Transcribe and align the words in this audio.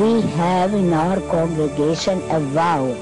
We 0.00 0.22
have 0.38 0.72
in 0.74 0.92
our 0.94 1.20
congregation 1.30 2.22
a 2.30 2.38
vow 2.54 2.94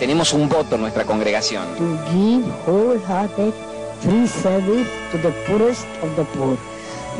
Tenemos 0.00 0.32
un 0.32 0.48
voto 0.48 0.74
en 0.76 0.80
nuestra 0.82 1.04
congregación. 1.04 1.62
to 1.76 1.98
give 2.10 2.44
wholehearted 2.66 3.52
free 4.00 4.26
service 4.26 4.88
to 5.12 5.18
the 5.18 5.30
poorest 5.46 5.86
of 6.02 6.16
the 6.16 6.24
poor. 6.36 6.56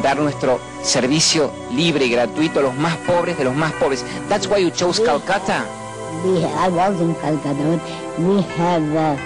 Dar 0.03 0.17
nuestro 0.19 0.59
servicio 0.83 1.51
libre 1.73 2.07
y 2.07 2.11
gratuito 2.11 2.61
a 2.61 2.63
los 2.63 2.75
más 2.77 2.97
pobres 3.07 3.37
de 3.37 3.45
los 3.45 3.55
más 3.55 3.73
pobres. 3.75 4.03
That's 4.31 4.47
why 4.49 4.59
you 4.63 4.71
chose 4.71 4.99
Calcutta. 5.05 5.65
We, 6.25 6.43
I 6.45 6.69
was 6.69 6.99
in 7.01 7.15
Calcutta, 7.17 7.79
we 8.19 8.41
have, 8.57 8.97
uh, 8.97 9.17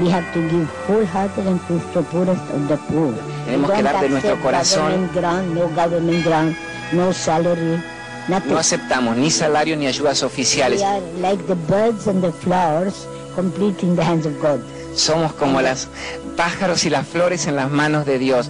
we 0.00 0.08
have 0.10 0.24
to 0.34 0.40
give 0.50 0.68
wholehearted 0.86 1.46
and 1.46 1.60
free 1.62 1.80
to 1.80 2.02
the 2.02 2.02
poorest 2.10 2.42
of 2.52 2.68
the 2.68 2.76
poor. 2.92 3.12
Tenemos 3.46 3.70
We 3.70 3.76
que 3.76 3.82
dar 3.82 4.00
de 4.02 4.08
nuestro 4.10 4.36
corazón. 4.40 4.82
government 4.90 5.12
grant, 5.14 5.48
no 5.54 5.68
government 5.68 6.24
grant, 6.24 6.56
no 6.92 7.12
salary. 7.12 7.82
No 8.28 8.58
aceptamos 8.58 9.16
ni 9.16 9.30
salario 9.30 9.76
ni 9.76 9.86
ayudas 9.86 10.22
oficiales. 10.22 10.80
We 10.80 10.86
are 10.86 11.00
like 11.20 11.42
the 11.46 11.54
birds 11.54 12.06
and 12.06 12.22
the 12.22 12.32
flowers, 12.32 13.06
complete 13.34 13.82
in 13.84 13.96
the 13.96 14.02
hands 14.02 14.26
of 14.26 14.40
God. 14.40 14.60
Somos 14.94 15.32
como 15.32 15.60
las 15.60 15.88
pájaros 16.36 16.84
y 16.84 16.90
las 16.90 17.06
flores 17.08 17.46
en 17.46 17.56
las 17.56 17.70
manos 17.70 18.04
de 18.04 18.18
Dios 18.18 18.48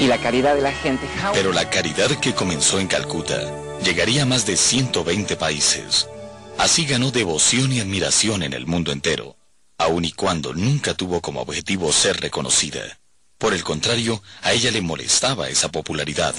y 0.00 0.06
la 0.06 0.18
caridad 0.18 0.54
de 0.54 0.62
la 0.62 0.72
gente. 0.72 1.06
Pero 1.32 1.52
la 1.52 1.68
caridad 1.68 2.10
que 2.20 2.32
comenzó 2.32 2.78
en 2.78 2.86
Calcuta 2.86 3.40
llegaría 3.82 4.22
a 4.22 4.26
más 4.26 4.46
de 4.46 4.56
120 4.56 5.36
países. 5.36 6.08
Así 6.58 6.86
ganó 6.86 7.10
devoción 7.10 7.72
y 7.72 7.80
admiración 7.80 8.42
en 8.42 8.52
el 8.52 8.66
mundo 8.66 8.92
entero, 8.92 9.36
aun 9.78 10.04
y 10.04 10.12
cuando 10.12 10.54
nunca 10.54 10.94
tuvo 10.94 11.20
como 11.20 11.40
objetivo 11.42 11.92
ser 11.92 12.20
reconocida. 12.20 12.80
Por 13.38 13.52
el 13.52 13.62
contrario, 13.64 14.22
a 14.42 14.52
ella 14.52 14.70
le 14.70 14.80
molestaba 14.80 15.48
esa 15.48 15.70
popularidad. 15.70 16.34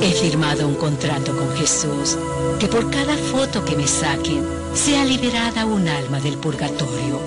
He 0.00 0.12
firmado 0.12 0.68
un 0.68 0.76
contrato 0.76 1.36
con 1.36 1.56
Jesús, 1.56 2.16
que 2.58 2.68
por 2.68 2.90
cada 2.90 3.16
foto 3.16 3.64
que 3.64 3.76
me 3.76 3.86
saquen 3.86 4.46
sea 4.74 5.04
liberada 5.04 5.66
un 5.66 5.88
alma 5.88 6.20
del 6.20 6.36
purgatorio. 6.38 7.20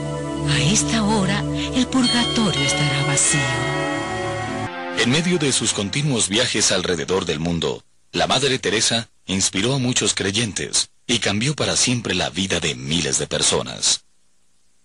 A 0.49 0.61
esta 0.61 1.03
hora 1.03 1.43
el 1.75 1.87
purgatorio 1.87 2.61
estará 2.61 3.05
vacío. 3.05 3.39
En 4.97 5.09
medio 5.09 5.37
de 5.37 5.51
sus 5.51 5.73
continuos 5.73 6.29
viajes 6.29 6.71
alrededor 6.71 7.25
del 7.25 7.39
mundo, 7.39 7.83
la 8.11 8.27
Madre 8.27 8.59
Teresa 8.59 9.09
inspiró 9.25 9.73
a 9.73 9.79
muchos 9.79 10.13
creyentes 10.13 10.89
y 11.07 11.19
cambió 11.19 11.55
para 11.55 11.75
siempre 11.75 12.13
la 12.13 12.29
vida 12.29 12.59
de 12.59 12.75
miles 12.75 13.17
de 13.17 13.27
personas. 13.27 14.05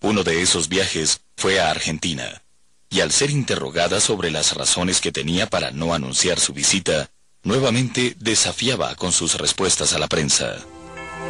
Uno 0.01 0.23
de 0.23 0.41
esos 0.41 0.69
viajes 0.69 1.21
fue 1.35 1.59
a 1.59 1.71
Argentina, 1.71 2.43
y 2.89 3.01
al 3.01 3.11
ser 3.11 3.29
interrogada 3.31 3.99
sobre 3.99 4.31
las 4.31 4.55
razones 4.55 5.01
que 5.01 5.11
tenía 5.11 5.47
para 5.49 5.71
no 5.71 5.93
anunciar 5.93 6.39
su 6.39 6.53
visita, 6.53 7.09
nuevamente 7.47 8.15
desafiaba 8.19 8.93
con 8.95 9.11
sus 9.13 9.35
respuestas 9.37 9.93
a 9.93 9.99
la 9.99 10.07
prensa. 10.07 10.57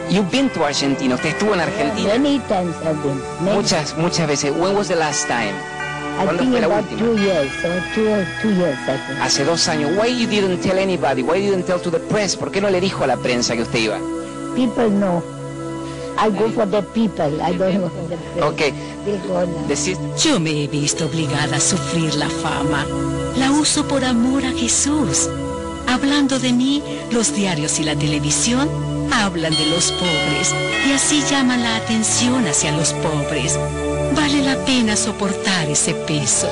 You've 0.10 0.32
been 0.32 0.50
to 0.50 0.66
Argentina. 0.66 1.16
Usted 1.16 1.30
estuvo 1.30 1.54
en 1.54 1.60
Argentina 1.60 2.10
Many 2.18 2.40
times 2.48 2.76
I've 2.84 3.02
been. 3.04 3.22
Many. 3.42 3.55
muchas, 3.58 3.95
muchas 3.98 4.27
veces. 4.27 4.52
When 4.52 4.76
was 4.76 4.88
the 4.88 4.95
last 4.95 5.27
time? 5.27 5.54
¿Cuándo 6.23 6.44
fue 6.45 6.60
la 6.61 6.67
última? 6.70 7.00
two 7.00 7.16
years, 7.20 7.52
or 7.64 7.83
two, 7.94 8.26
two 8.42 8.52
years, 8.56 8.77
I 8.88 8.98
think. 9.06 9.20
Hace 9.22 9.45
dos 9.45 9.67
años. 9.67 9.92
Why 9.95 10.08
you 10.08 10.27
didn't 10.27 10.61
tell 10.61 10.80
anybody? 10.80 11.22
Why 11.22 11.38
you 11.38 11.52
didn't 11.52 11.66
tell 11.67 11.80
to 11.82 11.92
the 11.92 12.00
press? 12.00 12.36
¿Por 12.36 12.52
qué 12.52 12.61
no 12.61 12.70
le 12.70 12.82
dijo 12.82 13.04
a 13.04 13.08
la 13.08 13.17
prensa 13.17 13.56
que 13.56 13.61
usted 13.61 13.80
iba? 13.80 14.00
People 14.56 14.89
know. 14.89 15.22
I 16.20 16.30
go 16.32 16.50
for 16.50 16.66
the 16.67 16.82
people. 16.82 17.39
I 17.44 17.54
don't 17.54 17.80
go 17.80 17.89
for 17.89 18.10
the 18.10 18.17
press. 18.17 18.44
Ok. 18.44 18.58
They 19.06 19.17
go 19.27 19.45
now. 19.45 19.67
Decir, 19.67 19.98
Yo 20.23 20.39
me 20.39 20.64
he 20.64 20.67
visto 20.67 21.06
obligada 21.06 21.58
a 21.58 21.60
sufrir 21.60 22.16
la 22.16 22.30
fama. 22.30 22.86
La 23.38 23.52
uso 23.52 23.88
por 23.88 24.04
amor 24.04 24.44
a 24.44 24.52
Jesús. 24.54 25.30
Hablando 25.87 26.39
de 26.39 26.53
mí, 26.53 26.83
los 27.11 27.33
diarios 27.36 27.80
y 27.80 27.83
la 27.83 27.95
televisión 27.95 28.70
hablan 29.11 29.53
de 29.55 29.65
los 29.67 29.92
pobres 29.92 30.53
y 30.87 30.92
así 30.92 31.23
llaman 31.30 31.64
la 31.64 31.77
atención 31.77 32.45
hacia 32.45 32.71
los 32.71 32.93
pobres. 32.93 33.58
Vale 34.15 34.43
la 34.43 34.55
pena 34.65 34.95
soportar 34.95 35.70
ese 35.70 35.93
peso. 35.93 36.49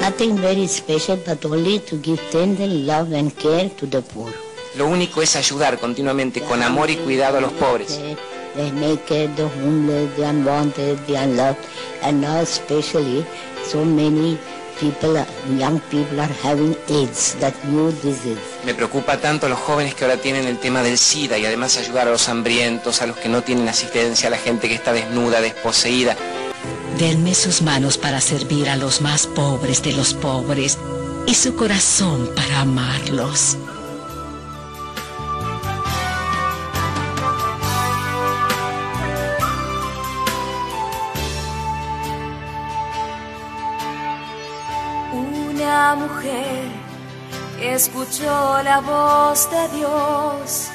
Nothing 0.00 0.36
very 0.36 0.66
special, 0.66 1.16
but 1.24 1.44
only 1.44 1.78
to 1.78 1.96
give 2.02 2.20
tender 2.32 2.66
love 2.66 3.12
and 3.12 3.32
care 3.36 3.70
to 3.76 3.86
the 3.86 4.02
poor. 4.02 4.32
lo 4.76 4.86
único 4.86 5.20
es 5.22 5.36
ayudar 5.36 5.78
continuamente 5.78 6.40
con 6.40 6.62
amor 6.62 6.90
y 6.90 6.96
cuidado 6.96 7.38
a 7.38 7.40
los 7.40 7.52
pobres. 7.52 8.00
The, 8.54 8.70
naked, 8.72 9.34
the 9.36 9.44
homeless, 9.44 10.14
the 10.16 10.28
unwanted, 10.28 10.98
the 11.06 11.16
unloved, 11.16 11.58
and 12.02 12.20
now 12.20 12.40
especially 12.40 13.24
so 13.64 13.84
many 13.84 14.38
people, 14.82 15.24
young 15.56 15.80
people 15.90 16.20
are 16.20 16.34
having 16.42 16.76
AIDS, 16.88 17.36
that 17.38 17.54
new 17.64 17.92
disease. 18.02 18.40
Me 18.66 18.74
preocupa 18.74 19.16
tanto 19.18 19.46
a 19.46 19.48
los 19.48 19.58
jóvenes 19.60 19.94
que 19.94 20.04
ahora 20.04 20.16
tienen 20.16 20.46
el 20.46 20.58
tema 20.58 20.82
del 20.82 20.98
SIDA 20.98 21.38
y 21.38 21.46
además 21.46 21.76
ayudar 21.76 22.08
a 22.08 22.10
los 22.10 22.28
hambrientos, 22.28 23.00
a 23.00 23.06
los 23.06 23.16
que 23.16 23.28
no 23.28 23.42
tienen 23.42 23.68
asistencia, 23.68 24.26
a 24.26 24.30
la 24.30 24.38
gente 24.38 24.68
que 24.68 24.74
está 24.74 24.92
desnuda, 24.92 25.40
desposeída. 25.40 26.16
Denme 26.98 27.34
sus 27.34 27.62
manos 27.62 27.96
para 27.96 28.20
servir 28.20 28.68
a 28.68 28.76
los 28.76 29.00
más 29.00 29.26
pobres 29.26 29.82
de 29.82 29.92
los 29.92 30.14
pobres 30.14 30.78
y 31.26 31.34
su 31.34 31.54
corazón 31.54 32.30
para 32.34 32.60
amarlos. 32.60 33.56
Mujer 45.96 46.64
que 47.58 47.74
escuchó 47.74 48.62
la 48.62 48.80
voz 48.80 49.50
de 49.50 49.68
Dios 49.78 50.68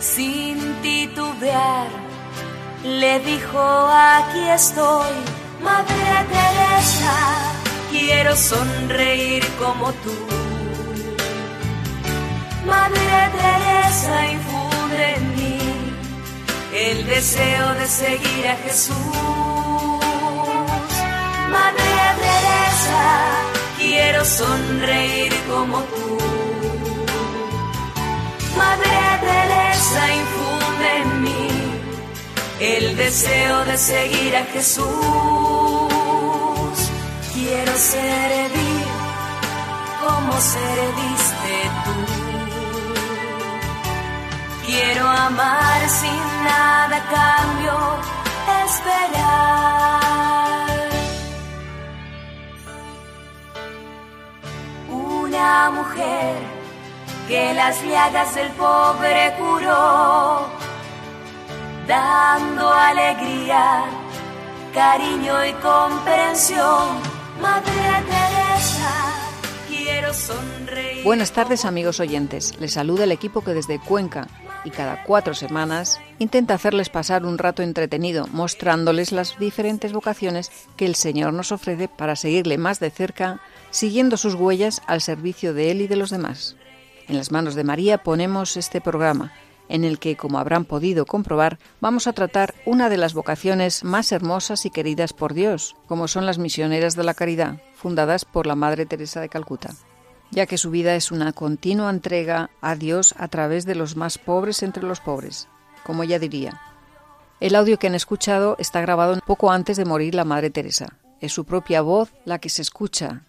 sin 0.00 0.74
titubear, 0.82 1.86
le 2.82 3.20
dijo, 3.20 3.60
aquí 3.60 4.48
estoy, 4.48 5.14
Madre 5.62 6.10
Teresa, 6.32 7.16
quiero 7.90 8.34
sonreír 8.34 9.46
como 9.58 9.92
tú. 10.04 10.16
Madre 12.66 13.30
Teresa, 13.38 14.26
infunde 14.36 15.14
en 15.16 15.36
mí 15.36 15.58
el 16.74 17.06
deseo 17.06 17.74
de 17.74 17.86
seguir 17.86 18.48
a 18.48 18.56
Jesús. 18.64 18.96
Madre 21.50 22.00
Teresa, 22.24 23.59
quiero 23.90 24.24
sonreír 24.24 25.32
como 25.50 25.78
tú. 25.94 26.18
Madre 28.56 28.96
Teresa, 29.26 30.02
infunde 30.22 30.88
en 31.02 31.22
mí 31.24 31.48
el 32.60 32.96
deseo 32.96 33.64
de 33.64 33.76
seguir 33.76 34.36
a 34.36 34.44
Jesús. 34.54 34.86
Quiero 37.34 37.74
servir 37.76 38.86
como 40.04 40.32
serviste 40.56 41.54
tú. 41.84 41.96
Quiero 44.66 45.04
amar 45.08 45.80
sin 46.00 46.22
nada 46.44 46.98
cambio, 47.16 47.74
esperar. 48.66 50.39
Una 55.40 55.70
mujer 55.70 56.36
que 57.26 57.54
las 57.54 57.82
llagas 57.82 58.34
del 58.34 58.50
pobre 58.50 59.32
curó, 59.38 60.46
dando 61.88 62.70
alegría, 62.70 63.84
cariño 64.74 65.46
y 65.46 65.52
comprensión. 65.54 66.98
Madre 67.40 67.72
Teresa, 68.04 69.14
quiero 69.66 70.12
sonreír. 70.12 71.04
Buenas 71.04 71.32
tardes 71.32 71.64
amigos 71.64 72.00
oyentes, 72.00 72.60
les 72.60 72.74
saluda 72.74 73.04
el 73.04 73.12
equipo 73.12 73.40
que 73.40 73.54
desde 73.54 73.80
Cuenca 73.80 74.26
y 74.64 74.70
cada 74.70 75.04
cuatro 75.04 75.32
semanas 75.32 75.98
intenta 76.18 76.52
hacerles 76.52 76.90
pasar 76.90 77.24
un 77.24 77.38
rato 77.38 77.62
entretenido 77.62 78.26
mostrándoles 78.32 79.10
las 79.10 79.38
diferentes 79.38 79.94
vocaciones 79.94 80.52
que 80.76 80.84
el 80.84 80.96
Señor 80.96 81.32
nos 81.32 81.50
ofrece 81.50 81.88
para 81.88 82.14
seguirle 82.14 82.58
más 82.58 82.78
de 82.78 82.90
cerca 82.90 83.40
siguiendo 83.70 84.16
sus 84.16 84.34
huellas 84.34 84.82
al 84.86 85.00
servicio 85.00 85.54
de 85.54 85.70
Él 85.70 85.80
y 85.80 85.86
de 85.86 85.96
los 85.96 86.10
demás. 86.10 86.56
En 87.08 87.16
las 87.16 87.30
manos 87.32 87.54
de 87.54 87.64
María 87.64 87.98
ponemos 87.98 88.56
este 88.56 88.80
programa, 88.80 89.32
en 89.68 89.84
el 89.84 89.98
que, 89.98 90.16
como 90.16 90.38
habrán 90.38 90.64
podido 90.64 91.06
comprobar, 91.06 91.58
vamos 91.80 92.06
a 92.06 92.12
tratar 92.12 92.54
una 92.66 92.88
de 92.90 92.96
las 92.96 93.14
vocaciones 93.14 93.84
más 93.84 94.12
hermosas 94.12 94.66
y 94.66 94.70
queridas 94.70 95.12
por 95.12 95.32
Dios, 95.32 95.76
como 95.86 96.08
son 96.08 96.26
las 96.26 96.38
misioneras 96.38 96.96
de 96.96 97.04
la 97.04 97.14
caridad, 97.14 97.62
fundadas 97.74 98.24
por 98.24 98.46
la 98.46 98.56
Madre 98.56 98.84
Teresa 98.84 99.20
de 99.20 99.28
Calcuta, 99.28 99.70
ya 100.30 100.46
que 100.46 100.58
su 100.58 100.70
vida 100.70 100.96
es 100.96 101.12
una 101.12 101.32
continua 101.32 101.90
entrega 101.90 102.50
a 102.60 102.74
Dios 102.74 103.14
a 103.16 103.28
través 103.28 103.64
de 103.64 103.76
los 103.76 103.96
más 103.96 104.18
pobres 104.18 104.62
entre 104.62 104.82
los 104.82 105.00
pobres, 105.00 105.48
como 105.84 106.02
ella 106.02 106.18
diría. 106.18 106.60
El 107.38 107.54
audio 107.54 107.78
que 107.78 107.86
han 107.86 107.94
escuchado 107.94 108.56
está 108.58 108.80
grabado 108.80 109.18
poco 109.24 109.50
antes 109.50 109.76
de 109.76 109.84
morir 109.84 110.14
la 110.14 110.24
Madre 110.24 110.50
Teresa. 110.50 110.96
Es 111.20 111.32
su 111.32 111.44
propia 111.44 111.80
voz 111.80 112.12
la 112.24 112.38
que 112.38 112.48
se 112.48 112.60
escucha, 112.60 113.22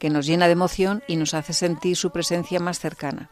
que 0.00 0.10
nos 0.10 0.26
llena 0.26 0.46
de 0.46 0.52
emoción 0.52 1.04
y 1.06 1.14
nos 1.16 1.34
hace 1.34 1.52
sentir 1.52 1.94
su 1.94 2.10
presencia 2.10 2.58
más 2.58 2.80
cercana. 2.80 3.30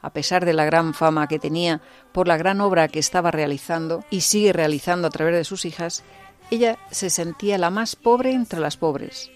A 0.00 0.12
pesar 0.12 0.44
de 0.44 0.52
la 0.52 0.64
gran 0.64 0.94
fama 0.94 1.26
que 1.26 1.40
tenía 1.40 1.82
por 2.12 2.28
la 2.28 2.36
gran 2.36 2.60
obra 2.60 2.86
que 2.86 3.00
estaba 3.00 3.32
realizando 3.32 4.04
y 4.08 4.20
sigue 4.20 4.52
realizando 4.52 5.08
a 5.08 5.10
través 5.10 5.34
de 5.34 5.44
sus 5.44 5.64
hijas, 5.64 6.04
ella 6.52 6.78
se 6.92 7.10
sentía 7.10 7.58
la 7.58 7.70
más 7.70 7.96
pobre 7.96 8.32
entre 8.32 8.60
las 8.60 8.76
pobres. 8.76 9.28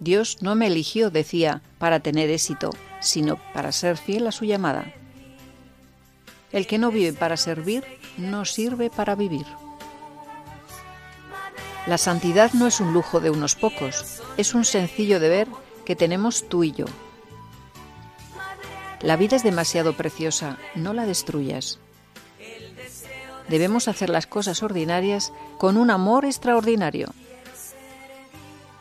Dios 0.00 0.38
no 0.40 0.54
me 0.54 0.68
eligió, 0.68 1.10
decía, 1.10 1.60
para 1.78 2.00
tener 2.00 2.30
éxito, 2.30 2.70
sino 3.00 3.36
para 3.52 3.70
ser 3.70 3.98
fiel 3.98 4.26
a 4.26 4.32
su 4.32 4.46
llamada. 4.46 4.94
El 6.50 6.66
que 6.66 6.78
no 6.78 6.90
vive 6.90 7.12
para 7.12 7.36
servir, 7.36 7.84
no 8.16 8.46
sirve 8.46 8.88
para 8.88 9.14
vivir. 9.14 9.44
La 11.88 11.96
santidad 11.96 12.52
no 12.52 12.66
es 12.66 12.80
un 12.80 12.92
lujo 12.92 13.18
de 13.18 13.30
unos 13.30 13.54
pocos, 13.54 14.20
es 14.36 14.54
un 14.54 14.66
sencillo 14.66 15.20
deber 15.20 15.48
que 15.86 15.96
tenemos 15.96 16.46
tú 16.46 16.62
y 16.62 16.72
yo. 16.72 16.84
La 19.00 19.16
vida 19.16 19.36
es 19.36 19.42
demasiado 19.42 19.94
preciosa, 19.94 20.58
no 20.74 20.92
la 20.92 21.06
destruyas. 21.06 21.78
Debemos 23.48 23.88
hacer 23.88 24.10
las 24.10 24.26
cosas 24.26 24.62
ordinarias 24.62 25.32
con 25.56 25.78
un 25.78 25.90
amor 25.90 26.26
extraordinario. 26.26 27.08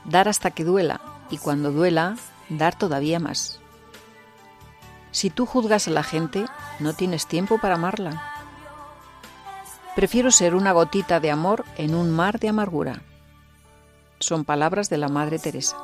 Dar 0.04 0.28
hasta 0.28 0.52
que 0.52 0.66
duela 0.66 1.00
y 1.30 1.38
cuando 1.38 1.72
duela, 1.72 2.18
dar 2.50 2.78
todavía 2.78 3.22
más. 3.22 3.62
Si 5.12 5.30
tú 5.30 5.46
juzgas 5.46 5.88
a 5.88 5.92
la 5.92 6.04
gente, 6.04 6.46
no 6.80 6.92
tienes 6.92 7.26
tiempo 7.26 7.58
para 7.58 7.76
amarla. 7.76 8.37
Prefiero 9.98 10.30
ser 10.30 10.54
una 10.54 10.74
gotita 10.74 11.20
de 11.20 11.32
amor 11.32 11.66
en 11.76 11.96
un 11.96 12.12
mar 12.12 12.40
de 12.40 12.50
amargura. 12.50 13.02
Son 14.20 14.46
palabras 14.46 14.92
de 14.92 14.98
la 15.00 15.08
Madre 15.08 15.40
Teresa. 15.40 15.76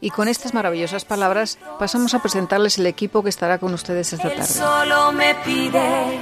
Y 0.00 0.08
con 0.08 0.26
estas 0.26 0.54
maravillosas 0.54 1.04
palabras 1.04 1.58
pasamos 1.78 2.14
a 2.14 2.22
presentarles 2.22 2.78
el 2.78 2.86
equipo 2.86 3.22
que 3.22 3.28
estará 3.28 3.58
con 3.58 3.74
ustedes 3.74 4.14
esta 4.14 4.30
tarde. 4.30 4.46
solo 4.46 5.12
me 5.12 5.34
pide 5.44 6.18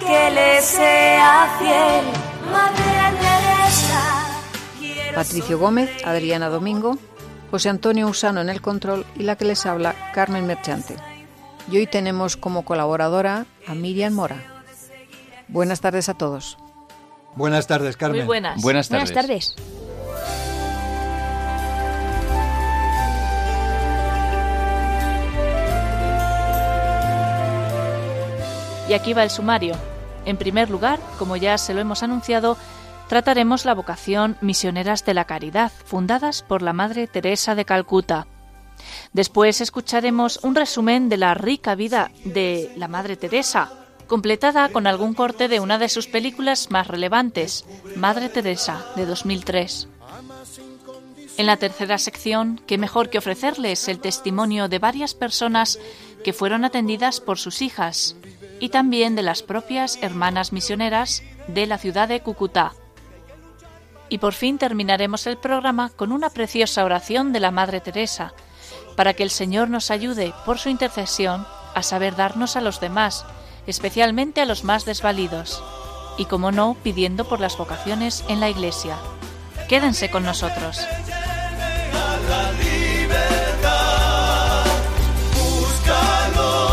que 0.00 0.30
le 0.32 0.60
sea 0.60 1.48
fiel, 1.58 2.04
Madre 2.52 3.16
Teresa. 3.22 5.14
Patricio 5.14 5.58
Gómez, 5.58 5.90
Adriana 6.04 6.50
Domingo, 6.50 6.98
José 7.50 7.70
Antonio 7.70 8.06
Usano 8.06 8.42
en 8.42 8.50
el 8.50 8.60
control 8.60 9.06
y 9.16 9.22
la 9.22 9.36
que 9.36 9.46
les 9.46 9.64
habla, 9.64 9.94
Carmen 10.12 10.46
Merchante. 10.46 10.94
Y 11.72 11.78
hoy 11.78 11.86
tenemos 11.86 12.36
como 12.36 12.66
colaboradora 12.66 13.46
a 13.66 13.74
Miriam 13.74 14.12
Mora. 14.12 14.59
Buenas 15.52 15.80
tardes 15.80 16.08
a 16.08 16.14
todos. 16.14 16.58
Buenas 17.34 17.66
tardes, 17.66 17.96
Carmen. 17.96 18.20
Muy 18.20 18.26
buenas. 18.26 18.62
Buenas 18.62 18.88
tardes. 18.88 19.12
Buenas 19.12 19.26
tardes. 19.26 19.56
Y 28.88 28.92
aquí 28.92 29.12
va 29.12 29.22
el 29.22 29.30
sumario. 29.30 29.74
En 30.24 30.36
primer 30.36 30.68
lugar, 30.68 30.98
como 31.18 31.36
ya 31.36 31.56
se 31.58 31.74
lo 31.74 31.80
hemos 31.80 32.02
anunciado, 32.02 32.56
trataremos 33.08 33.64
la 33.64 33.74
vocación 33.74 34.36
Misioneras 34.40 35.04
de 35.04 35.14
la 35.14 35.26
Caridad, 35.26 35.70
fundadas 35.84 36.42
por 36.42 36.62
la 36.62 36.72
Madre 36.72 37.06
Teresa 37.06 37.54
de 37.54 37.64
Calcuta. 37.64 38.26
Después 39.12 39.60
escucharemos 39.60 40.40
un 40.42 40.54
resumen 40.54 41.08
de 41.08 41.18
la 41.18 41.34
rica 41.34 41.74
vida 41.74 42.10
de 42.24 42.72
la 42.76 42.88
Madre 42.88 43.16
Teresa, 43.16 43.70
completada 44.10 44.70
con 44.70 44.88
algún 44.88 45.14
corte 45.14 45.46
de 45.46 45.60
una 45.60 45.78
de 45.78 45.88
sus 45.88 46.08
películas 46.08 46.72
más 46.72 46.88
relevantes, 46.88 47.64
Madre 47.94 48.28
Teresa, 48.28 48.84
de 48.96 49.06
2003. 49.06 49.86
En 51.36 51.46
la 51.46 51.56
tercera 51.56 51.96
sección, 51.96 52.60
qué 52.66 52.76
mejor 52.76 53.08
que 53.08 53.18
ofrecerles 53.18 53.86
el 53.86 54.00
testimonio 54.00 54.66
de 54.66 54.80
varias 54.80 55.14
personas 55.14 55.78
que 56.24 56.32
fueron 56.32 56.64
atendidas 56.64 57.20
por 57.20 57.38
sus 57.38 57.62
hijas 57.62 58.16
y 58.58 58.70
también 58.70 59.14
de 59.14 59.22
las 59.22 59.44
propias 59.44 59.96
hermanas 60.02 60.52
misioneras 60.52 61.22
de 61.46 61.66
la 61.66 61.78
ciudad 61.78 62.08
de 62.08 62.20
Cúcuta. 62.20 62.72
Y 64.08 64.18
por 64.18 64.32
fin 64.34 64.58
terminaremos 64.58 65.28
el 65.28 65.38
programa 65.38 65.88
con 65.90 66.10
una 66.10 66.30
preciosa 66.30 66.84
oración 66.84 67.32
de 67.32 67.38
la 67.38 67.52
Madre 67.52 67.80
Teresa, 67.80 68.34
para 68.96 69.14
que 69.14 69.22
el 69.22 69.30
Señor 69.30 69.70
nos 69.70 69.92
ayude, 69.92 70.34
por 70.44 70.58
su 70.58 70.68
intercesión, 70.68 71.46
a 71.76 71.84
saber 71.84 72.16
darnos 72.16 72.56
a 72.56 72.60
los 72.60 72.80
demás, 72.80 73.24
especialmente 73.66 74.40
a 74.40 74.44
los 74.44 74.64
más 74.64 74.84
desvalidos, 74.84 75.62
y 76.18 76.26
como 76.26 76.52
no, 76.52 76.76
pidiendo 76.82 77.24
por 77.28 77.40
las 77.40 77.56
vocaciones 77.56 78.24
en 78.28 78.40
la 78.40 78.48
Iglesia. 78.48 78.96
Quédense 79.68 80.10
con 80.10 80.24
nosotros. 80.24 80.80
Búscalo 85.34 86.70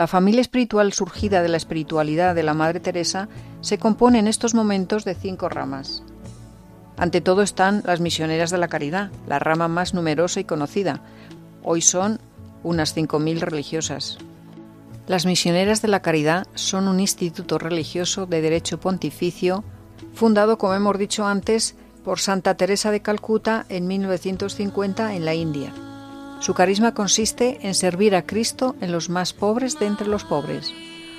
La 0.00 0.06
familia 0.06 0.40
espiritual 0.40 0.94
surgida 0.94 1.42
de 1.42 1.50
la 1.50 1.58
espiritualidad 1.58 2.34
de 2.34 2.42
la 2.42 2.54
Madre 2.54 2.80
Teresa 2.80 3.28
se 3.60 3.76
compone 3.76 4.18
en 4.18 4.28
estos 4.28 4.54
momentos 4.54 5.04
de 5.04 5.14
cinco 5.14 5.50
ramas. 5.50 6.02
Ante 6.96 7.20
todo 7.20 7.42
están 7.42 7.82
las 7.84 8.00
misioneras 8.00 8.50
de 8.50 8.56
la 8.56 8.68
caridad, 8.68 9.10
la 9.28 9.38
rama 9.38 9.68
más 9.68 9.92
numerosa 9.92 10.40
y 10.40 10.44
conocida. 10.44 11.02
Hoy 11.62 11.82
son 11.82 12.18
unas 12.62 12.96
5.000 12.96 13.40
religiosas. 13.40 14.16
Las 15.06 15.26
misioneras 15.26 15.82
de 15.82 15.88
la 15.88 16.00
caridad 16.00 16.46
son 16.54 16.88
un 16.88 16.98
instituto 16.98 17.58
religioso 17.58 18.24
de 18.24 18.40
derecho 18.40 18.80
pontificio 18.80 19.64
fundado, 20.14 20.56
como 20.56 20.72
hemos 20.72 20.96
dicho 20.96 21.26
antes, 21.26 21.76
por 22.04 22.20
Santa 22.20 22.54
Teresa 22.54 22.90
de 22.90 23.02
Calcuta 23.02 23.66
en 23.68 23.86
1950 23.86 25.14
en 25.14 25.26
la 25.26 25.34
India. 25.34 25.74
Su 26.40 26.54
carisma 26.54 26.94
consiste 26.94 27.58
en 27.66 27.74
servir 27.74 28.16
a 28.16 28.22
Cristo 28.22 28.74
en 28.80 28.92
los 28.92 29.10
más 29.10 29.34
pobres 29.34 29.78
de 29.78 29.86
entre 29.86 30.06
los 30.06 30.24
pobres. 30.24 30.72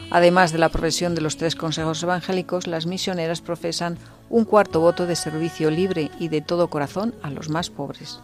Además 0.10 0.52
de 0.52 0.58
la 0.58 0.70
profesión 0.70 1.14
de 1.14 1.22
los 1.22 1.38
tres 1.38 1.56
consejos 1.56 2.02
evangélicos, 2.02 2.66
las 2.66 2.88
misioneras 2.88 3.40
profesan 3.40 4.00
un 4.30 4.46
cuarto 4.46 4.80
voto 4.80 5.06
de 5.06 5.16
servicio 5.16 5.70
libre 5.70 6.10
y 6.20 6.30
de 6.30 6.42
todo 6.42 6.72
corazón 6.72 7.14
a 7.22 7.30
los 7.30 7.50
más 7.50 7.70
pobres. 7.70 8.20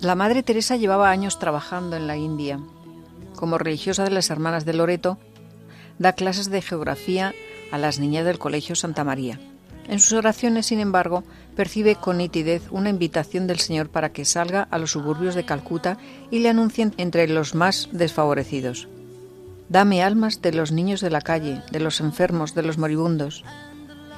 La 0.00 0.14
Madre 0.14 0.42
Teresa 0.42 0.76
llevaba 0.76 1.10
años 1.10 1.38
trabajando 1.38 1.94
en 1.94 2.06
la 2.06 2.16
India. 2.16 2.58
Como 3.36 3.58
religiosa 3.58 4.02
de 4.02 4.10
las 4.10 4.30
Hermanas 4.30 4.64
de 4.64 4.72
Loreto, 4.72 5.18
da 5.98 6.14
clases 6.14 6.50
de 6.50 6.62
geografía 6.62 7.34
a 7.70 7.76
las 7.76 7.98
niñas 7.98 8.24
del 8.24 8.38
Colegio 8.38 8.76
Santa 8.76 9.04
María. 9.04 9.38
En 9.88 10.00
sus 10.00 10.14
oraciones, 10.14 10.66
sin 10.66 10.80
embargo, 10.80 11.22
percibe 11.54 11.94
con 11.94 12.18
nitidez 12.18 12.62
una 12.70 12.90
invitación 12.90 13.46
del 13.46 13.60
Señor 13.60 13.88
para 13.88 14.10
que 14.10 14.24
salga 14.24 14.66
a 14.70 14.78
los 14.78 14.90
suburbios 14.90 15.34
de 15.34 15.44
Calcuta 15.44 15.96
y 16.30 16.40
le 16.40 16.48
anuncien 16.48 16.92
entre 16.96 17.28
los 17.28 17.54
más 17.54 17.88
desfavorecidos. 17.92 18.88
Dame 19.68 20.02
almas 20.02 20.42
de 20.42 20.52
los 20.52 20.72
niños 20.72 21.00
de 21.00 21.10
la 21.10 21.20
calle, 21.20 21.62
de 21.70 21.80
los 21.80 22.00
enfermos, 22.00 22.54
de 22.54 22.62
los 22.62 22.78
moribundos. 22.78 23.44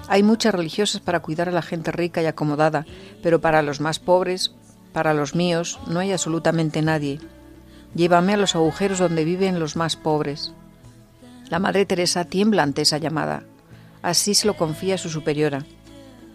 Hay 0.09 0.23
muchas 0.23 0.55
religiosas 0.55 1.03
para 1.03 1.21
cuidar 1.21 1.49
a 1.49 1.53
la 1.53 1.63
gente 1.63 1.93
rica 1.93 2.23
y 2.23 2.27
acomodada, 2.27 2.87
pero 3.23 3.41
para 3.41 3.63
los 3.63 3.81
más 3.81 3.99
pobres, 3.99 4.53
para 4.93 5.13
los 5.13 5.35
míos, 5.35 5.79
no 5.87 6.01
hay 6.01 6.13
absolutamente 6.13 6.81
nadie. 6.81 7.21
Llévame 7.95 8.35
a 8.35 8.39
los 8.39 8.55
agujeros 8.55 8.99
donde 8.99 9.25
viven 9.25 9.61
los 9.61 9.77
más 9.77 9.97
pobres. 9.97 10.53
La 11.51 11.59
Madre 11.59 11.87
Teresa 11.87 12.25
tiembla 12.25 12.63
ante 12.63 12.83
esa 12.83 12.99
llamada. 12.99 13.43
Así 14.03 14.35
se 14.35 14.47
lo 14.47 14.57
confía 14.57 14.95
a 14.95 14.99
su 14.99 15.09
superiora. 15.09 15.65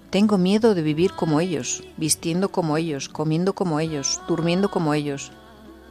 Tengo 0.09 0.37
miedo 0.37 0.75
de 0.75 0.81
vivir 0.81 1.13
como 1.13 1.39
ellos, 1.39 1.83
vistiendo 1.97 2.49
como 2.49 2.77
ellos, 2.77 3.09
comiendo 3.09 3.53
como 3.53 3.79
ellos, 3.79 4.21
durmiendo 4.27 4.69
como 4.69 4.93
ellos. 4.93 5.31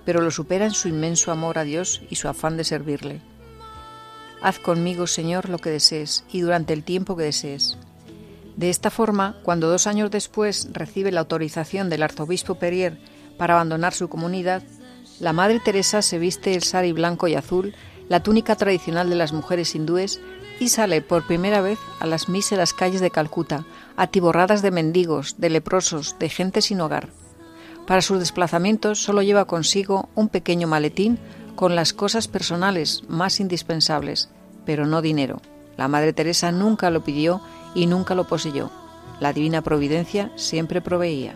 pero 0.05 0.21
lo 0.21 0.33
supera 0.33 0.65
en 0.65 0.73
su 0.73 0.89
inmenso 0.89 1.31
amor 1.31 1.59
a 1.59 1.65
Dios 1.65 2.03
y 2.11 2.17
su 2.17 2.27
afán 2.27 2.57
de 2.57 2.65
servirle. 2.65 3.21
Haz 4.43 4.59
conmigo, 4.59 5.07
Señor, 5.07 5.49
lo 5.49 5.59
que 5.59 5.71
desees 5.71 6.25
y 6.33 6.41
durante 6.41 6.73
el 6.73 6.83
tiempo 6.83 7.17
que 7.17 7.23
desees. 7.23 7.79
De 8.57 8.69
esta 8.69 8.91
forma, 8.91 9.37
cuando 9.45 9.71
dos 9.71 9.87
años 9.87 10.11
después 10.11 10.69
recibe 10.73 11.13
la 11.13 11.21
autorización 11.21 11.89
del 11.89 12.03
arzobispo 12.03 12.57
Perier 12.57 12.99
para 13.39 13.55
abandonar 13.55 13.95
su 13.95 14.09
comunidad, 14.09 14.63
la 15.21 15.33
Madre 15.33 15.61
Teresa 15.61 16.03
se 16.03 16.19
viste 16.19 16.55
el 16.55 16.65
sari 16.65 16.91
blanco 16.93 17.29
y 17.29 17.35
azul, 17.35 17.75
la 18.09 18.23
túnica 18.23 18.57
tradicional 18.57 19.09
de 19.09 19.17
las 19.17 19.33
mujeres 19.33 19.75
hindúes, 19.75 20.21
y 20.63 20.69
sale 20.69 21.03
por 21.03 21.27
primera 21.27 21.61
vez 21.61 21.79
a 21.99 22.07
las 22.07 22.29
míseras 22.29 22.73
calles 22.73 23.01
de 23.01 23.11
Calcuta, 23.11 23.65
atiborradas 23.97 24.63
de 24.63 24.71
mendigos, 24.71 25.35
de 25.39 25.51
leprosos, 25.51 26.17
de 26.19 26.29
gente 26.29 26.63
sin 26.63 26.81
hogar. 26.81 27.09
Para 27.87 28.01
sus 28.01 28.21
desplazamientos 28.21 29.03
solo 29.03 29.23
lleva 29.23 29.47
consigo 29.47 30.09
un 30.15 30.29
pequeño 30.29 30.69
maletín 30.69 31.19
con 31.57 31.75
las 31.75 31.93
cosas 31.93 32.29
personales 32.29 33.03
más 33.09 33.41
indispensables, 33.41 34.31
pero 34.65 34.87
no 34.87 35.03
dinero. 35.03 35.43
La 35.77 35.89
Madre 35.89 36.13
Teresa 36.13 36.53
nunca 36.53 36.91
lo 36.91 37.03
pidió 37.03 37.43
y 37.75 37.87
nunca 37.87 38.15
lo 38.15 38.29
poseyó. 38.29 38.71
La 39.19 39.33
Divina 39.33 39.63
Providencia 39.63 40.31
siempre 40.37 40.81
proveía. 40.81 41.35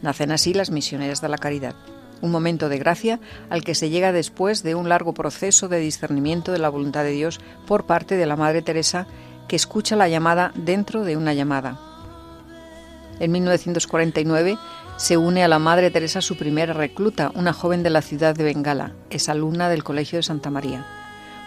Nacen 0.00 0.30
así 0.30 0.54
las 0.54 0.70
misioneras 0.70 1.20
de 1.20 1.28
la 1.28 1.38
caridad, 1.38 1.74
un 2.20 2.30
momento 2.30 2.68
de 2.68 2.78
gracia 2.78 3.20
al 3.50 3.64
que 3.64 3.74
se 3.74 3.90
llega 3.90 4.12
después 4.12 4.62
de 4.62 4.74
un 4.74 4.88
largo 4.88 5.14
proceso 5.14 5.68
de 5.68 5.78
discernimiento 5.78 6.52
de 6.52 6.58
la 6.58 6.68
voluntad 6.68 7.04
de 7.04 7.10
Dios 7.10 7.40
por 7.66 7.86
parte 7.86 8.16
de 8.16 8.26
la 8.26 8.36
Madre 8.36 8.62
Teresa, 8.62 9.06
que 9.48 9.56
escucha 9.56 9.96
la 9.96 10.08
llamada 10.08 10.52
dentro 10.54 11.04
de 11.04 11.16
una 11.16 11.34
llamada. 11.34 11.78
En 13.20 13.32
1949 13.32 14.58
se 14.96 15.16
une 15.16 15.44
a 15.44 15.48
la 15.48 15.58
Madre 15.58 15.90
Teresa 15.90 16.20
su 16.20 16.36
primera 16.36 16.72
recluta, 16.72 17.32
una 17.34 17.52
joven 17.52 17.82
de 17.82 17.90
la 17.90 18.02
ciudad 18.02 18.34
de 18.34 18.44
Bengala, 18.44 18.92
es 19.10 19.28
alumna 19.28 19.68
del 19.68 19.84
Colegio 19.84 20.18
de 20.18 20.22
Santa 20.22 20.50
María. 20.50 20.84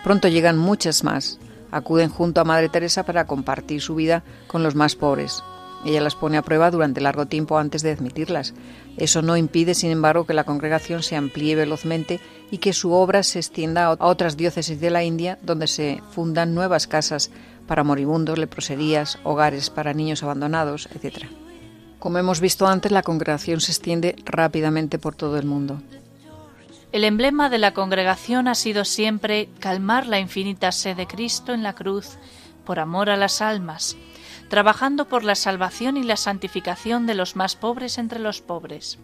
Pronto 0.04 0.28
llegan 0.28 0.58
muchas 0.58 1.04
más. 1.04 1.40
Acuden 1.70 2.10
junto 2.10 2.42
a 2.42 2.44
Madre 2.44 2.70
Teresa 2.70 3.04
para 3.04 3.28
compartir 3.28 3.82
su 3.82 3.96
vida 3.96 4.24
con 4.48 4.64
los 4.64 4.76
más 4.76 4.96
pobres. 4.96 5.44
Ella 5.86 6.02
las 6.02 6.16
pone 6.16 6.38
a 6.38 6.42
prueba 6.42 6.70
durante 6.70 7.02
largo 7.02 7.26
tiempo 7.26 7.58
antes 7.58 7.82
de 7.82 7.92
admitirlas. 7.92 8.54
Eso 8.98 9.22
no 9.22 9.38
impide, 9.38 9.74
sin 9.74 9.92
embargo, 9.92 10.26
que 10.26 10.34
la 10.34 10.44
congregación 10.44 11.02
se 11.02 11.16
amplíe 11.16 11.56
velozmente 11.56 12.20
y 12.52 12.60
que 12.60 12.74
su 12.74 12.92
obra 12.92 13.24
se 13.24 13.40
extienda 13.40 13.86
a 13.86 14.06
otras 14.06 14.38
diócesis 14.38 14.80
de 14.80 14.92
la 14.92 15.04
India, 15.04 15.40
donde 15.42 15.68
se 15.68 16.02
fundan 16.12 16.54
nuevas 16.54 16.88
casas 16.88 17.32
para 17.68 17.84
moribundos, 17.84 18.38
leproserías, 18.38 19.18
hogares 19.24 19.70
para 19.70 19.94
niños 19.94 20.24
abandonados, 20.24 20.88
etc. 20.94 21.26
Como 22.00 22.18
hemos 22.18 22.42
visto 22.42 22.68
antes, 22.68 22.92
la 22.92 23.04
congregación 23.04 23.62
se 23.62 23.72
extiende 23.72 24.16
rápidamente 24.26 25.00
por 25.00 25.16
todo 25.16 25.38
el 25.38 25.46
mundo. 25.46 25.82
El 26.92 27.06
emblema 27.06 27.50
de 27.50 27.58
la 27.58 27.74
congregación 27.74 28.50
ha 28.50 28.56
sido 28.56 28.84
siempre 28.84 29.50
calmar 29.60 30.08
la 30.08 30.20
infinita 30.20 30.72
sed 30.74 30.98
de 30.98 31.08
Cristo 31.08 31.54
en 31.54 31.64
la 31.64 31.74
cruz 31.74 32.18
por 32.66 32.80
amor 32.80 33.10
a 33.10 33.18
las 33.18 33.42
almas, 33.42 33.96
trabajando 34.52 35.08
por 35.08 35.24
la 35.24 35.36
salvación 35.36 35.96
y 35.96 36.04
la 36.04 36.18
santificación 36.18 37.08
de 37.08 37.16
los 37.16 37.38
más 37.38 37.56
pobres 37.56 37.98
entre 37.98 38.20
los 38.20 38.42
pobres. 38.42 39.00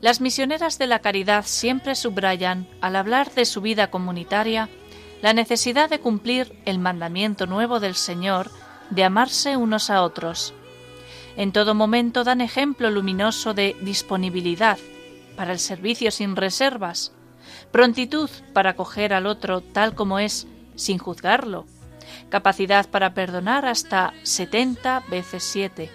Las 0.00 0.20
misioneras 0.20 0.76
de 0.76 0.88
la 0.88 0.98
caridad 0.98 1.44
siempre 1.46 1.94
subrayan, 1.94 2.66
al 2.80 2.96
hablar 2.96 3.32
de 3.32 3.44
su 3.44 3.60
vida 3.60 3.92
comunitaria, 3.92 4.68
la 5.22 5.34
necesidad 5.34 5.88
de 5.88 6.00
cumplir 6.00 6.58
el 6.64 6.80
mandamiento 6.80 7.46
nuevo 7.46 7.78
del 7.78 7.94
Señor 7.94 8.50
de 8.90 9.04
amarse 9.04 9.56
unos 9.56 9.88
a 9.88 10.02
otros. 10.02 10.52
En 11.36 11.52
todo 11.52 11.76
momento 11.76 12.24
dan 12.24 12.40
ejemplo 12.40 12.90
luminoso 12.90 13.54
de 13.54 13.76
disponibilidad 13.82 14.78
para 15.36 15.52
el 15.52 15.60
servicio 15.60 16.10
sin 16.10 16.34
reservas, 16.34 17.12
prontitud 17.70 18.28
para 18.52 18.70
acoger 18.70 19.14
al 19.14 19.28
otro 19.28 19.60
tal 19.60 19.94
como 19.94 20.18
es, 20.18 20.48
sin 20.74 20.98
juzgarlo, 20.98 21.66
capacidad 22.34 22.90
para 22.90 23.14
perdonar 23.14 23.64
hasta 23.64 24.12
70 24.24 25.04
veces 25.08 25.44
7. 25.44 25.88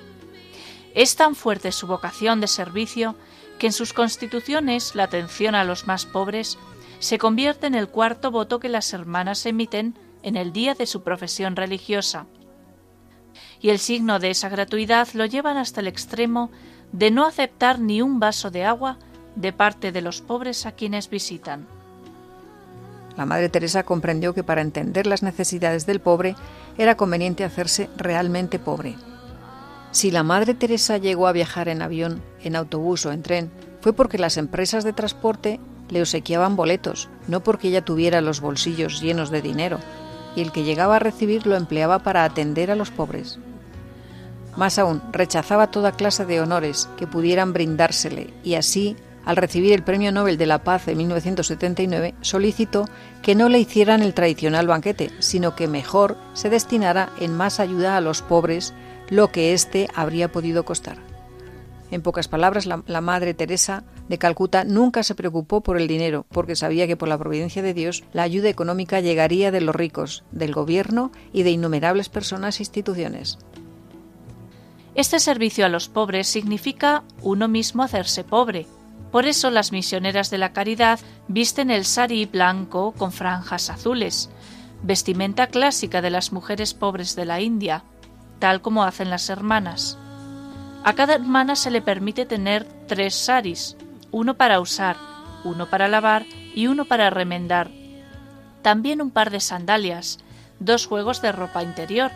Es 0.96 1.18
tan 1.18 1.36
fuerte 1.36 1.74
su 1.74 1.86
vocación 1.86 2.40
de 2.40 2.48
servicio 2.48 3.18
que 3.58 3.68
en 3.68 3.74
sus 3.74 3.92
constituciones 3.92 4.96
la 4.96 5.04
atención 5.04 5.54
a 5.54 5.66
los 5.66 5.86
más 5.86 6.06
pobres 6.06 6.58
se 7.00 7.18
convierte 7.18 7.68
en 7.68 7.76
el 7.76 7.90
cuarto 7.90 8.32
voto 8.32 8.62
que 8.62 8.70
las 8.70 8.94
hermanas 8.94 9.46
emiten 9.46 10.00
en 10.24 10.38
el 10.38 10.54
día 10.54 10.76
de 10.76 10.86
su 10.86 11.04
profesión 11.04 11.58
religiosa. 11.58 12.26
Y 13.60 13.72
el 13.72 13.80
signo 13.80 14.20
de 14.20 14.30
esa 14.30 14.48
gratuidad 14.48 15.10
lo 15.16 15.26
llevan 15.26 15.58
hasta 15.58 15.82
el 15.82 15.88
extremo 15.88 16.52
de 16.94 17.12
no 17.12 17.26
aceptar 17.26 17.82
ni 17.82 18.02
un 18.02 18.22
vaso 18.22 18.50
de 18.50 18.64
agua 18.64 18.98
de 19.36 19.52
parte 19.52 19.92
de 19.92 20.02
los 20.02 20.22
pobres 20.22 20.66
a 20.66 20.72
quienes 20.72 21.10
visitan. 21.10 21.68
La 23.18 23.26
Madre 23.26 23.50
Teresa 23.50 23.84
comprendió 23.84 24.34
que 24.34 24.44
para 24.44 24.62
entender 24.62 25.06
las 25.08 25.24
necesidades 25.24 25.86
del 25.86 26.00
pobre 26.00 26.36
era 26.78 26.96
conveniente 26.96 27.44
hacerse 27.44 27.90
realmente 27.98 28.60
pobre. 28.60 28.96
Si 29.92 30.12
la 30.12 30.24
Madre 30.24 30.54
Teresa 30.54 30.98
llegó 30.98 31.28
a 31.28 31.32
viajar 31.32 31.68
en 31.68 31.82
avión, 31.82 32.22
en 32.42 32.56
autobús 32.56 33.06
o 33.06 33.12
en 33.12 33.24
tren, 33.24 33.52
fue 33.82 33.94
porque 33.94 34.18
las 34.18 34.38
empresas 34.38 34.84
de 34.84 34.94
transporte 34.94 35.60
le 35.90 36.02
obsequiaban 36.02 36.56
boletos, 36.56 37.10
no 37.28 37.42
porque 37.42 37.70
ella 37.70 37.84
tuviera 37.84 38.22
los 38.22 38.42
bolsillos 38.42 39.02
llenos 39.02 39.32
de 39.32 39.42
dinero, 39.42 39.80
y 40.36 40.42
el 40.42 40.52
que 40.52 40.64
llegaba 40.64 40.98
a 40.98 41.00
recibir 41.00 41.48
lo 41.48 41.56
empleaba 41.56 42.00
para 42.00 42.24
atender 42.24 42.70
a 42.70 42.76
los 42.76 42.92
pobres. 42.92 43.40
Más 44.56 44.78
aún, 44.78 45.02
rechazaba 45.12 45.72
toda 45.72 45.94
clase 45.94 46.26
de 46.26 46.42
honores 46.42 46.90
que 46.98 47.08
pudieran 47.08 47.54
brindársele, 47.54 48.34
y 48.44 48.56
así 48.56 48.96
al 49.30 49.36
recibir 49.36 49.74
el 49.74 49.84
Premio 49.84 50.12
Nobel 50.12 50.40
de 50.40 50.48
la 50.48 50.64
Paz 50.64 50.88
en 50.88 50.98
1979, 50.98 52.16
solicitó 52.22 52.86
que 53.22 53.36
no 53.36 53.48
le 53.48 53.60
hicieran 53.60 54.02
el 54.02 54.16
tradicional 54.16 54.66
banquete, 54.66 55.12
sino 55.20 55.56
que 55.56 55.68
mejor 55.68 56.18
se 56.34 56.50
destinara 56.50 57.12
en 57.20 57.38
más 57.38 57.60
ayuda 57.60 57.96
a 57.96 58.02
los 58.02 58.24
pobres, 58.24 58.74
lo 59.08 59.32
que 59.32 59.54
éste 59.54 59.88
habría 59.94 60.32
podido 60.32 60.66
costar. 60.66 60.98
En 61.92 62.02
pocas 62.02 62.28
palabras, 62.28 62.66
la, 62.66 62.82
la, 62.88 63.02
Madre 63.02 63.36
Teresa 63.36 63.84
de 64.08 64.18
Calcuta 64.18 64.64
nunca 64.64 65.04
se 65.04 65.14
preocupó 65.14 65.62
por 65.62 65.78
el 65.78 65.88
dinero, 65.88 66.26
porque 66.30 66.56
sabía 66.56 66.88
que 66.88 66.98
por 66.98 67.08
la 67.08 67.20
providencia 67.20 67.62
de 67.62 67.76
Dios 67.76 68.04
la 68.14 68.24
ayuda 68.24 68.50
económica 68.50 69.00
llegaría 69.00 69.52
de 69.52 69.62
los 69.62 69.76
ricos, 69.76 70.24
del 70.32 70.56
gobierno 70.56 71.12
y 71.34 71.44
de 71.44 71.52
innumerables 71.52 72.10
personas 72.10 72.60
e 72.60 72.64
instituciones. 72.64 73.38
Este 74.96 75.20
servicio 75.20 75.68
a 75.68 75.70
los 75.70 75.88
pobres 75.88 76.28
significa 76.28 77.04
uno 77.22 77.48
mismo 77.48 77.84
hacerse 77.84 78.24
pobre, 78.24 78.66
por 79.12 79.26
eso 79.26 79.50
las 79.50 79.72
misioneras 79.72 80.30
de 80.30 80.38
la 80.38 80.54
caridad 80.54 81.00
visten 81.28 81.72
el 81.72 81.86
sari 81.86 82.26
blanco 82.26 82.94
con 82.98 83.12
franjas 83.12 83.70
azules, 83.70 84.30
vestimenta 84.84 85.48
clásica 85.48 86.02
de 86.02 86.12
las 86.12 86.32
mujeres 86.32 86.74
pobres 86.74 87.16
de 87.16 87.26
la 87.26 87.42
India, 87.42 87.84
tal 88.38 88.62
como 88.62 88.84
hacen 88.84 89.10
las 89.10 89.30
hermanas. 89.30 89.98
A 90.84 90.94
cada 90.94 91.16
hermana 91.16 91.56
se 91.56 91.72
le 91.72 91.82
permite 91.82 92.26
tener 92.26 92.66
tres 92.88 93.16
saris, 93.16 93.76
uno 94.12 94.36
para 94.36 94.60
usar, 94.60 94.96
uno 95.44 95.70
para 95.70 95.88
lavar 95.88 96.26
y 96.54 96.68
uno 96.68 96.86
para 96.86 97.10
remendar. 97.10 97.72
También 98.62 99.02
un 99.02 99.12
par 99.12 99.32
de 99.32 99.40
sandalias, 99.40 100.20
dos 100.60 100.86
juegos 100.86 101.22
de 101.22 101.32
ropa 101.32 101.64
interior, 101.64 102.12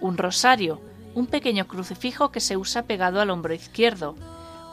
un 0.00 0.18
rosario, 0.18 0.80
un 1.14 1.26
pequeño 1.26 1.66
crucifijo 1.66 2.30
que 2.30 2.40
se 2.40 2.56
usa 2.56 2.82
pegado 2.82 3.20
al 3.20 3.30
hombro 3.30 3.54
izquierdo, 3.54 4.14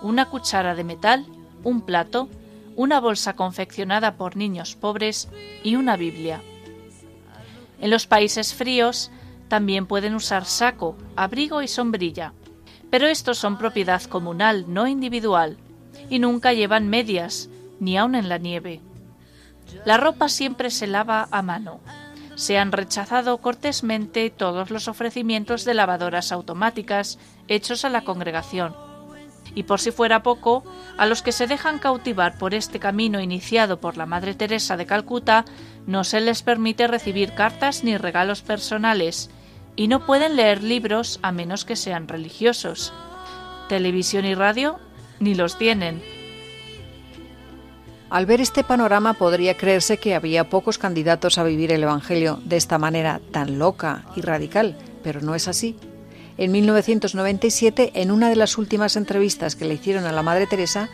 una 0.01 0.25
cuchara 0.29 0.75
de 0.75 0.83
metal 0.83 1.25
un 1.63 1.81
plato, 1.81 2.29
una 2.75 2.99
bolsa 2.99 3.35
confeccionada 3.35 4.15
por 4.15 4.35
niños 4.35 4.75
pobres 4.75 5.29
y 5.63 5.75
una 5.75 5.97
Biblia. 5.97 6.41
En 7.79 7.89
los 7.89 8.07
países 8.07 8.53
fríos 8.53 9.11
también 9.47 9.85
pueden 9.85 10.15
usar 10.15 10.45
saco, 10.45 10.95
abrigo 11.15 11.61
y 11.61 11.67
sombrilla, 11.67 12.33
pero 12.89 13.07
estos 13.07 13.37
son 13.37 13.57
propiedad 13.57 14.01
comunal, 14.03 14.65
no 14.67 14.87
individual, 14.87 15.57
y 16.09 16.19
nunca 16.19 16.53
llevan 16.53 16.89
medias, 16.89 17.49
ni 17.79 17.97
aun 17.97 18.15
en 18.15 18.29
la 18.29 18.37
nieve. 18.37 18.81
La 19.85 19.97
ropa 19.97 20.29
siempre 20.29 20.69
se 20.69 20.87
lava 20.87 21.27
a 21.31 21.41
mano. 21.41 21.79
Se 22.35 22.57
han 22.57 22.71
rechazado 22.71 23.37
cortésmente 23.37 24.29
todos 24.29 24.71
los 24.71 24.87
ofrecimientos 24.87 25.65
de 25.65 25.73
lavadoras 25.73 26.31
automáticas 26.31 27.19
hechos 27.47 27.85
a 27.85 27.89
la 27.89 28.03
congregación 28.03 28.90
y 29.55 29.63
por 29.63 29.79
si 29.79 29.91
fuera 29.91 30.23
poco, 30.23 30.63
a 30.97 31.05
los 31.05 31.21
que 31.21 31.31
se 31.31 31.47
dejan 31.47 31.79
cautivar 31.79 32.37
por 32.37 32.53
este 32.53 32.79
camino 32.79 33.19
iniciado 33.19 33.79
por 33.79 33.97
la 33.97 34.05
Madre 34.05 34.33
Teresa 34.33 34.77
de 34.77 34.85
Calcuta, 34.85 35.45
no 35.87 36.03
se 36.03 36.21
les 36.21 36.41
permite 36.41 36.87
recibir 36.87 37.33
cartas 37.33 37.83
ni 37.83 37.97
regalos 37.97 38.41
personales, 38.41 39.29
y 39.75 39.87
no 39.87 40.05
pueden 40.05 40.35
leer 40.35 40.63
libros 40.63 41.19
a 41.21 41.31
menos 41.31 41.65
que 41.65 41.75
sean 41.75 42.07
religiosos. 42.07 42.93
Televisión 43.69 44.25
y 44.25 44.35
radio 44.35 44.79
ni 45.19 45.35
los 45.35 45.57
tienen. 45.57 46.01
Al 48.09 48.25
ver 48.25 48.41
este 48.41 48.65
panorama 48.65 49.13
podría 49.13 49.55
creerse 49.55 49.97
que 49.97 50.15
había 50.15 50.49
pocos 50.49 50.77
candidatos 50.77 51.37
a 51.37 51.43
vivir 51.45 51.71
el 51.71 51.83
Evangelio 51.83 52.41
de 52.43 52.57
esta 52.57 52.77
manera 52.77 53.21
tan 53.31 53.57
loca 53.57 54.03
y 54.17 54.21
radical, 54.21 54.77
pero 55.01 55.21
no 55.21 55.33
es 55.33 55.47
así. 55.47 55.77
En 56.37 56.51
1997, 56.51 57.91
en 57.95 58.11
una 58.11 58.29
de 58.29 58.35
las 58.35 58.57
últimas 58.57 58.95
entrevistas 58.95 59.55
que 59.55 59.65
le 59.65 59.75
hicieron 59.75 60.05
a 60.05 60.11
la 60.11 60.23
Madre 60.23 60.47
Teresa, 60.47 60.89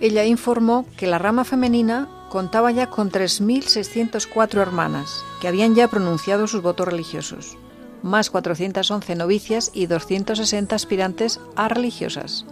Ella 0.00 0.24
informó 0.24 0.86
que 0.96 1.06
la 1.06 1.18
rama 1.18 1.44
femenina 1.44 2.08
contaba 2.28 2.70
ya 2.70 2.88
con 2.88 3.10
3.604 3.10 4.60
hermanas, 4.60 5.24
que 5.40 5.48
habían 5.48 5.74
ya 5.74 5.88
pronunciado 5.88 6.46
sus 6.46 6.62
votos 6.62 6.86
religiosos, 6.86 7.56
más 8.02 8.30
411 8.30 9.16
novicias 9.16 9.70
y 9.74 9.86
260 9.86 10.74
aspirantes 10.74 11.40
a 11.56 11.68
religiosas. 11.68 12.46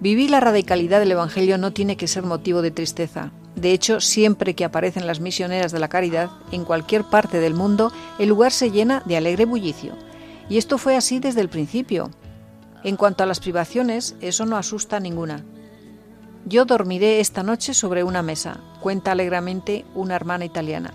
Vivir 0.00 0.30
la 0.30 0.40
radicalidad 0.40 1.00
del 1.00 1.12
Evangelio 1.12 1.58
no 1.58 1.72
tiene 1.72 1.96
que 1.96 2.08
ser 2.08 2.22
motivo 2.24 2.62
de 2.62 2.70
tristeza. 2.70 3.32
De 3.56 3.72
hecho, 3.72 4.00
siempre 4.00 4.54
que 4.54 4.64
aparecen 4.64 5.06
las 5.06 5.20
misioneras 5.20 5.72
de 5.72 5.78
la 5.78 5.88
caridad, 5.88 6.30
en 6.52 6.64
cualquier 6.64 7.04
parte 7.04 7.38
del 7.38 7.54
mundo, 7.54 7.92
el 8.18 8.28
lugar 8.28 8.52
se 8.52 8.70
llena 8.70 9.02
de 9.06 9.16
alegre 9.16 9.46
bullicio. 9.46 9.94
Y 10.48 10.58
esto 10.58 10.78
fue 10.78 10.96
así 10.96 11.18
desde 11.18 11.40
el 11.40 11.48
principio. 11.48 12.10
En 12.82 12.96
cuanto 12.96 13.22
a 13.22 13.26
las 13.26 13.40
privaciones, 13.40 14.14
eso 14.20 14.44
no 14.46 14.56
asusta 14.56 14.96
a 14.98 15.00
ninguna. 15.00 15.44
Yo 16.46 16.66
dormiré 16.66 17.20
esta 17.20 17.42
noche 17.42 17.72
sobre 17.72 18.04
una 18.04 18.22
mesa, 18.22 18.60
cuenta 18.80 19.12
alegremente 19.12 19.86
una 19.94 20.14
hermana 20.14 20.44
italiana. 20.44 20.92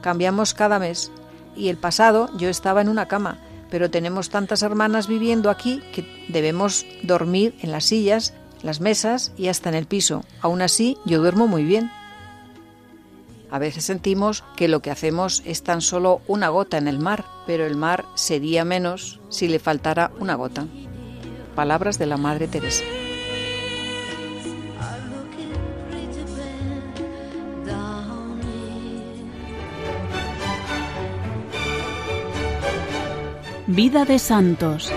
Cambiamos 0.00 0.54
cada 0.54 0.78
mes, 0.78 1.10
y 1.56 1.68
el 1.68 1.76
pasado 1.76 2.30
yo 2.36 2.48
estaba 2.48 2.80
en 2.80 2.88
una 2.88 3.08
cama, 3.08 3.38
pero 3.70 3.90
tenemos 3.90 4.30
tantas 4.30 4.62
hermanas 4.62 5.08
viviendo 5.08 5.50
aquí 5.50 5.82
que 5.92 6.06
debemos 6.28 6.86
dormir 7.02 7.56
en 7.62 7.72
las 7.72 7.86
sillas, 7.86 8.34
las 8.62 8.80
mesas 8.80 9.32
y 9.36 9.48
hasta 9.48 9.68
en 9.70 9.74
el 9.74 9.86
piso. 9.86 10.24
Aún 10.40 10.62
así, 10.62 10.96
yo 11.04 11.18
duermo 11.18 11.48
muy 11.48 11.64
bien. 11.64 11.90
A 13.52 13.58
veces 13.58 13.84
sentimos 13.84 14.44
que 14.56 14.66
lo 14.66 14.80
que 14.80 14.90
hacemos 14.90 15.42
es 15.44 15.62
tan 15.62 15.82
solo 15.82 16.22
una 16.26 16.48
gota 16.48 16.78
en 16.78 16.88
el 16.88 16.98
mar, 16.98 17.26
pero 17.46 17.66
el 17.66 17.76
mar 17.76 18.06
sería 18.14 18.64
menos 18.64 19.20
si 19.28 19.46
le 19.46 19.58
faltara 19.58 20.10
una 20.18 20.36
gota. 20.36 20.64
Palabras 21.54 21.98
de 21.98 22.06
la 22.06 22.16
Madre 22.16 22.48
Teresa. 22.48 22.82
Vida 33.66 34.06
de 34.06 34.18
Santos. 34.18 34.90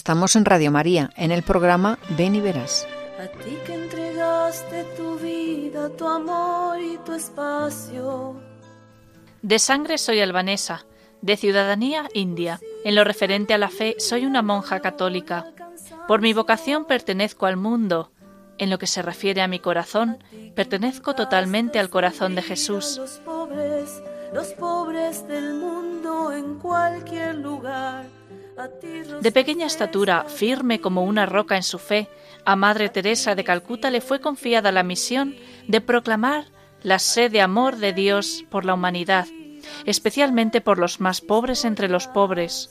Estamos 0.00 0.34
en 0.34 0.46
Radio 0.46 0.70
María, 0.70 1.10
en 1.14 1.30
el 1.30 1.42
programa 1.42 1.98
Ven 2.16 2.34
y 2.34 2.40
Verás. 2.40 2.88
A 3.22 3.26
ti 3.26 3.54
que 3.66 3.74
entregaste 3.74 4.84
tu 4.96 5.18
vida, 5.18 5.90
tu 5.90 6.08
amor 6.08 6.80
y 6.80 6.96
tu 7.04 7.12
espacio. 7.12 8.40
De 9.42 9.58
sangre 9.58 9.98
soy 9.98 10.20
albanesa, 10.20 10.86
de 11.20 11.36
ciudadanía 11.36 12.08
india. 12.14 12.60
En 12.82 12.94
lo 12.94 13.04
referente 13.04 13.52
a 13.52 13.58
la 13.58 13.68
fe, 13.68 13.96
soy 13.98 14.24
una 14.24 14.40
monja 14.40 14.80
católica. 14.80 15.52
Por 16.08 16.22
mi 16.22 16.32
vocación 16.32 16.86
pertenezco 16.86 17.44
al 17.44 17.58
mundo. 17.58 18.10
En 18.56 18.70
lo 18.70 18.78
que 18.78 18.86
se 18.86 19.02
refiere 19.02 19.42
a 19.42 19.48
mi 19.48 19.58
corazón, 19.58 20.24
pertenezco 20.56 21.14
totalmente 21.14 21.78
al 21.78 21.90
corazón 21.90 22.34
de 22.34 22.40
Jesús. 22.40 22.96
Los 22.96 23.18
pobres, 23.18 24.02
los 24.32 24.46
pobres 24.54 25.28
del 25.28 25.56
mundo 25.56 26.32
en 26.32 26.58
cualquier 26.58 27.34
lugar. 27.34 28.19
De 29.20 29.32
pequeña 29.32 29.66
estatura, 29.66 30.24
firme 30.24 30.80
como 30.80 31.04
una 31.04 31.26
roca 31.26 31.56
en 31.56 31.62
su 31.62 31.78
fe, 31.78 32.08
a 32.44 32.56
Madre 32.56 32.88
Teresa 32.88 33.34
de 33.34 33.44
Calcuta 33.44 33.90
le 33.90 34.00
fue 34.00 34.20
confiada 34.20 34.72
la 34.72 34.82
misión 34.82 35.36
de 35.66 35.80
proclamar 35.80 36.46
la 36.82 36.98
sed 36.98 37.30
de 37.30 37.40
amor 37.40 37.76
de 37.76 37.92
Dios 37.92 38.44
por 38.50 38.64
la 38.64 38.74
humanidad, 38.74 39.26
especialmente 39.84 40.60
por 40.60 40.78
los 40.78 41.00
más 41.00 41.20
pobres 41.20 41.64
entre 41.64 41.88
los 41.88 42.06
pobres. 42.06 42.70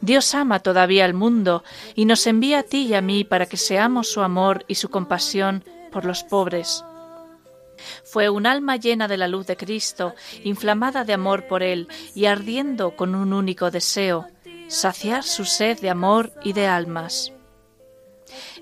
Dios 0.00 0.34
ama 0.34 0.60
todavía 0.60 1.04
al 1.04 1.14
mundo 1.14 1.64
y 1.94 2.04
nos 2.04 2.26
envía 2.26 2.60
a 2.60 2.62
ti 2.62 2.86
y 2.86 2.94
a 2.94 3.00
mí 3.00 3.24
para 3.24 3.46
que 3.46 3.56
seamos 3.56 4.08
su 4.08 4.20
amor 4.20 4.64
y 4.68 4.74
su 4.74 4.90
compasión 4.90 5.64
por 5.90 6.04
los 6.04 6.24
pobres. 6.24 6.84
Fue 8.04 8.28
un 8.28 8.46
alma 8.46 8.76
llena 8.76 9.08
de 9.08 9.16
la 9.16 9.28
luz 9.28 9.46
de 9.46 9.56
Cristo, 9.56 10.14
inflamada 10.42 11.04
de 11.04 11.14
amor 11.14 11.46
por 11.46 11.62
Él 11.62 11.88
y 12.14 12.26
ardiendo 12.26 12.96
con 12.96 13.14
un 13.14 13.32
único 13.32 13.70
deseo, 13.70 14.26
saciar 14.68 15.22
su 15.22 15.44
sed 15.44 15.80
de 15.80 15.90
amor 15.90 16.32
y 16.42 16.52
de 16.52 16.66
almas. 16.66 17.32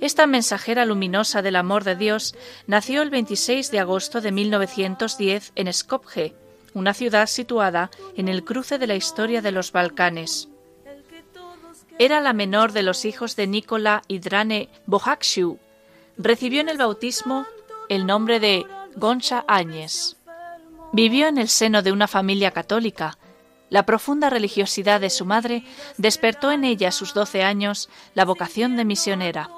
Esta 0.01 0.27
mensajera 0.27 0.85
luminosa 0.85 1.43
del 1.43 1.57
amor 1.57 1.85
de 1.85 1.97
Dios 1.97 2.35
nació 2.67 3.03
el 3.03 3.11
26 3.11 3.71
de 3.71 3.79
agosto 3.79 4.21
de 4.21 4.33
1910 4.33 5.53
en 5.55 5.73
Skopje, 5.73 6.35
una 6.75 6.95
ciudad 6.95 7.27
situada 7.27 7.91
en 8.17 8.29
el 8.29 8.45
cruce 8.45 8.79
de 8.79 8.87
la 8.87 8.97
historia 8.97 9.43
de 9.43 9.53
los 9.53 9.73
Balcanes. 9.73 10.49
Era 11.99 12.21
la 12.21 12.33
menor 12.33 12.73
de 12.73 12.83
los 12.83 13.05
hijos 13.05 13.37
de 13.37 13.47
Nikola 13.47 14.03
y 14.09 14.19
Drane 14.19 14.69
Bohakshu. 14.87 15.59
Recibió 16.17 16.61
en 16.61 16.69
el 16.69 16.79
bautismo 16.79 17.47
el 17.89 18.07
nombre 18.07 18.41
de 18.41 18.67
Goncha 18.97 19.45
Áñez. 19.47 20.17
Vivió 20.93 21.29
en 21.29 21.39
el 21.39 21.49
seno 21.49 21.83
de 21.83 21.93
una 21.93 22.09
familia 22.09 22.51
católica. 22.51 23.19
La 23.73 23.87
profunda 23.87 24.29
religiosidad 24.29 25.01
de 25.01 25.09
su 25.09 25.25
madre 25.25 25.65
despertó 25.97 26.53
en 26.53 26.63
ella 26.63 26.89
a 26.89 26.93
sus 26.93 27.15
doce 27.15 27.43
años 27.43 27.89
la 28.13 28.27
vocación 28.27 28.77
de 28.77 28.85
misionera. 28.85 29.49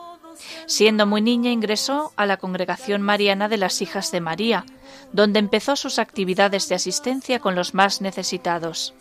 Siendo 0.66 1.04
muy 1.04 1.20
niña 1.20 1.50
ingresó 1.50 2.12
a 2.14 2.24
la 2.24 2.36
Congregación 2.36 3.02
Mariana 3.02 3.48
de 3.48 3.56
las 3.56 3.82
Hijas 3.82 4.12
de 4.12 4.20
María, 4.20 4.66
donde 5.12 5.40
empezó 5.40 5.74
sus 5.74 5.98
actividades 5.98 6.68
de 6.68 6.76
asistencia 6.76 7.40
con 7.40 7.56
los 7.56 7.74
más 7.74 8.00
necesitados. 8.02 8.94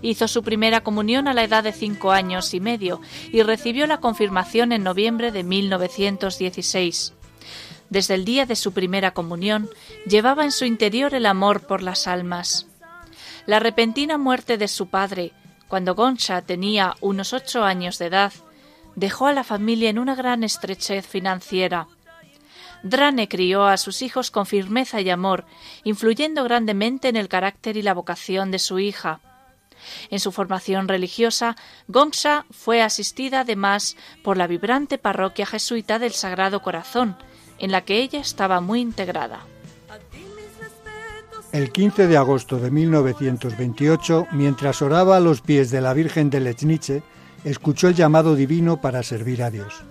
Hizo 0.00 0.28
su 0.28 0.44
primera 0.44 0.84
comunión 0.84 1.26
a 1.26 1.34
la 1.34 1.42
edad 1.42 1.64
de 1.64 1.72
cinco 1.72 2.12
años 2.12 2.54
y 2.54 2.60
medio 2.60 3.00
y 3.32 3.42
recibió 3.42 3.88
la 3.88 3.98
confirmación 3.98 4.70
en 4.70 4.84
noviembre 4.84 5.32
de 5.32 5.42
1916. 5.42 7.14
Desde 7.90 8.14
el 8.14 8.24
día 8.24 8.46
de 8.46 8.54
su 8.54 8.70
primera 8.70 9.10
comunión 9.10 9.68
llevaba 10.06 10.44
en 10.44 10.52
su 10.52 10.66
interior 10.66 11.14
el 11.14 11.26
amor 11.26 11.66
por 11.66 11.82
las 11.82 12.06
almas. 12.06 12.68
La 13.46 13.60
repentina 13.60 14.18
muerte 14.18 14.58
de 14.58 14.66
su 14.66 14.88
padre, 14.88 15.32
cuando 15.68 15.94
Goncha 15.94 16.42
tenía 16.42 16.96
unos 17.00 17.32
ocho 17.32 17.62
años 17.62 17.98
de 17.98 18.06
edad, 18.06 18.32
dejó 18.96 19.28
a 19.28 19.32
la 19.32 19.44
familia 19.44 19.88
en 19.88 20.00
una 20.00 20.16
gran 20.16 20.42
estrechez 20.42 21.06
financiera. 21.06 21.86
Drane 22.82 23.28
crió 23.28 23.66
a 23.66 23.76
sus 23.76 24.02
hijos 24.02 24.32
con 24.32 24.46
firmeza 24.46 25.00
y 25.00 25.10
amor, 25.10 25.44
influyendo 25.84 26.42
grandemente 26.42 27.08
en 27.08 27.14
el 27.14 27.28
carácter 27.28 27.76
y 27.76 27.82
la 27.82 27.94
vocación 27.94 28.50
de 28.50 28.58
su 28.58 28.80
hija. 28.80 29.20
En 30.10 30.18
su 30.18 30.32
formación 30.32 30.88
religiosa, 30.88 31.56
Gongsha 31.86 32.46
fue 32.50 32.82
asistida 32.82 33.40
además 33.40 33.96
por 34.24 34.36
la 34.36 34.48
vibrante 34.48 34.98
parroquia 34.98 35.46
jesuita 35.46 36.00
del 36.00 36.12
Sagrado 36.12 36.62
Corazón, 36.62 37.16
en 37.58 37.70
la 37.70 37.82
que 37.82 38.00
ella 38.00 38.20
estaba 38.20 38.60
muy 38.60 38.80
integrada. 38.80 39.46
El 41.52 41.70
15 41.70 42.06
de 42.08 42.16
agosto 42.16 42.58
de 42.58 42.70
1928, 42.70 44.26
mientras 44.32 44.82
oraba 44.82 45.16
a 45.16 45.20
los 45.20 45.40
pies 45.40 45.70
de 45.70 45.80
la 45.80 45.94
Virgen 45.94 46.28
de 46.28 46.40
Lechnice, 46.40 47.02
escuchó 47.44 47.88
el 47.88 47.94
llamado 47.94 48.34
divino 48.34 48.80
para 48.80 49.02
servir 49.02 49.42
a 49.42 49.50
Dios. 49.50 49.82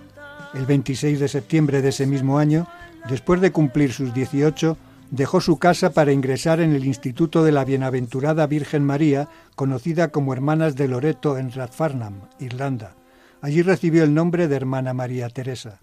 El 0.54 0.66
26 0.66 1.18
de 1.18 1.28
septiembre 1.28 1.82
de 1.82 1.88
ese 1.88 2.06
mismo 2.06 2.38
año, 2.38 2.68
después 3.08 3.40
de 3.40 3.52
cumplir 3.52 3.92
sus 3.92 4.14
18, 4.14 4.76
dejó 5.10 5.40
su 5.40 5.58
casa 5.58 5.90
para 5.90 6.12
ingresar 6.12 6.60
en 6.60 6.74
el 6.74 6.84
Instituto 6.84 7.42
de 7.42 7.52
la 7.52 7.64
Bienaventurada 7.64 8.46
Virgen 8.46 8.84
María, 8.84 9.28
conocida 9.54 10.08
como 10.08 10.32
Hermanas 10.32 10.76
de 10.76 10.88
Loreto 10.88 11.38
en 11.38 11.50
Rathfarnham, 11.52 12.28
Irlanda. 12.38 12.94
Allí 13.40 13.62
recibió 13.62 14.04
el 14.04 14.14
nombre 14.14 14.46
de 14.46 14.56
Hermana 14.56 14.92
María 14.94 15.30
Teresa. 15.30 15.80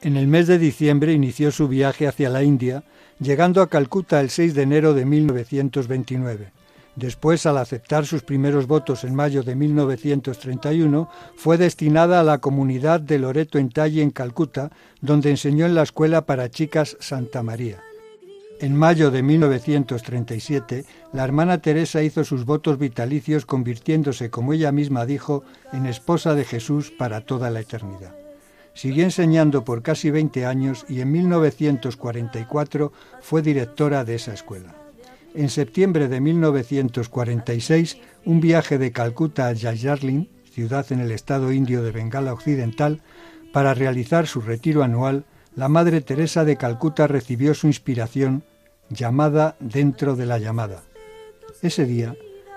En 0.00 0.16
el 0.16 0.28
mes 0.28 0.46
de 0.46 0.58
diciembre 0.58 1.12
inició 1.12 1.50
su 1.50 1.68
viaje 1.68 2.06
hacia 2.06 2.28
la 2.28 2.42
India, 2.42 2.84
llegando 3.20 3.62
a 3.62 3.68
Calcuta 3.68 4.20
el 4.20 4.30
6 4.30 4.54
de 4.54 4.62
enero 4.62 4.94
de 4.94 5.04
1929. 5.04 6.52
Después, 6.96 7.46
al 7.46 7.58
aceptar 7.58 8.06
sus 8.06 8.22
primeros 8.22 8.66
votos 8.66 9.04
en 9.04 9.14
mayo 9.14 9.44
de 9.44 9.54
1931, 9.54 11.08
fue 11.36 11.56
destinada 11.56 12.18
a 12.18 12.24
la 12.24 12.38
comunidad 12.38 13.00
de 13.00 13.20
Loreto 13.20 13.58
en 13.58 13.70
Talle, 13.70 14.02
en 14.02 14.10
Calcuta, 14.10 14.70
donde 15.00 15.30
enseñó 15.30 15.66
en 15.66 15.76
la 15.76 15.82
escuela 15.82 16.26
para 16.26 16.50
chicas 16.50 16.96
Santa 16.98 17.44
María. 17.44 17.80
En 18.60 18.74
mayo 18.74 19.12
de 19.12 19.22
1937, 19.22 20.84
la 21.12 21.22
hermana 21.22 21.58
Teresa 21.58 22.02
hizo 22.02 22.24
sus 22.24 22.44
votos 22.44 22.78
vitalicios 22.78 23.46
convirtiéndose, 23.46 24.30
como 24.30 24.52
ella 24.52 24.72
misma 24.72 25.06
dijo, 25.06 25.44
en 25.72 25.86
esposa 25.86 26.34
de 26.34 26.44
Jesús 26.44 26.90
para 26.90 27.20
toda 27.20 27.50
la 27.50 27.60
eternidad. 27.60 28.17
Siguió 28.78 29.02
enseñando 29.02 29.64
por 29.64 29.82
casi 29.82 30.08
20 30.08 30.46
años 30.46 30.86
y 30.88 31.00
en 31.00 31.10
1944 31.10 32.92
fue 33.20 33.42
directora 33.42 34.04
de 34.04 34.14
esa 34.14 34.32
escuela. 34.32 34.72
En 35.34 35.48
septiembre 35.48 36.06
de 36.06 36.20
1946, 36.20 37.98
un 38.24 38.40
viaje 38.40 38.78
de 38.78 38.92
Calcuta 38.92 39.48
a 39.48 39.56
Jajjarlin, 39.56 40.30
ciudad 40.52 40.86
en 40.92 41.00
el 41.00 41.10
estado 41.10 41.50
indio 41.50 41.82
de 41.82 41.90
Bengala 41.90 42.32
Occidental, 42.32 43.02
para 43.52 43.74
realizar 43.74 44.28
su 44.28 44.42
retiro 44.42 44.84
anual, 44.84 45.24
la 45.56 45.68
Madre 45.68 46.00
Teresa 46.00 46.44
de 46.44 46.56
Calcuta 46.56 47.08
recibió 47.08 47.54
su 47.54 47.66
inspiración 47.66 48.44
llamada 48.90 49.56
dentro 49.58 50.14
de 50.14 50.26
la 50.26 50.38
llamada. 50.38 50.84
Ese 51.62 51.84
día, 51.84 52.14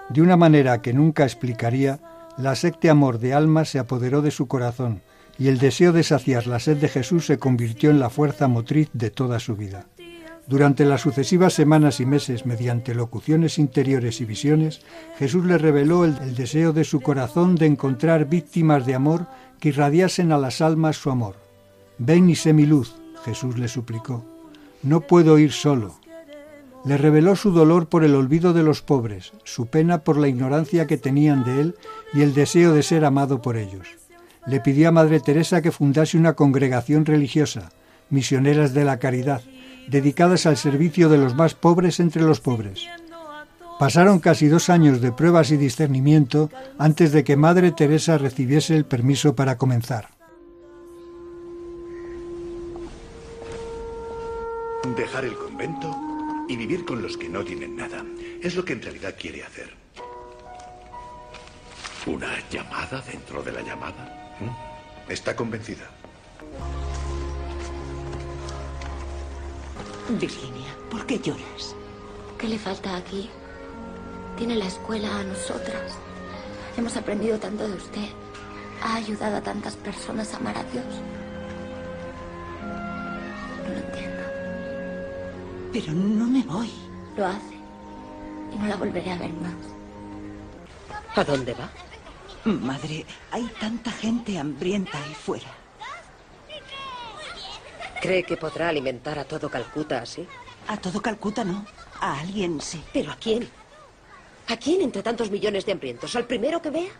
de 0.09 0.21
una 0.21 0.37
manera 0.37 0.83
que 0.83 0.93
nunca 0.93 1.23
explicaría, 1.23 1.99
la 2.37 2.53
secte 2.53 2.91
amor 2.91 3.17
de 3.17 3.33
alma 3.33 3.65
se 3.65 3.79
apoderó 3.79 4.21
de 4.21 4.29
su 4.29 4.47
corazón 4.47 5.01
y 5.37 5.47
el 5.47 5.57
deseo 5.57 5.91
de 5.91 6.03
saciar 6.03 6.47
la 6.47 6.59
sed 6.59 6.77
de 6.77 6.89
Jesús 6.89 7.25
se 7.25 7.39
convirtió 7.39 7.89
en 7.89 7.99
la 7.99 8.09
fuerza 8.09 8.47
motriz 8.47 8.89
de 8.93 9.09
toda 9.09 9.39
su 9.39 9.55
vida. 9.55 9.85
Durante 10.47 10.85
las 10.85 11.01
sucesivas 11.01 11.53
semanas 11.53 11.99
y 11.99 12.05
meses, 12.05 12.45
mediante 12.45 12.95
locuciones 12.95 13.57
interiores 13.57 14.21
y 14.21 14.25
visiones, 14.25 14.81
Jesús 15.17 15.45
le 15.45 15.57
reveló 15.57 16.03
el, 16.03 16.35
deseo 16.35 16.73
de 16.73 16.83
su 16.83 16.99
corazón 16.99 17.55
de 17.55 17.67
encontrar 17.67 18.27
víctimas 18.27 18.85
de 18.85 18.95
amor 18.95 19.27
que 19.59 19.69
irradiasen 19.69 20.31
a 20.31 20.37
las 20.37 20.59
almas 20.61 20.97
su 20.97 21.09
amor. 21.09 21.35
Ven 21.99 22.29
y 22.29 22.35
sé 22.35 22.53
mi 22.53 22.65
luz, 22.65 22.95
Jesús 23.23 23.57
le 23.57 23.67
suplicó. 23.67 24.25
No 24.83 25.01
puedo 25.01 25.37
ir 25.37 25.51
solo. 25.51 25.99
Le 26.83 26.97
reveló 26.97 27.35
su 27.35 27.51
dolor 27.51 27.87
por 27.87 28.03
el 28.03 28.15
olvido 28.15 28.53
de 28.53 28.63
los 28.63 28.81
pobres, 28.81 29.31
su 29.43 29.67
pena 29.67 30.03
por 30.03 30.17
la 30.17 30.27
ignorancia 30.27 30.87
que 30.87 30.97
tenían 30.97 31.45
de 31.45 31.61
él 31.61 31.75
y 32.13 32.23
el 32.23 32.33
deseo 32.33 32.73
de 32.73 32.81
ser 32.81 33.05
amado 33.05 33.41
por 33.41 33.55
ellos. 33.55 34.00
Le 34.47 34.59
pidió 34.59 34.89
a 34.89 34.91
Madre 34.91 35.19
Teresa 35.19 35.61
que 35.61 35.71
fundase 35.71 36.17
una 36.17 36.33
congregación 36.33 37.05
religiosa, 37.05 37.69
misioneras 38.09 38.73
de 38.73 38.85
la 38.85 38.97
caridad, 38.97 39.41
dedicadas 39.87 40.45
al 40.45 40.57
servicio 40.57 41.09
de 41.09 41.17
los 41.17 41.35
más 41.35 41.53
pobres 41.53 41.99
entre 41.99 42.23
los 42.23 42.39
pobres. 42.39 42.87
Pasaron 43.79 44.19
casi 44.19 44.47
dos 44.47 44.69
años 44.69 45.01
de 45.01 45.11
pruebas 45.11 45.49
y 45.51 45.57
discernimiento 45.57 46.49
antes 46.77 47.11
de 47.11 47.23
que 47.23 47.35
Madre 47.35 47.71
Teresa 47.71 48.17
recibiese 48.17 48.75
el 48.75 48.85
permiso 48.85 49.35
para 49.35 49.57
comenzar. 49.57 50.09
Dejar 54.95 55.25
el 55.25 55.35
convento 55.35 55.95
y 56.47 56.55
vivir 56.55 56.85
con 56.85 57.01
los 57.01 57.17
que 57.17 57.29
no 57.29 57.43
tienen 57.43 57.75
nada 57.75 58.03
es 58.41 58.55
lo 58.55 58.65
que 58.65 58.73
en 58.73 58.81
realidad 58.81 59.15
quiere 59.19 59.43
hacer. 59.43 59.69
¿Una 62.05 62.27
llamada 62.49 63.01
dentro 63.11 63.43
de 63.43 63.51
la 63.51 63.61
llamada? 63.61 64.20
Está 65.09 65.35
convencida. 65.35 65.89
Virginia, 70.19 70.75
¿por 70.89 71.05
qué 71.05 71.19
lloras? 71.19 71.75
¿Qué 72.37 72.47
le 72.47 72.57
falta 72.57 72.95
aquí? 72.95 73.29
Tiene 74.37 74.55
la 74.55 74.65
escuela 74.65 75.19
a 75.19 75.23
nosotras. 75.23 75.97
Hemos 76.77 76.95
aprendido 76.97 77.37
tanto 77.37 77.67
de 77.67 77.75
usted. 77.75 78.09
Ha 78.83 78.95
ayudado 78.95 79.37
a 79.37 79.41
tantas 79.41 79.75
personas 79.75 80.33
a 80.33 80.37
amar 80.37 80.57
a 80.57 80.63
Dios. 80.63 80.85
No 83.63 83.69
lo 83.69 83.77
entiendo. 83.77 84.23
Pero 85.71 85.93
no 85.93 86.25
me 86.25 86.43
voy. 86.43 86.71
Lo 87.15 87.25
hace. 87.27 87.55
Y 88.53 88.57
no 88.57 88.67
la 88.67 88.75
volveré 88.75 89.11
a 89.11 89.17
ver 89.17 89.33
más. 89.33 89.53
¿A 91.15 91.23
dónde 91.23 91.53
va? 91.53 91.69
Madre, 92.45 93.05
hay 93.31 93.45
tanta 93.59 93.91
gente 93.91 94.37
hambrienta 94.39 94.97
ahí 94.97 95.13
fuera. 95.13 95.47
¿Cree 98.01 98.23
que 98.23 98.35
podrá 98.35 98.69
alimentar 98.69 99.19
a 99.19 99.25
todo 99.25 99.49
Calcuta 99.49 100.01
así? 100.01 100.27
A 100.67 100.77
todo 100.77 101.01
Calcuta 101.01 101.43
no. 101.43 101.65
A 101.99 102.19
alguien 102.19 102.59
sí. 102.59 102.83
¿Pero 102.91 103.11
a 103.11 103.15
quién? 103.15 103.47
¿A 104.47 104.57
quién 104.57 104.81
entre 104.81 105.03
tantos 105.03 105.29
millones 105.29 105.65
de 105.65 105.73
hambrientos? 105.73 106.15
¿Al 106.15 106.25
primero 106.25 106.61
que 106.61 106.71
vea? 106.71 106.91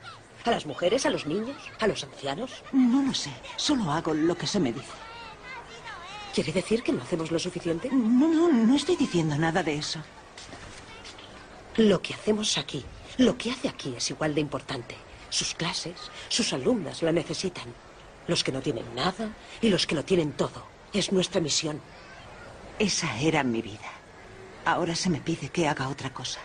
¿A 0.46 0.52
las 0.52 0.68
mujeres? 0.68 1.08
¿A 1.08 1.10
los 1.10 1.26
niños? 1.26 1.58
¿A 1.80 1.88
los 1.88 2.04
ancianos? 2.04 2.64
No 2.72 3.02
lo 3.02 3.14
sé. 3.14 3.32
Solo 3.56 3.92
hago 3.92 4.14
lo 4.14 4.36
que 4.36 4.46
se 4.46 4.60
me 4.60 4.72
dice. 4.72 4.94
¿Quiere 6.36 6.54
decir 6.54 6.84
que 6.84 6.94
no 6.94 7.02
hacemos 7.02 7.32
lo 7.32 7.40
suficiente? 7.40 7.90
No, 7.92 8.28
no, 8.28 8.52
no 8.52 8.76
estoy 8.76 8.96
diciendo 8.96 9.36
nada 9.38 9.64
de 9.64 9.76
eso. 9.76 10.00
Lo 11.78 12.02
que 12.02 12.14
hacemos 12.14 12.58
aquí, 12.58 12.86
lo 13.18 13.38
que 13.38 13.52
hace 13.52 13.70
aquí 13.70 13.96
es 13.98 14.10
igual 14.12 14.36
de 14.36 14.42
importante. 14.42 14.96
Sus 15.32 15.56
clases, 15.56 15.96
sus 16.28 16.52
alumnas 16.52 17.02
la 17.02 17.14
necesitan. 17.14 17.74
Los 18.28 18.44
que 18.44 18.52
no 18.52 18.62
tienen 18.62 18.94
nada 18.94 19.30
y 19.62 19.70
los 19.70 19.88
que 19.88 19.96
lo 19.96 20.04
tienen 20.04 20.34
todo. 20.34 20.66
Es 20.94 21.12
nuestra 21.14 21.40
misión. 21.40 21.82
Esa 22.78 23.18
era 23.18 23.42
mi 23.44 23.62
vida. 23.62 23.90
Ahora 24.66 24.94
se 24.94 25.10
me 25.10 25.22
pide 25.22 25.48
que 25.50 25.68
haga 25.68 25.88
otra 25.88 26.14
cosa. 26.14 26.42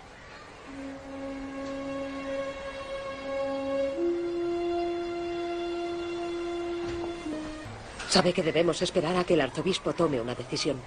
Sabe 8.09 8.33
que 8.33 8.45
debemos 8.45 8.81
esperar 8.83 9.17
a 9.17 9.25
que 9.25 9.35
el 9.35 9.41
arzobispo 9.41 9.95
tome 9.95 10.21
una 10.21 10.37
decisión. 10.37 10.81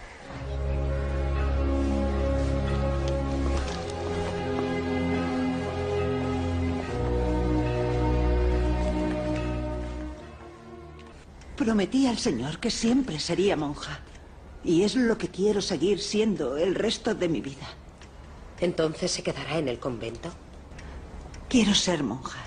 Prometí 11.60 12.08
al 12.08 12.18
Señor 12.18 12.62
que 12.62 12.72
siempre 12.72 13.20
sería 13.20 13.58
monja. 13.58 14.00
Y 14.64 14.84
es 14.84 14.96
lo 14.96 15.18
que 15.18 15.28
quiero 15.28 15.62
seguir 15.62 16.00
siendo 16.00 16.56
el 16.56 16.74
resto 16.74 17.14
de 17.14 17.28
mi 17.28 17.42
vida. 17.42 17.68
¿Entonces 18.62 19.12
se 19.12 19.24
quedará 19.24 19.58
en 19.58 19.68
el 19.68 19.78
convento? 19.78 20.32
Quiero 21.50 21.76
ser 21.76 22.02
monja. 22.02 22.40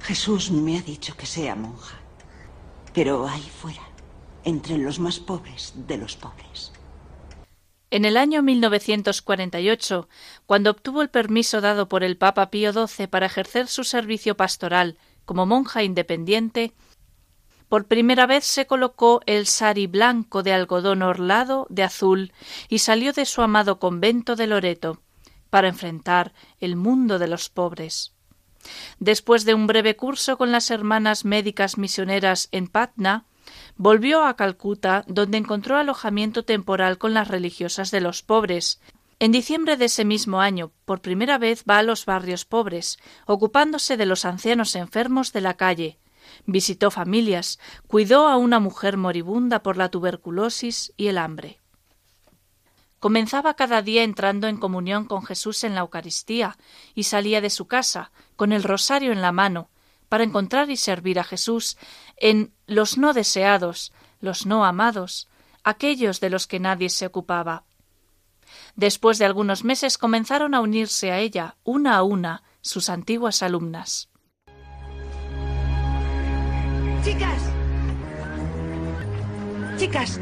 Jesús 0.00 0.50
me 0.50 0.78
ha 0.78 0.80
dicho 0.80 1.14
que 1.14 1.26
sea 1.26 1.54
monja. 1.56 1.98
Pero 2.94 3.28
ahí 3.28 3.42
fuera, 3.60 3.82
entre 4.44 4.78
los 4.78 4.98
más 4.98 5.18
pobres 5.18 5.74
de 5.86 5.98
los 5.98 6.16
pobres. 6.16 6.72
En 7.90 8.06
el 8.06 8.16
año 8.16 8.42
1948, 8.42 10.08
cuando 10.46 10.70
obtuvo 10.70 11.02
el 11.02 11.10
permiso 11.10 11.60
dado 11.60 11.86
por 11.90 12.02
el 12.02 12.16
Papa 12.16 12.50
Pío 12.50 12.72
XII 12.72 13.08
para 13.08 13.26
ejercer 13.26 13.68
su 13.68 13.84
servicio 13.84 14.38
pastoral 14.38 14.96
como 15.26 15.44
monja 15.44 15.82
independiente, 15.82 16.72
por 17.68 17.86
primera 17.86 18.26
vez 18.26 18.44
se 18.44 18.66
colocó 18.66 19.20
el 19.26 19.46
sari 19.46 19.86
blanco 19.86 20.42
de 20.42 20.52
algodón 20.52 21.02
orlado 21.02 21.66
de 21.68 21.82
azul 21.82 22.32
y 22.68 22.78
salió 22.78 23.12
de 23.12 23.26
su 23.26 23.42
amado 23.42 23.78
convento 23.78 24.36
de 24.36 24.46
Loreto 24.46 25.00
para 25.50 25.68
enfrentar 25.68 26.32
el 26.60 26.76
mundo 26.76 27.18
de 27.18 27.28
los 27.28 27.48
pobres. 27.48 28.12
Después 28.98 29.44
de 29.44 29.54
un 29.54 29.66
breve 29.66 29.96
curso 29.96 30.36
con 30.36 30.52
las 30.52 30.70
hermanas 30.70 31.24
médicas 31.24 31.78
misioneras 31.78 32.48
en 32.52 32.66
Patna, 32.66 33.24
volvió 33.76 34.24
a 34.24 34.34
Calcuta, 34.34 35.04
donde 35.06 35.38
encontró 35.38 35.76
alojamiento 35.76 36.44
temporal 36.44 36.98
con 36.98 37.14
las 37.14 37.28
religiosas 37.28 37.90
de 37.90 38.00
los 38.00 38.22
pobres. 38.22 38.80
En 39.18 39.32
diciembre 39.32 39.76
de 39.76 39.86
ese 39.86 40.04
mismo 40.04 40.40
año, 40.40 40.72
por 40.84 41.00
primera 41.00 41.38
vez 41.38 41.64
va 41.68 41.78
a 41.78 41.82
los 41.82 42.04
barrios 42.06 42.44
pobres, 42.44 42.98
ocupándose 43.26 43.96
de 43.96 44.06
los 44.06 44.24
ancianos 44.24 44.74
enfermos 44.74 45.32
de 45.32 45.40
la 45.40 45.54
calle, 45.54 45.98
visitó 46.46 46.90
familias, 46.90 47.58
cuidó 47.86 48.28
a 48.28 48.36
una 48.36 48.60
mujer 48.60 48.96
moribunda 48.96 49.62
por 49.62 49.76
la 49.76 49.90
tuberculosis 49.90 50.92
y 50.96 51.08
el 51.08 51.18
hambre. 51.18 51.60
Comenzaba 52.98 53.54
cada 53.54 53.82
día 53.82 54.02
entrando 54.04 54.48
en 54.48 54.56
comunión 54.56 55.04
con 55.04 55.22
Jesús 55.22 55.64
en 55.64 55.74
la 55.74 55.82
Eucaristía 55.82 56.56
y 56.94 57.04
salía 57.04 57.40
de 57.40 57.50
su 57.50 57.66
casa, 57.66 58.10
con 58.36 58.52
el 58.52 58.62
rosario 58.62 59.12
en 59.12 59.20
la 59.20 59.32
mano, 59.32 59.68
para 60.08 60.24
encontrar 60.24 60.70
y 60.70 60.76
servir 60.76 61.18
a 61.18 61.24
Jesús 61.24 61.76
en 62.16 62.52
los 62.66 62.96
no 62.96 63.12
deseados, 63.12 63.92
los 64.20 64.46
no 64.46 64.64
amados, 64.64 65.28
aquellos 65.62 66.20
de 66.20 66.30
los 66.30 66.46
que 66.46 66.60
nadie 66.60 66.88
se 66.88 67.06
ocupaba. 67.06 67.64
Después 68.76 69.18
de 69.18 69.24
algunos 69.24 69.64
meses 69.64 69.98
comenzaron 69.98 70.54
a 70.54 70.60
unirse 70.60 71.10
a 71.10 71.18
ella, 71.18 71.56
una 71.64 71.96
a 71.96 72.02
una, 72.02 72.42
sus 72.60 72.88
antiguas 72.88 73.42
alumnas. 73.42 74.08
Chicas. 77.06 77.40
Chicas. 79.78 80.20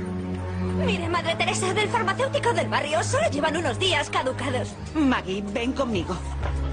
Mire, 0.85 1.09
Madre 1.09 1.35
Teresa, 1.35 1.73
del 1.73 1.89
farmacéutico 1.89 2.53
del 2.53 2.69
barrio 2.69 3.03
solo 3.03 3.31
llevan 3.31 3.57
unos 3.57 3.79
días 3.79 4.11
caducados. 4.11 4.75
Maggie, 4.95 5.43
ven 5.55 5.73
conmigo. 5.73 6.15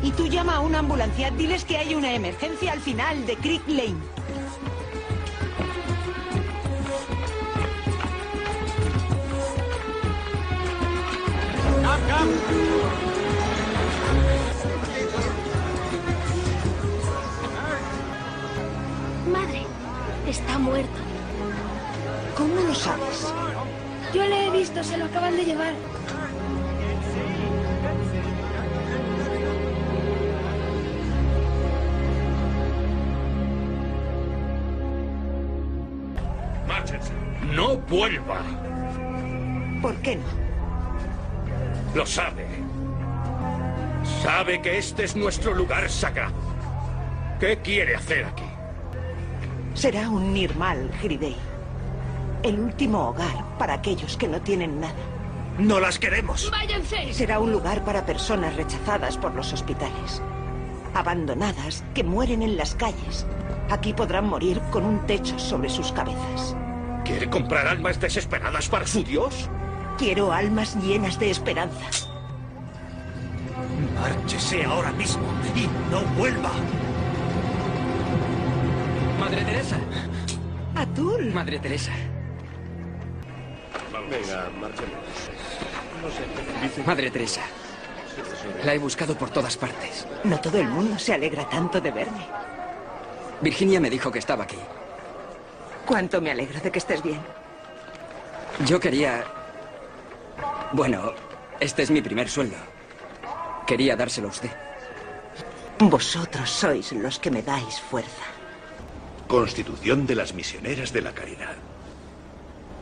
Y 0.04 0.12
tú 0.12 0.28
llama 0.28 0.58
a 0.58 0.60
una 0.60 0.80
ambulancia, 0.80 1.32
diles 1.32 1.64
que 1.64 1.78
hay 1.78 1.96
una 1.96 2.14
emergencia 2.14 2.74
al 2.74 2.82
final 2.82 3.26
de 3.26 3.38
Creek 3.38 3.66
Lane. 3.70 3.96
Está 20.32 20.58
muerto. 20.58 21.00
¿Cómo 22.38 22.56
lo 22.56 22.74
sabes? 22.74 23.34
Yo 24.14 24.24
le 24.24 24.48
he 24.48 24.50
visto, 24.52 24.82
se 24.84 24.98
lo 24.98 25.06
acaban 25.06 25.36
de 25.36 25.44
llevar. 25.44 25.74
Márchense. 36.66 37.12
No 37.54 37.76
vuelva. 37.78 38.42
¿Por 39.82 39.96
qué 39.98 40.16
no? 40.16 40.24
Lo 41.94 42.06
sabe. 42.06 42.48
Sabe 44.24 44.62
que 44.62 44.78
este 44.78 45.04
es 45.04 45.16
nuestro 45.16 45.54
lugar 45.54 45.90
sagrado. 45.90 46.34
¿Qué 47.40 47.58
quiere 47.58 47.96
hacer 47.96 48.26
aquí? 48.26 48.51
Será 49.74 50.10
un 50.10 50.34
Nirmal, 50.34 50.92
Giridei. 51.02 51.36
El 52.44 52.60
último 52.60 53.10
hogar 53.10 53.58
para 53.58 53.76
aquellos 53.76 54.18
que 54.18 54.28
no 54.28 54.42
tienen 54.42 54.82
nada. 54.82 54.94
¡No 55.58 55.80
las 55.80 55.98
queremos! 55.98 56.50
¡Váyanse! 56.52 57.14
Será 57.14 57.40
un 57.40 57.52
lugar 57.52 57.84
para 57.86 58.06
personas 58.06 58.56
rechazadas 58.56 59.18
por 59.18 59.34
los 59.34 59.54
hospitales. 59.54 60.22
Abandonadas 60.94 61.84
que 61.94 62.04
mueren 62.04 62.42
en 62.42 62.58
las 62.58 62.76
calles. 62.76 63.26
Aquí 63.70 63.94
podrán 63.94 64.28
morir 64.28 64.60
con 64.72 64.86
un 64.86 65.06
techo 65.06 65.40
sobre 65.40 65.70
sus 65.70 65.92
cabezas. 65.92 66.56
¿Quiere 67.06 67.30
comprar 67.30 67.68
almas 67.68 68.00
desesperadas 68.00 68.68
para 68.68 68.86
su 68.86 69.04
Dios? 69.04 69.50
Quiero 69.98 70.34
almas 70.34 70.76
llenas 70.84 71.18
de 71.18 71.32
esperanza. 71.32 71.86
Márchese 73.96 74.66
ahora 74.66 74.92
mismo 74.92 75.24
y 75.56 75.68
no 75.92 76.02
vuelva. 76.18 76.52
Madre 79.72 79.80
Teresa. 79.80 80.32
Atul. 80.76 81.34
Madre 81.34 81.60
Teresa. 81.60 81.92
Venga, 84.10 84.50
marchemos. 84.60 85.06
Madre 86.86 87.12
Teresa. 87.12 87.42
La 88.66 88.74
he 88.74 88.80
buscado 88.80 89.16
por 89.18 89.30
todas 89.30 89.56
partes. 89.56 90.06
No 90.24 90.40
todo 90.40 90.58
el 90.58 90.68
mundo 90.68 91.00
se 91.00 91.14
alegra 91.14 91.48
tanto 91.50 91.80
de 91.80 91.92
verme. 91.92 92.26
Virginia 93.42 93.80
me 93.80 93.90
dijo 93.90 94.12
que 94.12 94.20
estaba 94.20 94.44
aquí. 94.44 94.58
Cuánto 95.86 96.22
me 96.22 96.32
alegro 96.32 96.60
de 96.60 96.72
que 96.72 96.80
estés 96.80 97.02
bien. 97.02 97.22
Yo 98.66 98.80
quería... 98.80 99.24
Bueno, 100.74 101.14
este 101.60 101.84
es 101.84 101.92
mi 101.92 102.02
primer 102.02 102.30
sueldo. 102.30 102.58
Quería 103.66 103.96
dárselo 103.96 104.28
a 104.28 104.32
usted. 104.32 104.52
Vosotros 105.80 106.50
sois 106.50 106.92
los 106.92 107.18
que 107.20 107.32
me 107.32 107.42
dais 107.42 107.80
fuerza. 107.80 108.31
Constitución 109.32 110.06
de 110.08 110.16
las 110.16 110.34
Misioneras 110.34 110.92
de 110.92 111.02
la 111.02 111.14
Caridad. 111.14 111.56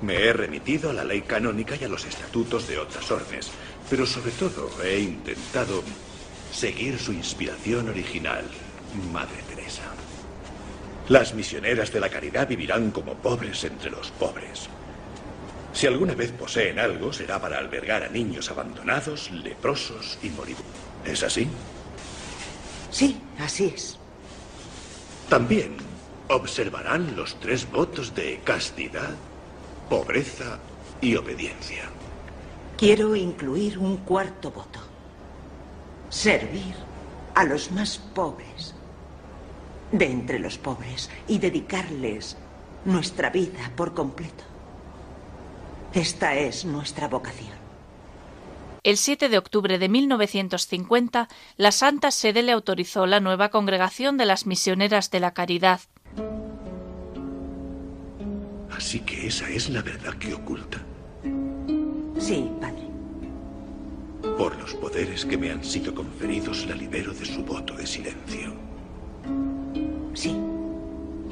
Me 0.01 0.15
he 0.15 0.33
remitido 0.33 0.89
a 0.89 0.93
la 0.93 1.03
ley 1.03 1.21
canónica 1.21 1.75
y 1.79 1.83
a 1.83 1.88
los 1.88 2.05
estatutos 2.05 2.67
de 2.67 2.79
otras 2.79 3.12
órdenes, 3.12 3.51
pero 3.88 4.03
sobre 4.07 4.31
todo 4.31 4.67
he 4.83 4.99
intentado 4.99 5.83
seguir 6.51 6.97
su 6.97 7.13
inspiración 7.13 7.89
original, 7.89 8.45
Madre 9.13 9.43
Teresa. 9.47 9.83
Las 11.07 11.35
misioneras 11.35 11.93
de 11.93 11.99
la 11.99 12.09
caridad 12.09 12.47
vivirán 12.47 12.89
como 12.89 13.13
pobres 13.13 13.63
entre 13.65 13.91
los 13.91 14.09
pobres. 14.09 14.69
Si 15.71 15.85
alguna 15.85 16.15
vez 16.15 16.31
poseen 16.31 16.79
algo, 16.79 17.13
será 17.13 17.39
para 17.39 17.59
albergar 17.59 18.01
a 18.01 18.09
niños 18.09 18.49
abandonados, 18.49 19.29
leprosos 19.29 20.17
y 20.23 20.31
moribundos. 20.31 20.65
¿Es 21.05 21.21
así? 21.21 21.47
Sí, 22.89 23.21
así 23.38 23.65
es. 23.65 23.99
También 25.29 25.88
observarán 26.30 27.15
los 27.15 27.39
tres 27.39 27.70
votos 27.70 28.15
de 28.15 28.39
castidad, 28.44 29.15
pobreza 29.89 30.60
y 31.02 31.15
obediencia. 31.15 31.84
Quiero 32.78 33.15
incluir 33.15 33.78
un 33.78 33.98
cuarto 33.98 34.52
voto. 34.52 34.80
Servir 36.10 36.76
a 37.36 37.44
los 37.44 37.72
más 37.72 37.98
pobres 37.98 38.76
de 39.92 40.06
entre 40.06 40.39
los 40.39 40.58
pobres 40.58 41.10
y 41.28 41.39
dedicarles 41.39 42.38
nuestra 42.86 43.30
vida 43.30 43.72
por 43.76 43.94
completo. 43.94 44.44
Esta 45.94 46.36
es 46.36 46.65
nuestra 46.65 47.08
vocación. 47.08 47.58
El 48.84 48.98
7 48.98 49.28
de 49.28 49.38
octubre 49.38 49.78
de 49.78 49.89
1950, 49.89 51.28
la 51.58 51.72
Santa 51.72 52.12
Sede 52.12 52.44
le 52.44 52.54
autorizó 52.54 53.06
la 53.08 53.20
nueva 53.20 53.50
congregación 53.50 54.18
de 54.18 54.26
las 54.26 54.46
Misioneras 54.46 55.12
de 55.12 55.20
la 55.20 55.34
Caridad. 55.34 55.82
Así 58.89 59.02
que 59.02 59.28
esa 59.28 59.47
es 59.47 59.69
la 59.69 59.84
verdad 59.84 60.15
que 60.15 60.34
oculta. 60.34 60.80
Sí, 62.17 62.49
padre. 62.60 62.88
Por 64.36 64.58
los 64.58 64.73
poderes 64.73 65.25
que 65.25 65.38
me 65.38 65.52
han 65.52 65.63
sido 65.63 65.93
conferidos, 65.93 66.65
la 66.65 66.73
libero 66.73 67.13
de 67.13 67.23
su 67.23 67.45
voto 67.45 67.75
de 67.75 67.86
silencio. 67.86 68.52
Sí. 70.15 70.36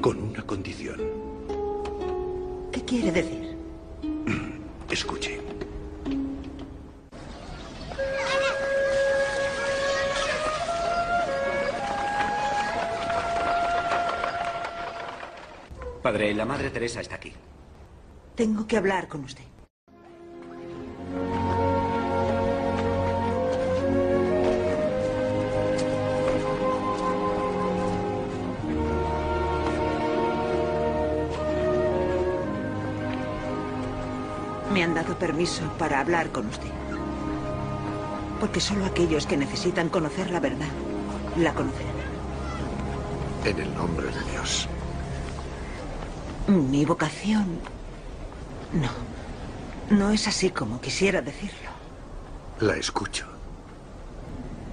Con 0.01 0.21
una 0.21 0.43
condición. 0.43 1.01
¿Qué 2.71 2.85
quiere 2.85 3.11
decir? 3.11 3.57
Escuche. 4.91 5.46
Padre, 16.07 16.33
la 16.33 16.45
Madre 16.45 16.69
Teresa 16.69 17.01
está 17.01 17.15
aquí. 17.15 17.33
Tengo 18.33 18.65
que 18.65 18.77
hablar 18.77 19.09
con 19.09 19.25
usted. 19.25 19.43
Me 34.71 34.83
han 34.85 34.93
dado 34.93 35.19
permiso 35.19 35.63
para 35.77 35.99
hablar 35.99 36.29
con 36.31 36.47
usted. 36.47 36.71
Porque 38.39 38.61
solo 38.61 38.85
aquellos 38.85 39.27
que 39.27 39.35
necesitan 39.35 39.89
conocer 39.89 40.31
la 40.31 40.39
verdad 40.39 40.69
la 41.35 41.53
conocerán. 41.53 41.97
En 43.43 43.59
el 43.59 43.75
nombre 43.75 44.07
de 44.07 44.31
Dios. 44.31 44.69
Mi 46.47 46.85
vocación... 46.85 47.59
No. 48.71 48.89
No 49.89 50.11
es 50.11 50.27
así 50.27 50.49
como 50.49 50.79
quisiera 50.79 51.21
decirlo. 51.21 51.69
La 52.61 52.75
escucho. 52.77 53.25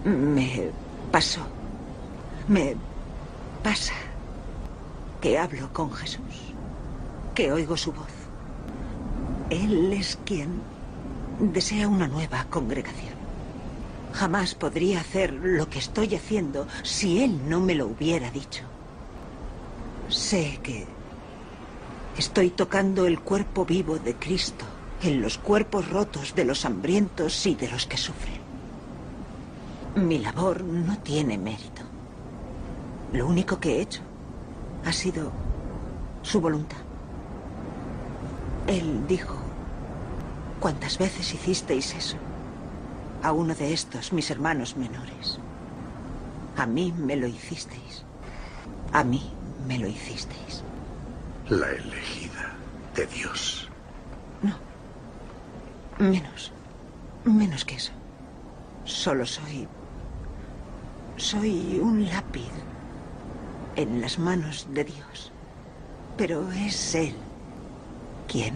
Me 0.05 0.71
pasó. 1.11 1.41
Me 2.47 2.77
pasa 3.63 3.95
que 5.21 5.37
hablo 5.39 5.73
con 5.73 5.93
Jesús. 5.93 6.55
Que 7.35 7.51
oigo 7.51 7.77
su 7.77 7.93
voz. 7.93 8.13
Él 9.51 9.93
es 9.93 10.19
quien 10.25 10.61
desea 11.41 11.89
una 11.89 12.07
nueva 12.07 12.45
congregación. 12.51 13.15
Jamás 14.13 14.55
podría 14.55 15.01
hacer 15.01 15.33
lo 15.33 15.69
que 15.69 15.81
estoy 15.81 16.15
haciendo 16.15 16.69
si 16.85 17.25
Él 17.25 17.49
no 17.49 17.59
me 17.61 17.75
lo 17.75 17.87
hubiera 17.87 18.31
dicho. 18.31 18.63
Sé 20.09 20.61
que 20.63 20.87
estoy 22.19 22.51
tocando 22.51 23.07
el 23.07 23.21
cuerpo 23.21 23.65
vivo 23.65 23.99
de 23.99 24.15
Cristo 24.15 24.65
en 25.03 25.21
los 25.21 25.39
cuerpos 25.39 25.89
rotos 25.91 26.35
de 26.35 26.45
los 26.45 26.65
hambrientos 26.65 27.47
y 27.47 27.55
de 27.55 27.69
los 27.69 27.87
que 27.87 27.97
sufren. 27.97 28.41
Mi 29.97 30.19
labor 30.19 30.65
no 30.65 30.99
tiene 30.99 31.39
mérito. 31.39 31.83
Lo 33.13 33.27
único 33.27 33.61
que 33.61 33.77
he 33.77 33.81
hecho 33.83 34.01
ha 34.85 34.93
sido 34.93 35.31
su 36.23 36.41
voluntad. 36.41 36.79
Él 38.67 39.07
dijo, 39.07 39.37
¿cuántas 40.59 40.99
veces 40.99 41.33
hicisteis 41.35 41.95
eso? 41.95 42.17
A 43.23 43.33
uno 43.33 43.55
de 43.55 43.73
estos, 43.73 44.13
mis 44.13 44.31
hermanos 44.31 44.77
menores. 44.77 45.39
A 46.57 46.67
mí 46.67 46.93
me 46.97 47.17
lo 47.17 47.27
hicisteis. 47.27 48.05
A 48.93 49.05
mí 49.05 49.31
me 49.69 49.79
lo 49.79 49.87
hicisteis. 49.87 50.64
La 51.51 51.71
elegida 51.71 52.55
de 52.95 53.07
Dios. 53.07 53.69
Menos. 55.99 56.53
Menos 57.25 57.65
que 57.67 57.75
eso. 57.75 57.93
Solo 58.85 59.27
soy... 59.27 59.69
Soy 61.17 61.79
un 61.83 62.07
lápiz 62.07 62.51
en 63.77 64.01
las 64.01 64.19
manos 64.19 64.67
de 64.71 64.85
Dios. 64.85 65.33
Pero 66.17 66.51
es 66.51 66.95
Él 66.95 67.15
quien 68.27 68.55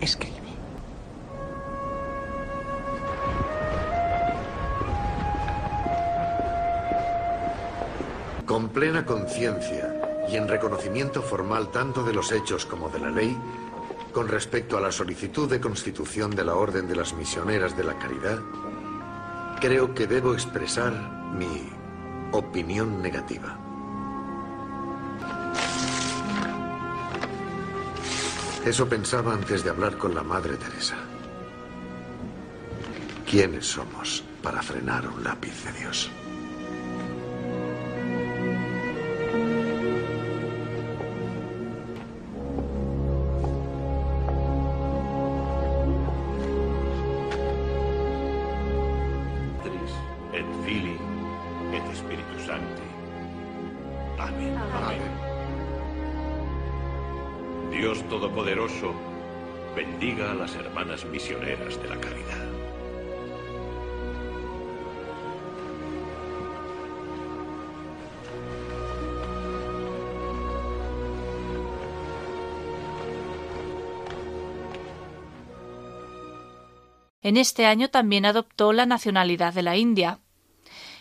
escribe. 0.00 0.34
Con 8.44 8.68
plena 8.68 9.06
conciencia 9.06 9.93
y 10.34 10.36
en 10.36 10.48
reconocimiento 10.48 11.22
formal 11.22 11.70
tanto 11.70 12.02
de 12.02 12.12
los 12.12 12.32
hechos 12.32 12.66
como 12.66 12.88
de 12.88 12.98
la 12.98 13.08
ley, 13.08 13.38
con 14.12 14.26
respecto 14.26 14.76
a 14.76 14.80
la 14.80 14.90
solicitud 14.90 15.48
de 15.48 15.60
constitución 15.60 16.32
de 16.32 16.44
la 16.44 16.56
Orden 16.56 16.88
de 16.88 16.96
las 16.96 17.12
Misioneras 17.14 17.76
de 17.76 17.84
la 17.84 17.96
Caridad, 18.00 18.40
creo 19.60 19.94
que 19.94 20.08
debo 20.08 20.34
expresar 20.34 20.92
mi 21.34 21.70
opinión 22.32 23.00
negativa. 23.00 23.56
Eso 28.64 28.88
pensaba 28.88 29.34
antes 29.34 29.62
de 29.62 29.70
hablar 29.70 29.96
con 29.98 30.16
la 30.16 30.24
Madre 30.24 30.56
Teresa. 30.56 30.96
¿quiénes 33.24 33.66
somos 33.66 34.24
para 34.42 34.62
frenar 34.62 35.08
un 35.08 35.22
lápiz 35.22 35.64
de 35.64 35.72
Dios? 35.80 36.10
Bendiga 59.74 60.30
a 60.30 60.34
las 60.34 60.54
hermanas 60.54 61.04
misioneras 61.04 61.80
de 61.82 61.88
la 61.88 62.00
caridad. 62.00 62.54
En 77.24 77.38
este 77.38 77.64
año 77.64 77.88
también 77.88 78.26
adoptó 78.26 78.74
la 78.74 78.84
nacionalidad 78.84 79.54
de 79.54 79.62
la 79.62 79.78
India. 79.78 80.20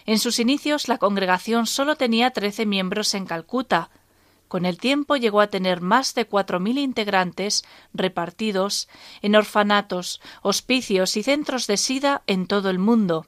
En 0.05 0.19
sus 0.19 0.39
inicios 0.39 0.87
la 0.87 0.97
congregación 0.97 1.67
solo 1.67 1.97
tenía 1.97 2.31
trece 2.31 2.65
miembros 2.65 3.13
en 3.13 3.25
Calcuta. 3.25 3.91
Con 4.53 4.67
el 4.67 4.77
tiempo 4.77 5.15
llegó 5.15 5.41
a 5.41 5.47
tener 5.47 5.81
más 5.81 6.13
de 6.13 6.25
cuatro 6.25 6.59
mil 6.59 6.77
integrantes 6.77 7.65
repartidos 7.91 8.87
en 9.23 9.35
orfanatos, 9.35 10.21
hospicios 10.43 11.17
y 11.17 11.23
centros 11.23 11.65
de 11.65 11.75
sida 11.75 12.21
en 12.27 12.45
todo 12.45 12.69
el 12.69 12.77
mundo. 12.77 13.25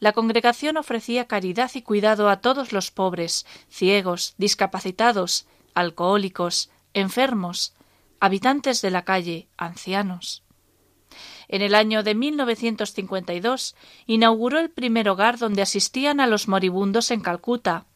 La 0.00 0.12
congregación 0.12 0.78
ofrecía 0.78 1.28
caridad 1.28 1.70
y 1.74 1.82
cuidado 1.82 2.28
a 2.28 2.40
todos 2.40 2.72
los 2.72 2.90
pobres, 2.90 3.46
ciegos, 3.70 4.34
discapacitados, 4.36 5.46
alcohólicos, 5.74 6.70
enfermos, 6.92 7.72
habitantes 8.18 8.82
de 8.82 8.90
la 8.90 9.04
calle, 9.04 9.46
ancianos. 9.56 10.42
En 11.46 11.62
el 11.62 11.76
año 11.76 12.02
de 12.02 12.16
1952 12.16 13.76
inauguró 14.06 14.58
el 14.58 14.70
primer 14.70 15.08
hogar 15.08 15.38
donde 15.38 15.62
asistían 15.62 16.18
a 16.18 16.26
los 16.26 16.48
moribundos 16.48 17.12
en 17.12 17.20
Calcuta. 17.20 17.86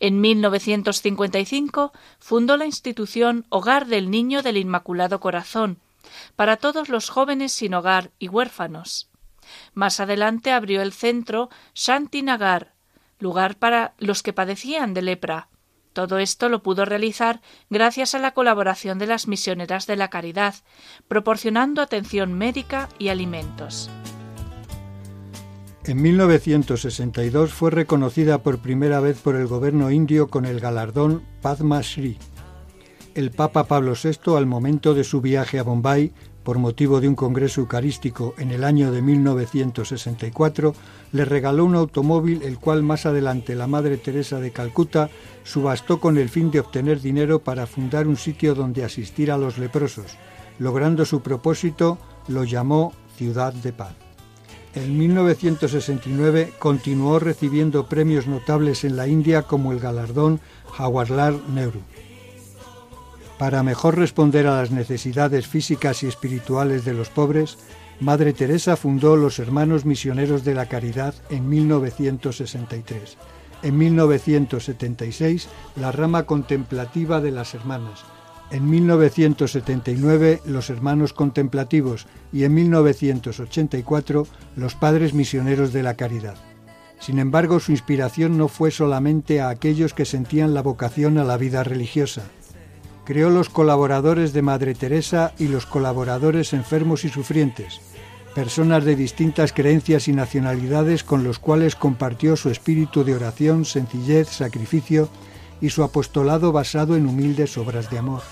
En 0.00 0.20
1955 0.20 1.92
fundó 2.18 2.56
la 2.56 2.66
institución 2.66 3.46
Hogar 3.48 3.86
del 3.86 4.10
Niño 4.10 4.42
del 4.42 4.56
Inmaculado 4.56 5.20
Corazón 5.20 5.80
para 6.36 6.56
todos 6.56 6.88
los 6.88 7.10
jóvenes 7.10 7.52
sin 7.52 7.74
hogar 7.74 8.12
y 8.18 8.28
huérfanos. 8.28 9.10
Más 9.74 10.00
adelante 10.00 10.52
abrió 10.52 10.82
el 10.82 10.92
centro 10.92 11.50
Shanti 11.74 12.22
Nagar, 12.22 12.74
lugar 13.18 13.56
para 13.56 13.94
los 13.98 14.22
que 14.22 14.32
padecían 14.32 14.94
de 14.94 15.02
lepra. 15.02 15.48
Todo 15.92 16.18
esto 16.18 16.48
lo 16.48 16.62
pudo 16.62 16.84
realizar 16.84 17.40
gracias 17.70 18.14
a 18.14 18.18
la 18.18 18.32
colaboración 18.32 18.98
de 18.98 19.06
las 19.06 19.26
misioneras 19.26 19.86
de 19.86 19.96
la 19.96 20.08
caridad, 20.10 20.54
proporcionando 21.08 21.82
atención 21.82 22.34
médica 22.34 22.88
y 22.98 23.08
alimentos. 23.08 23.90
En 25.88 26.02
1962 26.02 27.54
fue 27.54 27.70
reconocida 27.70 28.42
por 28.42 28.58
primera 28.58 29.00
vez 29.00 29.22
por 29.22 29.36
el 29.36 29.46
gobierno 29.46 29.90
indio 29.90 30.28
con 30.28 30.44
el 30.44 30.60
galardón 30.60 31.22
Padma 31.40 31.80
Shri. 31.80 32.18
El 33.14 33.30
Papa 33.30 33.64
Pablo 33.64 33.94
VI, 33.94 34.36
al 34.36 34.44
momento 34.44 34.92
de 34.92 35.02
su 35.02 35.22
viaje 35.22 35.58
a 35.58 35.62
Bombay, 35.62 36.12
por 36.42 36.58
motivo 36.58 37.00
de 37.00 37.08
un 37.08 37.14
congreso 37.14 37.62
eucarístico 37.62 38.34
en 38.36 38.50
el 38.50 38.64
año 38.64 38.92
de 38.92 39.00
1964, 39.00 40.74
le 41.12 41.24
regaló 41.24 41.64
un 41.64 41.74
automóvil 41.74 42.42
el 42.42 42.58
cual 42.58 42.82
más 42.82 43.06
adelante 43.06 43.54
la 43.54 43.66
Madre 43.66 43.96
Teresa 43.96 44.40
de 44.40 44.50
Calcuta 44.50 45.08
subastó 45.42 46.00
con 46.00 46.18
el 46.18 46.28
fin 46.28 46.50
de 46.50 46.60
obtener 46.60 47.00
dinero 47.00 47.38
para 47.38 47.66
fundar 47.66 48.06
un 48.06 48.18
sitio 48.18 48.54
donde 48.54 48.84
asistir 48.84 49.32
a 49.32 49.38
los 49.38 49.56
leprosos. 49.56 50.18
Logrando 50.58 51.06
su 51.06 51.22
propósito, 51.22 51.96
lo 52.28 52.44
llamó 52.44 52.92
Ciudad 53.16 53.54
de 53.54 53.72
Paz. 53.72 54.07
En 54.78 54.96
1969 54.96 56.52
continuó 56.60 57.18
recibiendo 57.18 57.88
premios 57.88 58.28
notables 58.28 58.84
en 58.84 58.96
la 58.96 59.08
India 59.08 59.42
como 59.42 59.72
el 59.72 59.80
galardón 59.80 60.38
Jawaharlal 60.76 61.42
Nehru. 61.52 61.80
Para 63.38 63.64
mejor 63.64 63.98
responder 63.98 64.46
a 64.46 64.54
las 64.54 64.70
necesidades 64.70 65.48
físicas 65.48 66.04
y 66.04 66.06
espirituales 66.06 66.84
de 66.84 66.94
los 66.94 67.08
pobres, 67.08 67.58
Madre 67.98 68.32
Teresa 68.32 68.76
fundó 68.76 69.16
los 69.16 69.40
Hermanos 69.40 69.84
Misioneros 69.84 70.44
de 70.44 70.54
la 70.54 70.66
Caridad 70.66 71.12
en 71.28 71.48
1963. 71.48 73.16
En 73.64 73.78
1976, 73.78 75.48
la 75.74 75.90
rama 75.90 76.22
contemplativa 76.22 77.20
de 77.20 77.32
las 77.32 77.52
hermanas. 77.52 78.04
En 78.50 78.70
1979, 78.70 80.40
los 80.46 80.70
Hermanos 80.70 81.12
Contemplativos 81.12 82.06
y 82.32 82.44
en 82.44 82.54
1984, 82.54 84.26
los 84.56 84.74
Padres 84.74 85.12
Misioneros 85.12 85.74
de 85.74 85.82
la 85.82 85.94
Caridad. 85.94 86.36
Sin 86.98 87.18
embargo, 87.18 87.60
su 87.60 87.72
inspiración 87.72 88.38
no 88.38 88.48
fue 88.48 88.70
solamente 88.70 89.42
a 89.42 89.50
aquellos 89.50 89.92
que 89.92 90.06
sentían 90.06 90.54
la 90.54 90.62
vocación 90.62 91.18
a 91.18 91.24
la 91.24 91.36
vida 91.36 91.62
religiosa. 91.62 92.22
Creó 93.04 93.28
los 93.28 93.50
colaboradores 93.50 94.32
de 94.32 94.42
Madre 94.42 94.74
Teresa 94.74 95.32
y 95.38 95.48
los 95.48 95.66
colaboradores 95.66 96.54
enfermos 96.54 97.04
y 97.04 97.10
sufrientes, 97.10 97.80
personas 98.34 98.84
de 98.84 98.96
distintas 98.96 99.52
creencias 99.52 100.08
y 100.08 100.12
nacionalidades 100.12 101.04
con 101.04 101.22
los 101.22 101.38
cuales 101.38 101.76
compartió 101.76 102.34
su 102.34 102.48
espíritu 102.48 103.04
de 103.04 103.14
oración, 103.14 103.66
sencillez, 103.66 104.28
sacrificio 104.28 105.10
y 105.60 105.70
su 105.70 105.82
apostolado 105.82 106.52
basado 106.52 106.96
en 106.96 107.06
humildes 107.06 107.58
obras 107.58 107.90
de 107.90 107.98
amor. 107.98 108.22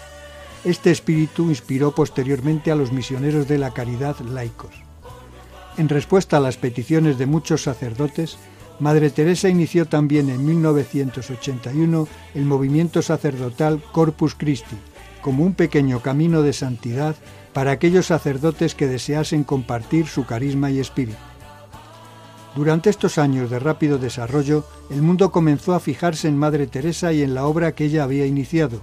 Este 0.64 0.90
espíritu 0.90 1.48
inspiró 1.48 1.94
posteriormente 1.94 2.70
a 2.70 2.74
los 2.74 2.92
misioneros 2.92 3.46
de 3.46 3.58
la 3.58 3.72
caridad 3.72 4.18
laicos. 4.20 4.74
En 5.76 5.88
respuesta 5.88 6.38
a 6.38 6.40
las 6.40 6.56
peticiones 6.56 7.18
de 7.18 7.26
muchos 7.26 7.62
sacerdotes, 7.62 8.38
Madre 8.78 9.10
Teresa 9.10 9.48
inició 9.48 9.86
también 9.86 10.28
en 10.28 10.44
1981 10.44 12.08
el 12.34 12.44
movimiento 12.44 13.00
sacerdotal 13.02 13.82
Corpus 13.92 14.34
Christi, 14.34 14.76
como 15.22 15.44
un 15.44 15.54
pequeño 15.54 16.00
camino 16.00 16.42
de 16.42 16.52
santidad 16.52 17.16
para 17.52 17.70
aquellos 17.70 18.06
sacerdotes 18.06 18.74
que 18.74 18.86
deseasen 18.86 19.44
compartir 19.44 20.06
su 20.06 20.26
carisma 20.26 20.70
y 20.70 20.78
espíritu. 20.78 21.18
Durante 22.56 22.88
estos 22.88 23.18
años 23.18 23.50
de 23.50 23.58
rápido 23.58 23.98
desarrollo, 23.98 24.64
el 24.88 25.02
mundo 25.02 25.30
comenzó 25.30 25.74
a 25.74 25.80
fijarse 25.80 26.26
en 26.26 26.38
Madre 26.38 26.66
Teresa 26.66 27.12
y 27.12 27.20
en 27.20 27.34
la 27.34 27.44
obra 27.44 27.74
que 27.74 27.84
ella 27.84 28.02
había 28.02 28.24
iniciado. 28.24 28.80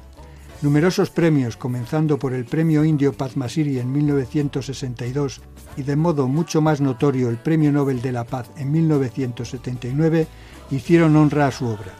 Numerosos 0.61 1.09
premios, 1.09 1.57
comenzando 1.57 2.19
por 2.19 2.33
el 2.33 2.45
Premio 2.45 2.85
Indio 2.85 3.13
Padmasiri 3.13 3.79
en 3.79 3.91
1962 3.91 5.41
y 5.75 5.81
de 5.81 5.95
modo 5.95 6.27
mucho 6.27 6.61
más 6.61 6.81
notorio 6.81 7.29
el 7.29 7.37
Premio 7.37 7.71
Nobel 7.71 8.03
de 8.03 8.11
la 8.11 8.25
Paz 8.25 8.51
en 8.57 8.71
1979, 8.71 10.27
hicieron 10.69 11.15
honra 11.15 11.47
a 11.47 11.51
su 11.51 11.65
obra. 11.65 11.93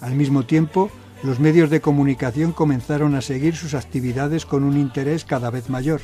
Al 0.00 0.14
mismo 0.14 0.46
tiempo, 0.46 0.90
los 1.22 1.38
medios 1.38 1.68
de 1.68 1.82
comunicación 1.82 2.52
comenzaron 2.52 3.14
a 3.14 3.20
seguir 3.20 3.54
sus 3.56 3.74
actividades 3.74 4.46
con 4.46 4.64
un 4.64 4.78
interés 4.78 5.26
cada 5.26 5.50
vez 5.50 5.68
mayor. 5.68 6.00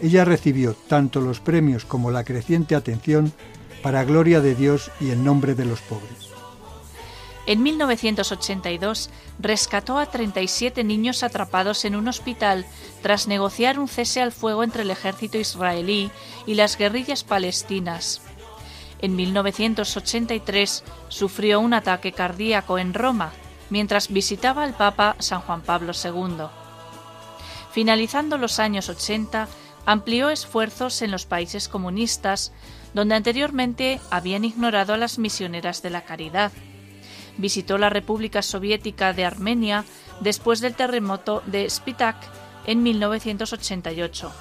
Ella 0.00 0.24
recibió 0.24 0.74
tanto 0.74 1.20
los 1.20 1.38
premios 1.38 1.84
como 1.84 2.10
la 2.10 2.24
creciente 2.24 2.74
atención 2.74 3.32
para 3.82 4.04
gloria 4.04 4.40
de 4.40 4.54
Dios 4.54 4.90
y 5.00 5.10
en 5.10 5.24
nombre 5.24 5.54
de 5.54 5.64
los 5.64 5.80
pobres. 5.80 6.28
En 7.46 7.62
1982 7.62 9.08
rescató 9.38 9.96
a 9.96 10.06
37 10.06 10.84
niños 10.84 11.22
atrapados 11.22 11.86
en 11.86 11.96
un 11.96 12.06
hospital 12.08 12.66
tras 13.00 13.26
negociar 13.26 13.78
un 13.78 13.88
cese 13.88 14.20
al 14.20 14.32
fuego 14.32 14.62
entre 14.62 14.82
el 14.82 14.90
ejército 14.90 15.38
israelí 15.38 16.10
y 16.46 16.54
las 16.54 16.76
guerrillas 16.76 17.24
palestinas. 17.24 18.20
En 19.00 19.16
1983 19.16 20.84
sufrió 21.08 21.60
un 21.60 21.72
ataque 21.72 22.12
cardíaco 22.12 22.78
en 22.78 22.92
Roma 22.92 23.32
mientras 23.70 24.08
visitaba 24.08 24.64
al 24.64 24.74
Papa 24.74 25.16
San 25.18 25.40
Juan 25.40 25.62
Pablo 25.62 25.92
II. 25.92 26.48
Finalizando 27.72 28.38
los 28.38 28.58
años 28.58 28.88
80, 28.88 29.48
amplió 29.86 30.30
esfuerzos 30.30 31.00
en 31.00 31.10
los 31.10 31.26
países 31.26 31.68
comunistas, 31.68 32.52
donde 32.98 33.14
anteriormente 33.14 34.00
habían 34.10 34.44
ignorado 34.44 34.92
a 34.92 34.96
las 34.96 35.20
misioneras 35.20 35.82
de 35.82 35.90
la 35.90 36.00
caridad 36.00 36.50
visitó 37.36 37.78
la 37.78 37.90
República 37.90 38.42
Soviética 38.42 39.12
de 39.12 39.24
Armenia 39.24 39.84
después 40.18 40.58
del 40.58 40.74
terremoto 40.74 41.44
de 41.46 41.70
Spitak 41.70 42.16
en 42.66 42.82
1988. 42.82 44.32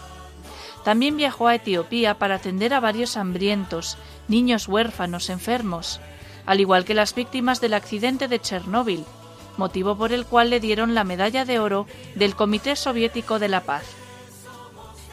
También 0.83 1.17
viajó 1.17 1.47
a 1.47 1.53
Etiopía 1.53 2.15
para 2.17 2.33
atender 2.33 2.73
a 2.73 2.79
varios 2.79 3.15
hambrientos, 3.15 3.99
niños 4.27 4.67
huérfanos, 4.67 5.29
enfermos, 5.29 6.01
al 6.47 6.59
igual 6.59 6.83
que 6.83 6.95
las 6.95 7.13
víctimas 7.13 7.61
del 7.61 7.75
accidente 7.75 8.27
de 8.27 8.39
Chernóbil, 8.39 9.05
motivo 9.57 9.95
por 9.95 10.13
el 10.13 10.25
cual 10.25 10.49
le 10.49 10.59
dieron 10.59 10.95
la 10.95 11.03
medalla 11.03 11.45
de 11.45 11.59
oro 11.59 11.85
del 12.15 12.33
Comité 12.33 12.75
Soviético 12.75 13.37
de 13.37 13.49
la 13.49 13.61
Paz. 13.61 13.83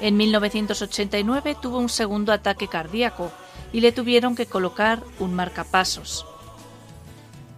En 0.01 0.17
1989 0.17 1.57
tuvo 1.61 1.79
un 1.79 1.89
segundo 1.89 2.33
ataque 2.33 2.69
cardíaco 2.69 3.31
y 3.73 3.81
le 3.81 3.93
tuvieron 3.93 4.37
que 4.37 4.47
colocar 4.47 5.03
un 5.19 5.35
marcapasos. 5.35 6.27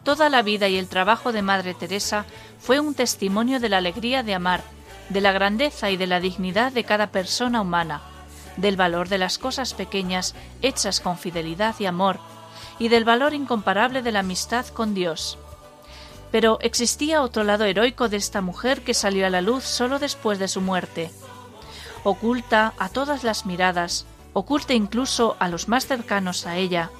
Toda 0.05 0.29
la 0.29 0.43
vida 0.43 0.69
y 0.69 0.77
el 0.77 0.89
trabajo 0.89 1.33
de 1.33 1.43
Madre 1.43 1.75
Teresa 1.75 2.27
fue 2.61 2.79
un 2.79 2.95
testimonio 2.95 3.59
de 3.59 3.69
la 3.69 3.79
alegría 3.79 4.23
de 4.23 4.35
amar, 4.35 4.63
de 5.09 5.21
la 5.21 5.33
grandeza 5.33 5.91
y 5.91 5.97
de 5.97 6.07
la 6.07 6.21
dignidad 6.21 6.73
de 6.73 6.85
cada 6.85 7.09
persona 7.09 7.61
humana, 7.61 8.03
del 8.57 8.77
valor 8.77 9.09
de 9.09 9.19
las 9.19 9.39
cosas 9.39 9.75
pequeñas 9.75 10.35
hechas 10.63 11.01
con 11.01 11.19
fidelidad 11.19 11.75
y 11.79 11.87
amor, 11.87 12.21
y 12.79 12.89
del 12.89 13.05
valor 13.05 13.35
incomparable 13.35 14.03
de 14.03 14.13
la 14.13 14.21
amistad 14.21 14.67
con 14.67 14.95
Dios. 14.95 15.39
Pero 16.31 16.59
existía 16.61 17.23
otro 17.23 17.45
lado 17.45 17.65
heroico 17.65 18.09
de 18.09 18.17
esta 18.17 18.41
mujer 18.41 18.83
que 18.83 18.95
salió 18.95 19.27
a 19.27 19.31
la 19.31 19.41
luz 19.41 19.65
solo 19.65 19.99
después 19.99 20.39
de 20.39 20.49
su 20.49 20.61
muerte. 20.61 21.11
Oculta 22.09 22.73
a 22.79 22.89
todas 22.89 23.25
las 23.25 23.47
miradas, 23.47 24.07
oculta 24.33 24.75
incluso 24.75 25.35
a 25.41 25.49
los 25.49 25.67
más 25.67 25.89
cercanos 25.89 26.47
a 26.47 26.57
ella, 26.57 26.93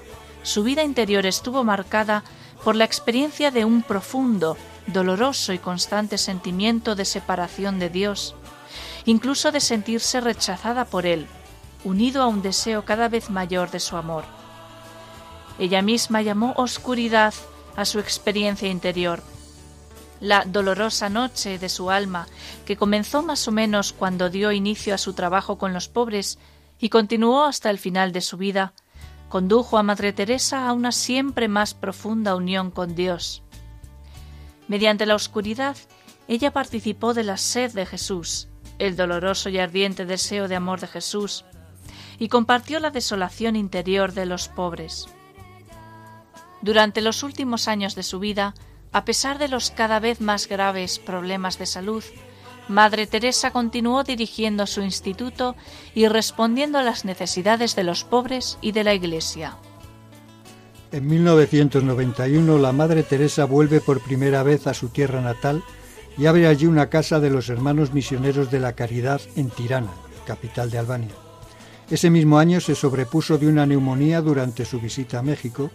su 0.43 0.65
vida 0.65 0.83
interior 0.83 1.27
estuvo 1.27 1.63
marcada 1.63 2.25
por 2.65 2.75
la 2.75 2.87
experiencia 2.87 3.53
de 3.53 3.65
un 3.65 3.85
profundo, 3.85 4.57
doloroso 4.89 5.53
y 5.53 5.61
constante 5.61 6.19
sentimiento 6.19 6.97
de 6.97 7.05
separación 7.05 7.79
de 7.79 7.89
Dios, 7.89 8.35
incluso 9.05 9.53
de 9.53 9.61
sentirse 9.61 10.21
rechazada 10.21 10.85
por 10.87 11.07
Él, 11.07 11.29
unido 11.85 12.21
a 12.21 12.27
un 12.27 12.43
deseo 12.43 12.85
cada 12.85 13.09
vez 13.09 13.31
mayor 13.31 13.71
de 13.71 13.79
su 13.79 13.97
amor. 13.97 14.25
Ella 15.61 15.83
misma 15.83 16.21
llamó 16.21 16.53
oscuridad 16.57 17.33
a 17.77 17.85
su 17.85 18.01
experiencia 18.01 18.69
interior. 18.69 19.23
La 20.21 20.45
dolorosa 20.47 21.11
noche 21.11 21.59
de 21.59 21.69
su 21.69 21.91
alma, 21.91 22.27
que 22.65 22.77
comenzó 22.77 23.23
más 23.23 23.47
o 23.49 23.53
menos 23.53 23.93
cuando 23.93 24.31
dio 24.31 24.51
inicio 24.53 24.95
a 24.95 24.99
su 24.99 25.13
trabajo 25.13 25.59
con 25.59 25.73
los 25.75 25.89
pobres 25.89 26.39
y 26.79 26.89
continuó 26.89 27.45
hasta 27.45 27.71
el 27.71 27.79
final 27.79 28.13
de 28.13 28.23
su 28.23 28.37
vida, 28.37 28.73
condujo 29.29 29.77
a 29.77 29.83
Madre 29.83 30.13
Teresa 30.13 30.69
a 30.69 30.73
una 30.73 30.93
siempre 30.93 31.49
más 31.49 31.75
profunda 31.75 32.35
unión 32.35 32.71
con 32.71 32.95
Dios. 32.95 33.43
Mediante 34.69 35.07
la 35.07 35.15
oscuridad, 35.15 35.77
ella 36.29 36.53
participó 36.53 37.15
de 37.15 37.23
la 37.23 37.37
sed 37.37 37.73
de 37.73 37.87
Jesús, 37.87 38.49
el 38.79 38.97
doloroso 38.97 39.49
y 39.49 39.59
ardiente 39.59 40.07
deseo 40.07 40.49
de 40.49 40.57
amor 40.57 40.81
de 40.81 40.87
Jesús, 40.89 41.45
y 42.19 42.29
compartió 42.29 42.81
la 42.81 42.91
desolación 42.91 43.57
interior 43.57 44.13
de 44.13 44.27
los 44.27 44.49
pobres. 44.49 45.07
Durante 46.63 47.01
los 47.01 47.23
últimos 47.23 47.69
años 47.69 47.95
de 47.95 48.03
su 48.03 48.19
vida, 48.19 48.55
a 48.97 49.05
pesar 49.05 49.37
de 49.37 49.49
los 49.49 49.71
cada 49.71 50.01
vez 50.01 50.23
más 50.23 50.49
graves 50.49 50.99
problemas 50.99 51.59
de 51.59 51.67
salud, 51.67 52.03
Madre 52.67 53.07
Teresa 53.07 53.51
continuó 53.51 54.05
dirigiendo 54.05 54.67
su 54.67 54.81
instituto 54.81 55.55
y 55.95 56.09
respondiendo 56.09 56.79
a 56.79 56.83
las 56.83 57.05
necesidades 57.05 57.77
de 57.77 57.85
los 57.85 58.05
pobres 58.05 58.57
y 58.63 58.73
de 58.73 58.85
la 58.85 58.95
Iglesia. 58.95 59.59
En 60.93 61.07
1991 61.09 62.57
la 62.57 62.73
Madre 62.73 63.03
Teresa 63.03 63.45
vuelve 63.45 63.83
por 63.83 64.01
primera 64.01 64.43
vez 64.43 64.67
a 64.67 64.73
su 64.73 64.89
tierra 64.89 65.21
natal 65.21 65.63
y 66.17 66.25
abre 66.25 66.47
allí 66.47 66.65
una 66.65 66.89
casa 66.89 67.21
de 67.21 67.29
los 67.29 67.51
hermanos 67.51 67.93
misioneros 67.93 68.51
de 68.51 68.61
la 68.61 68.73
Caridad 68.73 69.21
en 69.37 69.51
Tirana, 69.51 69.93
capital 70.25 70.71
de 70.71 70.79
Albania. 70.79 71.27
Ese 71.91 72.11
mismo 72.11 72.39
año 72.39 72.61
se 72.61 72.75
sobrepuso 72.75 73.39
de 73.39 73.47
una 73.47 73.65
neumonía 73.65 74.21
durante 74.21 74.65
su 74.65 74.81
visita 74.81 75.21
a 75.21 75.23
México. 75.23 75.71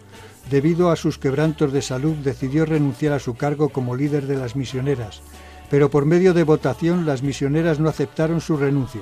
Debido 0.50 0.92
a 0.92 0.96
sus 0.96 1.18
quebrantos 1.18 1.72
de 1.72 1.82
salud 1.82 2.16
decidió 2.16 2.66
renunciar 2.66 3.14
a 3.14 3.20
su 3.20 3.36
cargo 3.36 3.70
como 3.70 3.96
líder 3.96 4.28
de 4.28 4.36
las 4.36 4.56
misioneras, 4.56 5.22
pero 5.70 5.89
por 5.89 6.06
medio 6.06 6.34
de 6.34 6.44
votación 6.44 7.06
las 7.06 7.24
misioneras 7.24 7.80
no 7.80 7.88
aceptaron 7.88 8.42
su 8.42 8.58
renuncia, 8.58 9.02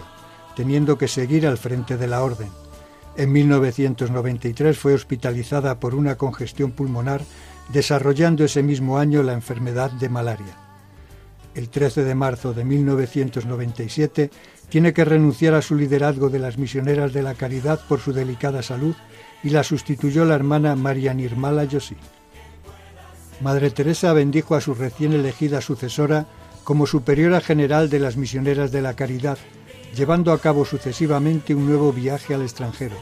teniendo 0.55 0.97
que 0.97 1.07
seguir 1.07 1.47
al 1.47 1.57
frente 1.57 1.97
de 1.97 2.07
la 2.07 2.21
orden. 2.21 2.49
En 3.17 3.31
1993 3.31 4.77
fue 4.77 4.93
hospitalizada 4.93 5.79
por 5.79 5.95
una 5.95 6.15
congestión 6.15 6.71
pulmonar, 6.71 7.21
desarrollando 7.73 8.43
ese 8.43 8.63
mismo 8.63 8.97
año 8.97 9.23
la 9.23 9.33
enfermedad 9.33 9.91
de 9.91 10.09
malaria. 10.09 10.57
El 11.55 11.69
13 11.69 12.03
de 12.03 12.15
marzo 12.15 12.53
de 12.53 12.63
1997 12.63 14.29
tiene 14.69 14.93
que 14.93 15.03
renunciar 15.03 15.55
a 15.55 15.61
su 15.61 15.75
liderazgo 15.75 16.29
de 16.29 16.39
las 16.39 16.57
misioneras 16.57 17.11
de 17.11 17.23
la 17.23 17.33
caridad 17.33 17.79
por 17.87 17.99
su 17.99 18.13
delicada 18.13 18.61
salud 18.61 18.95
y 19.43 19.49
la 19.49 19.63
sustituyó 19.63 20.25
la 20.25 20.35
hermana 20.35 20.75
María 20.75 21.13
Nirmala 21.13 21.63
Yossi. 21.63 21.95
Madre 23.41 23.71
Teresa 23.71 24.11
bendijo 24.13 24.55
a 24.55 24.61
su 24.61 24.73
recién 24.73 25.13
elegida 25.13 25.61
sucesora 25.61 26.25
como 26.63 26.85
superiora 26.85 27.41
general 27.41 27.89
de 27.89 27.99
las 27.99 28.17
misioneras 28.17 28.71
de 28.71 28.81
la 28.81 28.95
caridad 28.95 29.37
llevando 29.95 30.31
a 30.31 30.39
cabo 30.39 30.65
sucesivamente 30.65 31.55
un 31.55 31.65
nuevo 31.65 31.91
viaje 31.91 32.33
al 32.33 32.41
extranjero. 32.41 32.95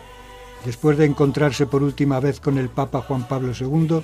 Después 0.66 0.98
de 0.98 1.06
encontrarse 1.06 1.66
por 1.66 1.84
última 1.84 2.20
vez 2.20 2.40
con 2.40 2.58
el 2.58 2.70
Papa 2.70 3.02
Juan 3.02 3.28
Pablo 3.28 3.54
II, 3.58 4.02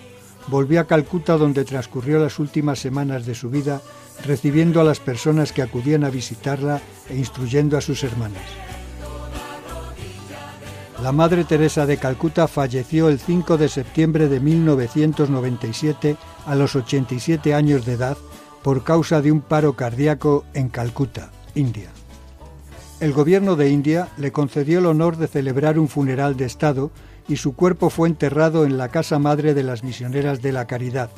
volvió 0.48 0.82
a 0.82 0.88
Calcuta 0.88 1.38
donde 1.38 1.66
transcurrió 1.66 2.20
las 2.20 2.40
últimas 2.40 2.80
semanas 2.80 3.26
de 3.26 3.36
su 3.36 3.50
vida 3.50 3.82
recibiendo 4.26 4.80
a 4.82 4.84
las 4.84 5.00
personas 5.00 5.52
que 5.52 5.62
acudían 5.62 6.04
a 6.04 6.10
visitarla 6.10 6.82
e 7.10 7.16
instruyendo 7.16 7.78
a 7.78 7.82
sus 7.82 8.04
hermanas. 8.04 8.44
La 11.04 11.12
Madre 11.12 11.44
Teresa 11.44 11.86
de 11.86 11.98
Calcuta 11.98 12.48
falleció 12.48 13.10
el 13.10 13.20
5 13.20 13.58
de 13.58 13.68
septiembre 13.68 14.30
de 14.30 14.40
1997 14.40 16.16
a 16.46 16.56
los 16.56 16.78
87 16.78 17.54
años 17.54 17.86
de 17.86 17.96
edad 17.96 18.18
por 18.62 18.86
causa 18.86 19.22
de 19.22 19.30
un 19.30 19.42
paro 19.42 19.74
cardíaco 19.74 20.46
en 20.54 20.70
Calcuta, 20.70 21.30
India. 21.56 21.90
El 23.02 23.12
gobierno 23.12 23.58
de 23.58 23.70
India 23.70 24.08
le 24.16 24.32
concedió 24.32 24.80
el 24.80 24.86
honor 24.86 25.18
de 25.18 25.28
celebrar 25.28 25.78
un 25.78 25.90
funeral 25.90 26.38
de 26.38 26.46
Estado 26.46 26.90
y 27.28 27.36
su 27.36 27.54
cuerpo 27.54 27.90
fue 27.90 28.08
enterrado 28.08 28.64
en 28.64 28.78
la 28.78 28.88
casa 28.88 29.20
madre 29.20 29.54
de 29.54 29.64
las 29.64 29.84
misioneras 29.84 30.42
de 30.42 30.54
la 30.54 30.68
caridad. 30.68 31.10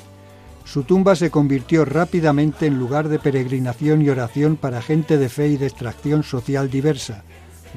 Su 0.63 0.81
tumba 0.81 1.15
se 1.15 1.29
convirtió 1.29 1.85
rápidamente 1.85 2.65
en 2.65 2.79
lugar 2.79 3.07
de 3.07 3.19
peregrinación 3.19 4.01
y 4.01 4.09
oración 4.09 4.55
para 4.55 4.81
gente 4.81 5.19
de 5.19 5.29
fe 5.29 5.49
y 5.49 5.57
de 5.57 5.67
extracción 5.67 6.23
social 6.23 6.71
diversa, 6.71 7.23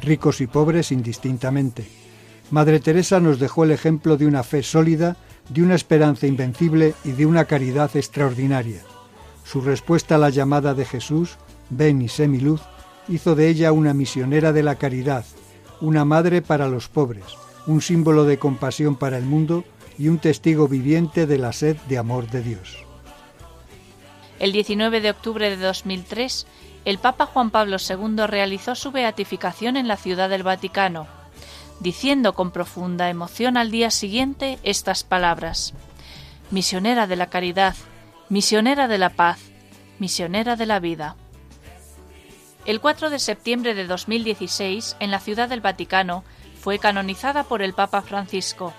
ricos 0.01 0.41
y 0.41 0.47
pobres 0.47 0.91
indistintamente. 0.91 1.98
Madre 2.51 2.81
Teresa 2.81 3.21
nos 3.21 3.39
dejó 3.39 3.65
el 3.65 3.73
ejemplo 3.73 4.17
de 4.17 4.27
una 4.27 4.43
fe 4.43 4.63
sólida, 4.63 5.17
de 5.51 5.63
una 5.63 5.75
esperanza 5.75 6.27
invencible 6.27 6.95
y 7.05 7.13
de 7.13 7.27
una 7.27 7.45
caridad 7.45 7.95
extraordinaria. 7.95 8.81
Su 9.45 9.61
respuesta 9.61 10.15
a 10.15 10.19
la 10.19 10.31
llamada 10.31 10.75
de 10.75 10.85
Jesús, 10.85 11.37
ven 11.69 12.01
y 12.01 12.09
sé 12.09 12.27
mi 12.27 12.39
luz, 12.39 12.63
hizo 13.09 13.35
de 13.35 13.49
ella 13.49 13.73
una 13.73 13.93
misionera 13.93 14.53
de 14.53 14.63
la 14.63 14.77
caridad, 14.77 15.25
una 15.81 16.05
madre 16.05 16.41
para 16.41 16.69
los 16.69 16.89
pobres, 16.89 17.25
un 17.67 17.83
símbolo 17.83 18.25
de 18.25 18.39
compasión 18.39 18.97
para 18.97 19.19
el 19.19 19.25
mundo 19.25 19.65
y 19.99 20.09
un 20.09 20.19
testigo 20.19 20.69
viviente 20.69 21.27
de 21.27 21.39
la 21.39 21.53
sed 21.53 21.77
de 21.89 21.99
amor 21.99 22.31
de 22.31 22.43
Dios. 22.43 22.79
El 24.39 24.53
19 24.53 25.01
de 25.01 25.11
octubre 25.11 25.51
de 25.51 25.57
2003, 25.57 26.47
el 26.85 26.99
Papa 26.99 27.27
Juan 27.27 27.51
Pablo 27.51 27.77
II 27.79 28.27
realizó 28.27 28.75
su 28.75 28.93
beatificación 28.93 29.77
en 29.77 29.89
la 29.89 29.97
Ciudad 29.97 30.31
del 30.31 30.45
Vaticano, 30.45 31.18
diciendo 31.81 32.35
con 32.35 32.51
profunda 32.51 33.09
emoción 33.09 33.57
al 33.57 33.71
día 33.71 33.91
siguiente 33.91 34.59
estas 34.63 35.05
palabras. 35.05 35.75
Misionera 36.51 37.07
de 37.07 37.17
la 37.17 37.29
caridad, 37.29 37.77
misionera 38.29 38.89
de 38.89 38.99
la 38.99 39.11
paz, 39.11 39.39
misionera 39.99 40.57
de 40.57 40.67
la 40.67 40.81
vida. 40.81 41.17
El 42.65 42.81
4 42.81 43.11
de 43.11 43.19
septiembre 43.19 43.75
de 43.75 43.87
2016, 43.87 44.97
en 45.01 45.11
la 45.11 45.21
Ciudad 45.21 45.49
del 45.49 45.61
Vaticano, 45.61 46.25
fue 46.61 46.79
canonizada 46.79 47.45
por 47.45 47.63
el 47.63 47.73
Papa 47.73 48.03
Francisco. 48.03 48.75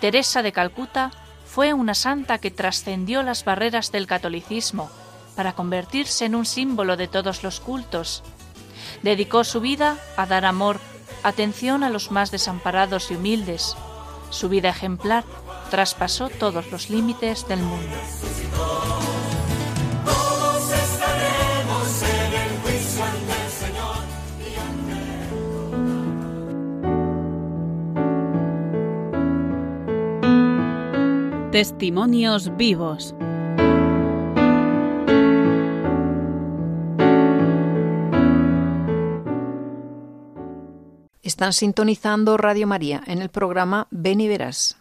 Teresa 0.00 0.42
de 0.42 0.52
Calcuta 0.52 1.10
fue 1.44 1.72
una 1.72 1.94
santa 1.94 2.38
que 2.38 2.50
trascendió 2.50 3.22
las 3.22 3.44
barreras 3.44 3.92
del 3.92 4.06
catolicismo 4.06 4.90
para 5.36 5.52
convertirse 5.52 6.24
en 6.24 6.34
un 6.34 6.46
símbolo 6.46 6.96
de 6.96 7.08
todos 7.08 7.42
los 7.42 7.60
cultos. 7.60 8.22
Dedicó 9.02 9.44
su 9.44 9.60
vida 9.60 9.98
a 10.16 10.26
dar 10.26 10.44
amor, 10.44 10.80
atención 11.22 11.82
a 11.82 11.90
los 11.90 12.10
más 12.10 12.30
desamparados 12.30 13.10
y 13.10 13.16
humildes. 13.16 13.76
Su 14.30 14.48
vida 14.48 14.68
ejemplar 14.70 15.24
traspasó 15.70 16.28
todos 16.28 16.70
los 16.70 16.90
límites 16.90 17.46
del 17.48 17.60
mundo. 17.60 17.96
Testimonios 31.52 32.56
vivos. 32.56 33.14
Están 41.34 41.52
sintonizando 41.52 42.36
Radio 42.36 42.68
María 42.68 43.02
en 43.08 43.20
el 43.20 43.28
programa 43.28 43.88
Ven 43.90 44.20
y 44.20 44.28
Verás. 44.28 44.76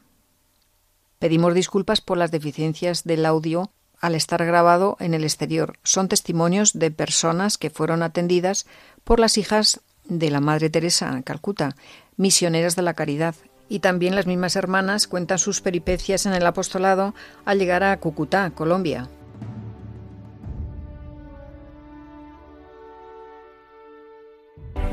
Pedimos 1.18 1.56
disculpas 1.56 2.00
por 2.00 2.20
las 2.20 2.30
deficiencias 2.30 3.06
del 3.06 3.26
audio 3.26 3.72
al 4.00 4.14
estar 4.14 4.46
grabado 4.46 4.96
en 5.00 5.16
el 5.16 5.24
exterior. 5.24 5.80
Son 5.82 6.08
testimonios 6.08 6.74
de 6.74 6.92
personas 6.92 7.58
que 7.58 7.72
fueron 7.72 8.04
atendidas 8.04 8.68
por 9.04 9.20
las 9.20 9.40
hijas 9.40 9.82
de 10.04 10.30
la 10.30 10.42
Madre 10.42 10.70
Teresa 10.70 11.10
en 11.10 11.24
Calcuta, 11.24 11.76
misioneras 12.18 12.76
de 12.76 12.84
la 12.84 12.94
caridad, 12.94 13.34
Y 13.68 13.80
también 13.80 14.16
las 14.16 14.28
mismas 14.28 14.56
hermanas 14.56 15.08
cuentan 15.08 15.40
sus 15.40 15.60
peripecias 15.60 16.28
en 16.28 16.34
el 16.34 16.46
apostolado 16.46 17.16
al 17.46 17.58
llegar 17.58 17.84
a 17.84 18.00
Cúcuta, 18.00 18.52
Colombia. 18.52 19.10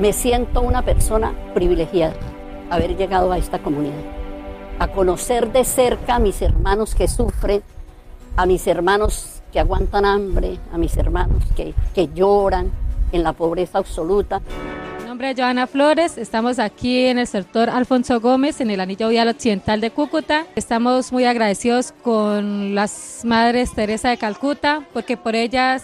Me 0.01 0.13
siento 0.13 0.61
una 0.61 0.81
persona 0.81 1.35
privilegiada 1.53 2.15
haber 2.71 2.97
llegado 2.97 3.31
a 3.31 3.37
esta 3.37 3.59
comunidad, 3.59 4.01
a 4.79 4.87
conocer 4.87 5.51
de 5.51 5.63
cerca 5.63 6.15
a 6.15 6.19
mis 6.19 6.41
hermanos 6.41 6.95
que 6.95 7.07
sufren, 7.07 7.61
a 8.35 8.47
mis 8.47 8.65
hermanos 8.65 9.43
que 9.53 9.59
aguantan 9.59 10.05
hambre, 10.05 10.57
a 10.73 10.79
mis 10.79 10.97
hermanos 10.97 11.43
que, 11.55 11.75
lloran 12.15 12.71
en 13.11 13.21
la 13.21 13.33
pobreza 13.33 13.77
absoluta. 13.77 14.41
Mi 15.01 15.05
nombre 15.05 15.29
es 15.29 15.37
Joana 15.37 15.67
Flores, 15.67 16.17
estamos 16.17 16.57
aquí 16.57 17.05
en 17.05 17.19
el 17.19 17.27
sector 17.27 17.69
Alfonso 17.69 18.19
Gómez, 18.19 18.59
en 18.59 18.71
el 18.71 18.79
anillo 18.79 19.09
vial 19.09 19.27
occidental 19.27 19.81
de 19.81 19.91
Cúcuta. 19.91 20.47
Estamos 20.55 21.11
muy 21.11 21.25
agradecidos 21.25 21.91
con 22.01 22.73
las 22.73 23.21
Madres 23.23 23.71
Teresa 23.75 24.09
de 24.09 24.17
Calcuta, 24.17 24.83
porque 24.93 25.15
por 25.15 25.35
ellas 25.35 25.83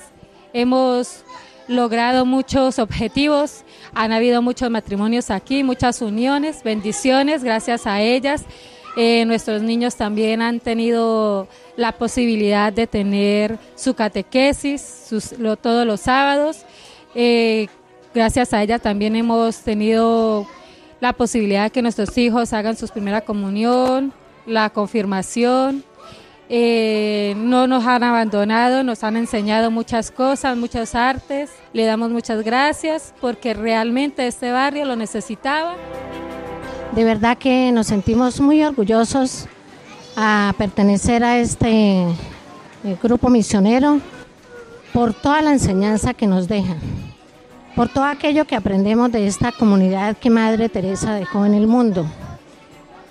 hemos 0.53 1.23
logrado 1.67 2.25
muchos 2.25 2.79
objetivos, 2.79 3.63
han 3.93 4.11
habido 4.11 4.41
muchos 4.41 4.69
matrimonios 4.69 5.29
aquí, 5.29 5.63
muchas 5.63 6.01
uniones, 6.01 6.63
bendiciones 6.63 7.43
gracias 7.43 7.85
a 7.85 8.01
ellas. 8.01 8.45
Eh, 8.95 9.25
nuestros 9.25 9.61
niños 9.61 9.95
también 9.95 10.41
han 10.41 10.59
tenido 10.59 11.47
la 11.75 11.91
posibilidad 11.91 12.73
de 12.73 12.87
tener 12.87 13.59
su 13.75 13.93
catequesis 13.93 15.09
todos 15.61 15.85
los 15.85 16.01
sábados. 16.01 16.65
Eh, 17.13 17.67
gracias 18.13 18.53
a 18.53 18.63
ella 18.63 18.79
también 18.79 19.15
hemos 19.15 19.59
tenido 19.59 20.47
la 20.99 21.13
posibilidad 21.13 21.65
de 21.65 21.69
que 21.69 21.83
nuestros 21.83 22.17
hijos 22.17 22.53
hagan 22.53 22.75
su 22.75 22.87
primera 22.87 23.21
comunión, 23.21 24.13
la 24.47 24.71
confirmación. 24.71 25.83
Eh, 26.49 27.33
no 27.37 27.67
nos 27.67 27.85
han 27.85 28.03
abandonado, 28.03 28.81
nos 28.83 29.03
han 29.03 29.17
enseñado 29.17 29.69
muchas 29.69 30.11
cosas, 30.11 30.55
muchas 30.55 30.95
artes. 30.95 31.51
Le 31.73 31.85
damos 31.85 32.09
muchas 32.09 32.43
gracias 32.43 33.13
porque 33.19 33.53
realmente 33.53 34.27
este 34.27 34.51
barrio 34.51 34.85
lo 34.85 34.95
necesitaba. 34.95 35.75
De 36.95 37.03
verdad 37.03 37.37
que 37.37 37.71
nos 37.73 37.87
sentimos 37.87 38.39
muy 38.39 38.63
orgullosos 38.63 39.47
a 40.15 40.53
pertenecer 40.57 41.23
a 41.23 41.37
este 41.37 42.03
eh, 42.03 42.07
grupo 43.03 43.29
misionero 43.29 43.99
por 44.93 45.13
toda 45.13 45.41
la 45.41 45.51
enseñanza 45.51 46.13
que 46.13 46.27
nos 46.27 46.47
dejan, 46.47 46.79
por 47.75 47.89
todo 47.89 48.05
aquello 48.05 48.45
que 48.45 48.55
aprendemos 48.55 49.11
de 49.11 49.27
esta 49.27 49.51
comunidad 49.51 50.17
que 50.17 50.29
Madre 50.29 50.69
Teresa 50.69 51.13
dejó 51.13 51.45
en 51.45 51.53
el 51.53 51.67
mundo 51.67 52.05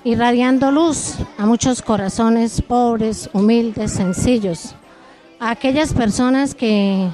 irradiando 0.06 0.70
luz 0.70 1.16
a 1.36 1.46
muchos 1.46 1.82
corazones 1.82 2.62
pobres, 2.62 3.28
humildes, 3.32 3.90
sencillos, 3.90 4.76
a 5.40 5.50
aquellas 5.50 5.92
personas 5.92 6.54
que 6.54 7.08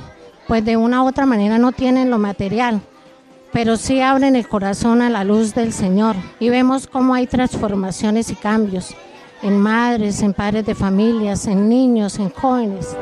pues 0.47 0.63
de 0.63 0.77
una 0.77 1.03
u 1.03 1.09
otra 1.09 1.25
manera 1.25 1.57
no 1.57 1.73
tienen 1.73 2.11
lo 2.11 2.19
material, 2.19 2.83
pero 3.51 3.79
sí 3.79 4.03
abren 4.03 4.37
el 4.37 4.47
corazón 4.47 5.01
a 5.01 5.09
la 5.09 5.25
luz 5.25 5.55
del 5.55 5.73
Señor 5.73 6.17
y 6.39 6.51
vemos 6.51 6.87
cómo 6.87 7.15
hay 7.15 7.27
transformaciones 7.27 8.31
y 8.31 8.35
cambios 8.35 8.95
en 9.43 9.57
madres, 9.57 10.21
en 10.21 10.35
padres 10.35 10.67
de 10.67 10.75
familias, 10.75 11.47
en 11.47 11.71
niños, 11.71 12.19
en 12.19 12.29
jóvenes. 12.29 12.95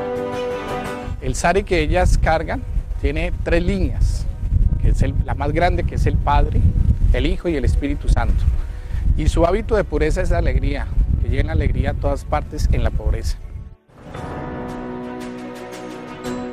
El 1.19 1.35
sari 1.35 1.65
que 1.65 1.81
ellas 1.81 2.17
cargan 2.17 2.63
tiene 3.01 3.33
tres 3.43 3.61
líneas, 3.61 4.25
que 4.81 4.91
es 4.91 5.03
la 5.25 5.35
más 5.35 5.51
grande 5.51 5.83
que 5.83 5.95
es 5.95 6.05
el 6.05 6.15
Padre, 6.15 6.61
el 7.11 7.25
Hijo 7.25 7.49
y 7.49 7.57
el 7.57 7.65
Espíritu 7.65 8.07
Santo. 8.07 8.41
Y 9.21 9.29
su 9.29 9.45
hábito 9.45 9.75
de 9.75 9.83
pureza 9.83 10.23
es 10.23 10.31
la 10.31 10.39
alegría, 10.39 10.87
que 11.21 11.29
llena 11.29 11.53
alegría 11.53 11.91
a 11.91 11.93
todas 11.93 12.25
partes 12.25 12.67
en 12.71 12.83
la 12.83 12.89
pobreza. 12.89 13.37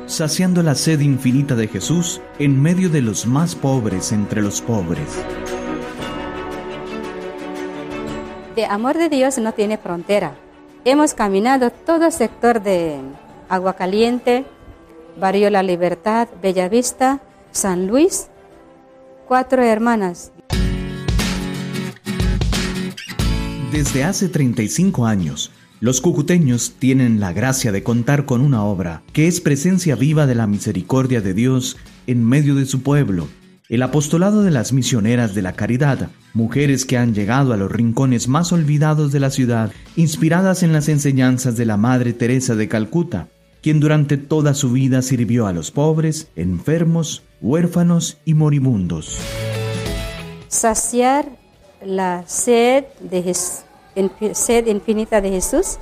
Saciando 0.05 0.61
la 0.61 0.75
sed 0.75 0.99
infinita 0.99 1.55
de 1.55 1.67
Jesús 1.67 2.21
en 2.37 2.61
medio 2.61 2.89
de 2.89 3.01
los 3.01 3.25
más 3.25 3.55
pobres 3.55 4.11
entre 4.11 4.43
los 4.43 4.61
pobres. 4.61 5.25
De 8.55 8.65
amor 8.65 8.99
de 8.99 9.09
Dios 9.09 9.39
no 9.39 9.51
tiene 9.53 9.79
frontera. 9.79 10.35
Hemos 10.85 11.15
caminado 11.15 11.71
todo 11.71 12.05
el 12.05 12.11
sector 12.11 12.61
de 12.61 12.99
Agua 13.49 13.73
Caliente, 13.73 14.45
Barrio 15.19 15.49
La 15.49 15.63
Libertad, 15.63 16.27
Bellavista, 16.39 17.19
San 17.51 17.87
Luis, 17.87 18.27
cuatro 19.27 19.63
hermanas 19.63 20.31
Desde 23.71 24.03
hace 24.03 24.29
35 24.29 25.05
años, 25.05 25.51
los 25.79 26.01
cucuteños 26.01 26.73
tienen 26.79 27.19
la 27.19 27.33
gracia 27.33 27.71
de 27.71 27.83
contar 27.83 28.25
con 28.25 28.41
una 28.41 28.63
obra 28.63 29.03
que 29.13 29.27
es 29.27 29.41
presencia 29.41 29.95
viva 29.95 30.25
de 30.25 30.33
la 30.33 30.47
misericordia 30.47 31.21
de 31.21 31.35
Dios 31.35 31.77
en 32.07 32.25
medio 32.25 32.55
de 32.55 32.65
su 32.65 32.81
pueblo, 32.81 33.27
el 33.69 33.83
apostolado 33.83 34.41
de 34.41 34.49
las 34.49 34.73
misioneras 34.73 35.35
de 35.35 35.43
la 35.43 35.53
caridad, 35.53 36.09
mujeres 36.33 36.83
que 36.83 36.97
han 36.97 37.13
llegado 37.13 37.53
a 37.53 37.57
los 37.57 37.71
rincones 37.71 38.27
más 38.27 38.51
olvidados 38.51 39.11
de 39.11 39.19
la 39.19 39.29
ciudad, 39.29 39.71
inspiradas 39.95 40.63
en 40.63 40.73
las 40.73 40.89
enseñanzas 40.89 41.55
de 41.55 41.67
la 41.67 41.77
Madre 41.77 42.13
Teresa 42.13 42.55
de 42.55 42.67
Calcuta, 42.67 43.27
quien 43.61 43.79
durante 43.79 44.17
toda 44.17 44.55
su 44.55 44.71
vida 44.71 45.03
sirvió 45.03 45.45
a 45.45 45.53
los 45.53 45.69
pobres, 45.69 46.31
enfermos, 46.35 47.21
huérfanos 47.39 48.17
y 48.25 48.33
moribundos. 48.33 49.19
Saciar 50.47 51.38
la 51.81 52.23
sed, 52.27 52.85
de 52.99 53.33
sed 54.33 54.67
infinita 54.67 55.21
de 55.21 55.29
Jesús, 55.29 55.77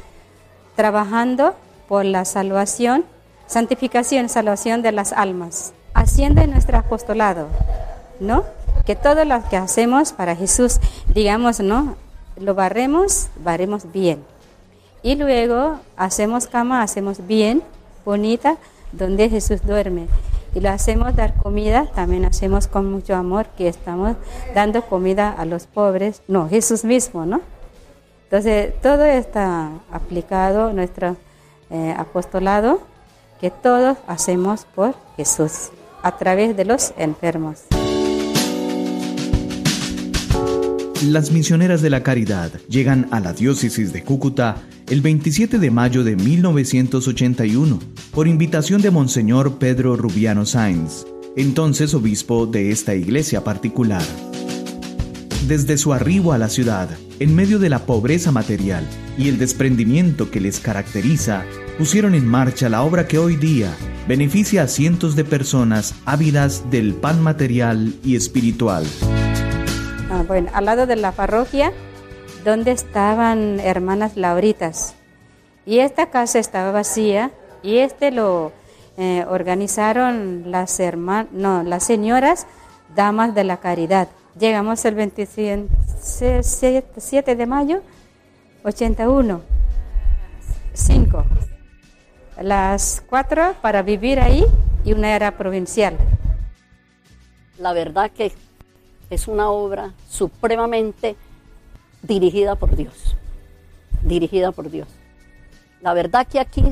trabajando 0.76 1.56
por 1.88 2.06
la 2.06 2.26
salvación, 2.26 3.06
santificación, 3.48 4.30
salvación 4.30 4.82
de 4.82 4.92
las 4.92 5.14
almas, 5.14 5.74
haciendo 5.94 6.46
nuestro 6.48 6.78
apostolado, 6.78 7.48
¿no? 8.20 8.44
Que 8.86 8.96
todo 8.96 9.26
lo 9.26 9.48
que 9.50 9.58
hacemos 9.58 10.14
para 10.14 10.36
Jesús, 10.36 10.80
digamos, 11.14 11.60
¿no? 11.60 11.96
Lo 12.40 12.54
barremos, 12.54 13.28
barremos 13.44 13.92
bien. 13.92 14.24
Y 15.02 15.16
luego 15.16 15.80
hacemos 15.96 16.48
cama, 16.48 16.82
hacemos 16.82 17.26
bien, 17.26 17.64
bonita, 18.06 18.58
donde 18.92 19.30
Jesús 19.30 19.62
duerme 19.66 20.08
y 20.58 20.60
lo 20.60 20.72
hacemos 20.72 21.16
dar 21.16 21.36
comida, 21.36 21.86
también 21.94 22.26
hacemos 22.26 22.66
con 22.66 22.92
mucho 22.92 23.16
amor 23.16 23.46
que 23.56 23.68
estamos 23.68 24.18
dando 24.56 24.82
comida 24.82 25.30
a 25.30 25.46
los 25.46 25.68
pobres, 25.68 26.24
no, 26.28 26.50
Jesús 26.50 26.84
mismo, 26.84 27.28
¿no? 27.28 27.42
Entonces, 28.24 28.74
todo 28.82 29.06
está 29.06 29.70
aplicado, 29.92 30.74
nuestro 30.74 31.16
eh, 31.70 31.94
apostolado, 31.96 32.82
que 33.40 33.52
todos 33.52 34.00
hacemos 34.08 34.66
por 34.74 34.96
Jesús, 35.16 35.70
a 36.02 36.18
través 36.18 36.58
de 36.58 36.66
los 36.66 36.92
enfermos. 36.98 37.66
Las 41.06 41.30
misioneras 41.30 41.84
de 41.84 41.92
la 41.92 42.02
caridad 42.02 42.50
llegan 42.68 43.08
a 43.12 43.20
la 43.20 43.32
diócesis 43.34 43.94
de 43.94 44.04
Cúcuta 44.04 44.56
el 44.90 45.02
27 45.02 45.60
de 45.60 45.70
mayo 45.70 46.04
de 46.06 46.16
1981 46.16 47.80
por 48.12 48.28
invitación 48.28 48.82
de 48.82 48.90
Monseñor 48.90 49.60
Pedro 49.60 49.98
Rubiano 49.98 50.46
Sáenz, 50.46 51.06
entonces 51.36 51.94
obispo 51.94 52.46
de 52.46 52.72
esta 52.72 52.96
iglesia 52.96 53.44
particular. 53.44 54.04
Desde 55.46 55.78
su 55.78 55.94
arribo 55.94 56.32
a 56.32 56.38
la 56.38 56.48
ciudad, 56.48 56.90
en 57.20 57.36
medio 57.36 57.60
de 57.60 57.70
la 57.70 57.80
pobreza 57.80 58.32
material 58.32 58.88
y 59.18 59.28
el 59.28 59.38
desprendimiento 59.38 60.32
que 60.32 60.40
les 60.40 60.60
caracteriza, 60.62 61.44
pusieron 61.78 62.16
en 62.16 62.26
marcha 62.26 62.70
la 62.70 62.82
obra 62.82 63.08
que 63.08 63.18
hoy 63.18 63.36
día 63.36 63.76
beneficia 64.08 64.64
a 64.64 64.68
cientos 64.68 65.18
de 65.18 65.26
personas 65.26 65.96
ávidas 66.06 66.72
del 66.72 66.94
pan 66.94 67.22
material 67.22 67.94
y 68.06 68.16
espiritual. 68.16 68.86
Ah, 70.10 70.24
bueno, 70.26 70.50
al 70.54 70.66
lado 70.66 70.88
de 70.88 70.96
la 70.96 71.12
parroquia, 71.12 71.74
donde 72.48 72.72
estaban 72.72 73.60
hermanas 73.60 74.16
Lauritas. 74.16 74.96
Y 75.66 75.80
esta 75.80 76.10
casa 76.10 76.40
estaba 76.40 76.72
vacía 76.72 77.32
y 77.62 77.80
este 77.80 78.10
lo 78.10 78.54
eh, 78.98 79.26
organizaron 79.28 80.50
las, 80.50 80.82
no, 81.34 81.64
las 81.64 81.84
señoras 81.84 82.48
damas 82.96 83.36
de 83.36 83.44
la 83.44 83.58
caridad. 83.58 84.08
Llegamos 84.40 84.86
el 84.86 84.96
27 84.96 87.36
de 87.36 87.46
mayo, 87.46 87.82
81, 88.64 89.42
5. 90.74 91.26
Las 92.40 93.04
cuatro 93.10 93.56
para 93.62 93.82
vivir 93.82 94.22
ahí 94.22 94.46
y 94.86 94.94
una 94.94 95.14
era 95.14 95.36
provincial. 95.36 95.98
La 97.60 97.74
verdad 97.74 98.10
que 98.10 98.32
es 99.10 99.28
una 99.28 99.50
obra 99.50 99.92
supremamente 100.08 101.18
dirigida 102.02 102.56
por 102.56 102.76
Dios, 102.76 103.16
dirigida 104.04 104.52
por 104.52 104.70
Dios. 104.70 104.88
La 105.82 105.94
verdad 105.94 106.28
que 106.28 106.40
aquí 106.40 106.64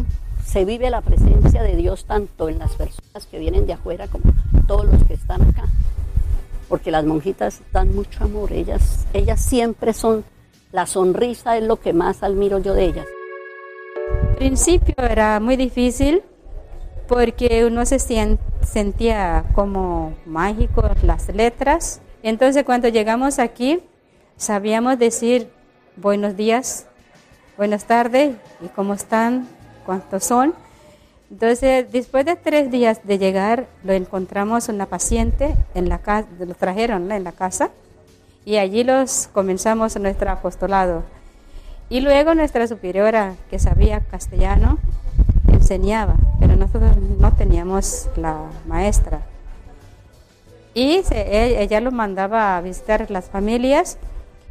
se 0.46 0.66
vive 0.66 0.90
la 0.90 1.02
presencia 1.02 1.64
de 1.64 1.76
Dios 1.76 2.06
tanto 2.06 2.50
en 2.50 2.60
las 2.60 2.76
personas 2.76 3.26
que 3.30 3.40
vienen 3.40 3.66
de 3.66 3.74
afuera 3.74 4.08
como 4.08 4.34
todos 4.68 4.86
los 4.86 5.04
que 5.04 5.14
están 5.14 5.42
acá, 5.42 5.66
porque 6.70 6.92
las 6.92 7.06
monjitas 7.06 7.62
dan 7.72 7.94
mucho 7.96 8.24
amor, 8.24 8.52
ellas, 8.52 9.06
ellas 9.14 9.42
siempre 9.42 9.94
son 9.94 10.24
La 10.72 10.86
sonrisa 10.86 11.58
es 11.58 11.64
lo 11.64 11.80
que 11.80 11.94
más 11.94 12.22
admiro 12.22 12.60
yo 12.60 12.74
de 12.74 12.86
ellas. 12.86 13.06
Al 14.30 14.36
principio 14.36 14.96
era 14.98 15.40
muy 15.40 15.56
difícil 15.56 16.22
porque 17.08 17.66
uno 17.66 17.86
se 17.86 18.00
sentía 18.00 19.46
como 19.54 20.14
mágico 20.26 20.84
las 21.04 21.34
letras. 21.34 22.02
Entonces 22.24 22.66
cuando 22.66 22.90
llegamos 22.90 23.40
aquí 23.40 23.80
sabíamos 24.38 25.00
decir 25.00 25.50
buenos 25.96 26.36
días, 26.36 26.86
buenas 27.58 27.86
tardes 27.86 28.36
y 28.62 28.68
cómo 28.68 28.94
están, 28.94 29.48
cuántos 29.86 30.24
son. 30.24 30.54
Entonces, 31.32 31.92
después 31.92 32.26
de 32.26 32.36
tres 32.36 32.70
días 32.70 33.02
de 33.04 33.18
llegar, 33.18 33.68
lo 33.84 33.94
encontramos 33.94 34.70
una 34.70 34.86
paciente 34.86 35.56
en 35.74 35.90
la 35.90 36.00
casa, 36.00 36.28
lo 36.40 36.54
trajeron 36.54 37.12
en 37.12 37.24
la 37.24 37.32
casa 37.32 37.72
y 38.46 38.58
allí 38.58 38.84
los 38.84 39.28
comenzamos 39.34 40.00
nuestro 40.00 40.30
apostolado. 40.30 41.04
Y 41.90 42.02
luego 42.02 42.34
nuestra 42.36 42.68
superiora, 42.68 43.36
que 43.50 43.60
sabía 43.60 44.00
castellano, 44.00 44.80
enseñaba, 45.48 46.16
pero 46.40 46.56
nosotros 46.56 46.98
no 46.98 47.34
teníamos 47.34 48.10
la 48.16 48.38
maestra. 48.68 49.22
Y 50.74 51.04
e, 51.12 51.62
ella 51.62 51.80
lo 51.80 51.92
mandaba 51.92 52.58
a 52.58 52.62
visitar 52.62 53.10
las 53.10 53.30
familias 53.30 53.98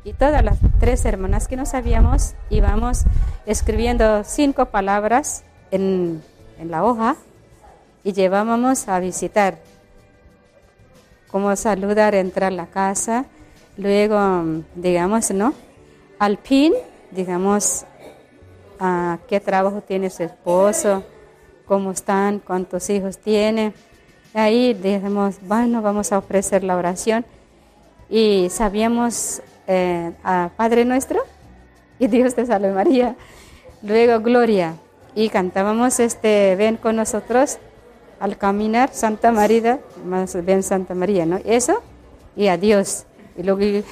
y 0.05 0.13
todas 0.13 0.45
las 0.45 0.59
tres 0.79 1.05
hermanas 1.07 1.49
que 1.49 1.57
no 1.57 1.65
sabíamos 1.65 2.35
íbamos 2.51 3.05
escribiendo 3.47 4.23
cinco 4.25 4.67
palabras 4.67 5.45
en, 5.71 6.23
en 6.59 6.71
la 6.71 6.85
hoja 6.85 7.17
y 8.05 8.13
llevábamos 8.13 8.87
a 8.87 9.01
visitar. 9.01 9.59
Como 11.29 11.57
saludar, 11.57 12.15
entrar 12.15 12.53
a 12.53 12.55
la 12.55 12.67
casa, 12.67 13.25
luego, 13.77 14.63
digamos, 14.77 15.31
¿no? 15.33 15.55
Al 16.19 16.39
fin, 16.39 16.75
digamos, 17.11 17.87
qué 19.27 19.41
trabajo 19.41 19.81
tiene 19.81 20.11
su 20.11 20.23
esposo, 20.23 21.03
cómo 21.67 21.91
están, 21.91 22.39
cuántos 22.39 22.89
hijos 22.91 23.19
tiene. 23.19 23.73
Ahí 24.33 24.75
dijimos, 24.75 25.37
bueno, 25.43 25.83
vamos 25.83 26.13
a 26.13 26.19
ofrecer 26.19 26.63
la 26.63 26.77
oración. 26.77 27.25
Y 28.09 28.49
sabíamos 28.51 29.43
eh, 29.67 30.13
a 30.23 30.51
Padre 30.57 30.85
Nuestro 30.85 31.23
y 31.99 32.07
Dios 32.07 32.35
te 32.35 32.47
salve 32.47 32.73
María. 32.73 33.17
Luego 33.83 34.21
Gloria. 34.21 34.75
Y 35.15 35.29
cantábamos 35.29 36.01
este 36.01 36.57
Ven 36.57 36.77
con 36.77 36.97
nosotros 36.97 37.59
al 38.19 38.37
caminar 38.37 38.91
Santa 38.93 39.33
María, 39.33 39.81
más 40.05 40.35
ven 40.45 40.63
Santa 40.63 40.95
María, 40.95 41.27
¿no? 41.27 41.39
Eso 41.45 41.83
y 42.37 42.49
adiós. 42.49 43.05
Y 43.37 43.43
luego 43.43 43.61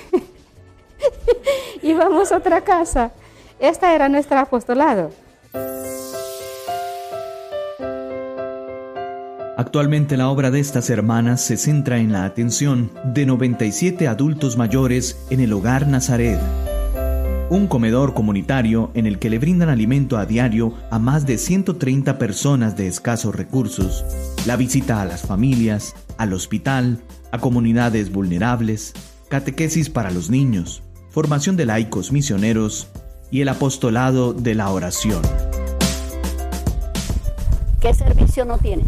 íbamos 1.82 2.32
a 2.32 2.36
otra 2.38 2.60
casa. 2.62 3.12
Esta 3.58 3.94
era 3.94 4.08
nuestro 4.08 4.38
apostolado. 4.38 5.10
Actualmente 9.54 10.16
la 10.16 10.30
obra 10.30 10.50
de 10.50 10.60
estas 10.60 10.88
hermanas 10.88 11.42
se 11.42 11.58
centra 11.58 11.98
en 11.98 12.10
la 12.10 12.24
atención 12.24 12.90
de 13.04 13.26
97 13.26 14.08
adultos 14.08 14.56
mayores 14.56 15.26
en 15.28 15.40
el 15.40 15.52
hogar 15.52 15.86
Nazaret, 15.86 16.40
un 17.50 17.66
comedor 17.66 18.14
comunitario 18.14 18.90
en 18.94 19.06
el 19.06 19.18
que 19.18 19.28
le 19.28 19.38
brindan 19.38 19.68
alimento 19.68 20.16
a 20.16 20.24
diario 20.24 20.72
a 20.90 20.98
más 20.98 21.26
de 21.26 21.36
130 21.36 22.16
personas 22.16 22.78
de 22.78 22.86
escasos 22.86 23.34
recursos, 23.34 24.06
la 24.46 24.56
visita 24.56 25.02
a 25.02 25.04
las 25.04 25.20
familias, 25.20 25.94
al 26.16 26.32
hospital, 26.32 27.00
a 27.30 27.38
comunidades 27.38 28.10
vulnerables, 28.10 28.94
catequesis 29.28 29.90
para 29.90 30.10
los 30.10 30.30
niños, 30.30 30.82
formación 31.10 31.56
de 31.56 31.66
laicos 31.66 32.10
misioneros 32.10 32.88
y 33.30 33.42
el 33.42 33.50
apostolado 33.50 34.32
de 34.32 34.54
la 34.54 34.70
oración. 34.70 35.20
¿Qué 37.82 37.92
servicio 37.92 38.46
no 38.46 38.56
tiene? 38.56 38.84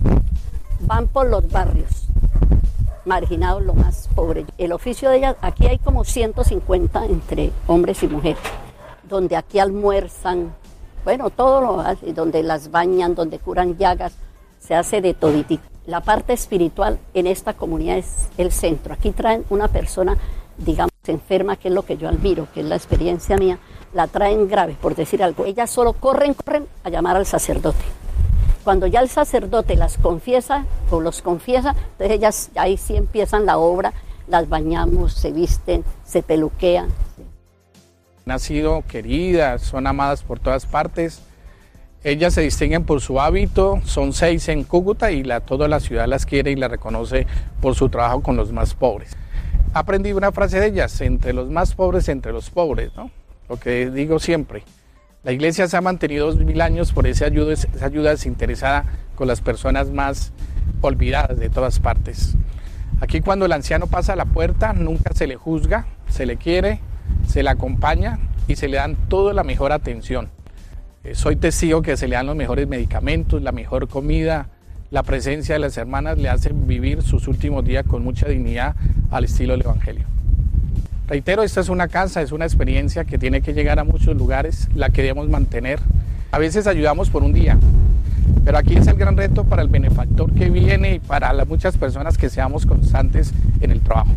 Van 0.87 1.09
por 1.09 1.29
los 1.29 1.51
barrios 1.51 2.07
marginados, 3.05 3.63
lo 3.63 3.75
más 3.75 4.09
pobre. 4.15 4.47
El 4.59 4.73
oficio 4.73 5.11
de 5.11 5.19
ellas, 5.19 5.37
aquí 5.41 5.67
hay 5.67 5.79
como 5.79 6.05
150 6.05 7.05
entre 7.07 7.53
hombres 7.67 8.03
y 8.03 8.09
mujeres, 8.09 8.39
donde 9.03 9.37
aquí 9.37 9.59
almuerzan, 9.59 10.55
bueno, 11.05 11.31
todo 11.31 11.61
lo 11.61 11.81
hace, 11.81 12.13
donde 12.13 12.43
las 12.43 12.71
bañan, 12.71 13.15
donde 13.15 13.39
curan 13.39 13.77
llagas, 13.77 14.15
se 14.59 14.75
hace 14.75 15.01
de 15.01 15.15
toditito. 15.15 15.63
La 15.87 16.01
parte 16.01 16.33
espiritual 16.33 16.99
en 17.13 17.27
esta 17.27 17.53
comunidad 17.53 17.99
es 17.99 18.29
el 18.39 18.51
centro. 18.53 18.95
Aquí 18.95 19.11
traen 19.11 19.45
una 19.51 19.69
persona, 19.69 20.17
digamos, 20.57 20.93
enferma, 21.07 21.57
que 21.57 21.69
es 21.69 21.75
lo 21.75 21.83
que 21.83 21.99
yo 21.99 22.09
admiro, 22.09 22.49
que 22.55 22.61
es 22.61 22.67
la 22.67 22.77
experiencia 22.77 23.37
mía, 23.37 23.59
la 23.93 24.07
traen 24.07 24.49
grave, 24.49 24.77
por 24.81 24.95
decir 24.95 25.23
algo. 25.23 25.45
Ellas 25.45 25.71
solo 25.71 25.93
corren, 25.93 26.33
corren 26.33 26.67
a 26.83 26.89
llamar 26.89 27.17
al 27.17 27.27
sacerdote 27.27 27.85
cuando 28.65 28.87
ya 28.87 29.01
el 29.01 29.09
sacerdote 29.09 29.77
las 29.77 29.99
confiesa 29.99 30.65
o 30.91 31.01
los 31.01 31.23
confiesa, 31.23 31.77
entonces 31.93 32.11
ellas 32.11 32.51
ahí 32.57 32.77
sí 32.79 32.97
empiezan 32.97 33.47
la 33.47 33.59
obra, 33.59 33.93
las 34.27 34.49
bañamos, 34.49 35.13
se 35.13 35.31
visten, 35.31 35.85
se 36.05 36.23
peluquean. 36.23 36.89
Han 38.27 38.41
sido 38.41 38.83
queridas, 38.89 39.61
son 39.61 39.87
amadas 39.87 40.23
por 40.23 40.41
todas 40.41 40.65
partes. 40.65 41.21
Ellas 42.03 42.35
se 42.35 42.41
distinguen 42.41 42.85
por 42.85 43.01
su 43.01 43.21
hábito, 43.21 43.81
son 43.85 44.13
seis 44.13 44.49
en 44.49 44.65
Cúcuta 44.65 45.11
y 45.11 45.23
la, 45.23 45.41
toda 45.41 45.69
la 45.69 45.81
ciudad 45.81 46.07
las 46.07 46.25
quiere 46.25 46.51
y 46.51 46.57
las 46.57 46.71
reconoce 46.71 47.27
por 47.61 47.75
su 47.75 47.91
trabajo 47.91 48.23
con 48.23 48.37
los 48.37 48.51
más 48.51 48.75
pobres. 48.75 49.17
Aprendí 49.75 50.13
una 50.13 50.33
frase 50.33 50.61
de 50.61 50.69
ellas, 50.69 51.01
entre 51.01 51.33
los 51.33 51.51
más 51.51 51.75
pobres, 51.75 52.09
entre 52.09 52.33
los 52.33 52.49
pobres, 52.49 52.95
¿no? 52.97 53.11
Lo 53.49 53.57
que 53.57 53.91
digo 53.91 54.19
siempre. 54.19 54.63
La 55.25 55.33
iglesia 55.33 55.67
se 55.67 55.77
ha 55.79 55.81
mantenido 55.81 56.27
dos 56.27 56.37
mil 56.37 56.61
años 56.61 56.93
por 56.93 57.07
esa 57.07 57.25
ayuda, 57.25 57.55
ayuda 57.81 58.11
desinteresada 58.11 58.85
con 59.15 59.27
las 59.27 59.41
personas 59.41 59.91
más 59.91 60.33
olvidadas 60.83 61.39
de 61.39 61.49
todas 61.49 61.81
partes. 61.81 62.37
Aquí 63.01 63.23
cuando 63.23 63.47
el 63.47 63.53
anciano 63.53 63.87
pasa 63.87 64.13
a 64.13 64.17
la 64.17 64.27
puerta 64.27 64.75
nunca 64.75 65.15
se 65.15 65.27
le 65.27 65.37
juzga, 65.37 65.87
se 66.09 66.27
le 66.27 66.37
quiere, 66.37 66.81
se 67.27 67.43
le 67.43 67.49
acompaña 67.49 68.19
y 68.49 68.57
se 68.57 68.69
le 68.69 68.77
dan 68.77 68.97
toda 69.09 69.33
la 69.33 69.45
mejor 69.45 69.73
atención. 69.73 70.29
Eh, 71.05 71.15
soy 71.15 71.37
testigo 71.37 71.81
que 71.81 71.97
se 71.97 72.07
le 72.07 72.17
dan 72.17 72.27
los 72.27 72.37
mejores 72.37 72.69
medicamentos, 72.69 73.41
la 73.41 73.53
mejor 73.53 73.89
comida, 73.89 74.51
la 74.91 75.03
presencia 75.03 75.55
de 75.55 75.59
las 75.59 75.79
hermanas 75.79 76.19
le 76.19 76.29
hace 76.29 76.51
vivir 76.53 77.01
sus 77.03 77.29
últimos 77.29 77.65
días 77.65 77.87
con 77.87 78.05
mucha 78.05 78.29
dignidad 78.29 78.77
al 79.11 79.25
estilo 79.25 79.55
del 79.55 79.63
Evangelio. 79.63 80.14
Reitero, 81.07 81.43
esta 81.43 81.61
es 81.61 81.69
una 81.69 81.89
casa, 81.89 82.23
es 82.23 82.33
una 82.33 82.47
experiencia 82.47 83.05
que 83.05 83.19
tiene 83.19 83.43
que 83.43 83.53
llegar 83.53 83.79
a 83.79 83.85
muchos 83.85 84.17
lugares, 84.17 84.69
la 84.75 84.89
queremos 84.89 85.29
mantener. 85.29 85.79
A 86.31 86.39
veces 86.39 86.67
ayudamos 86.67 87.11
por 87.11 87.23
un 87.23 87.35
día, 87.35 87.59
pero 88.43 88.57
aquí 88.57 88.77
es 88.77 88.87
el 88.87 88.95
gran 88.95 89.15
reto 89.15 89.45
para 89.45 89.61
el 89.61 89.69
benefactor 89.69 90.33
que 90.33 90.49
viene 90.49 90.95
y 90.95 90.99
para 91.01 91.31
las 91.35 91.47
muchas 91.47 91.77
personas 91.77 92.17
que 92.17 92.31
seamos 92.31 92.65
constantes 92.65 93.35
en 93.61 93.71
el 93.71 93.81
trabajo. 93.81 94.13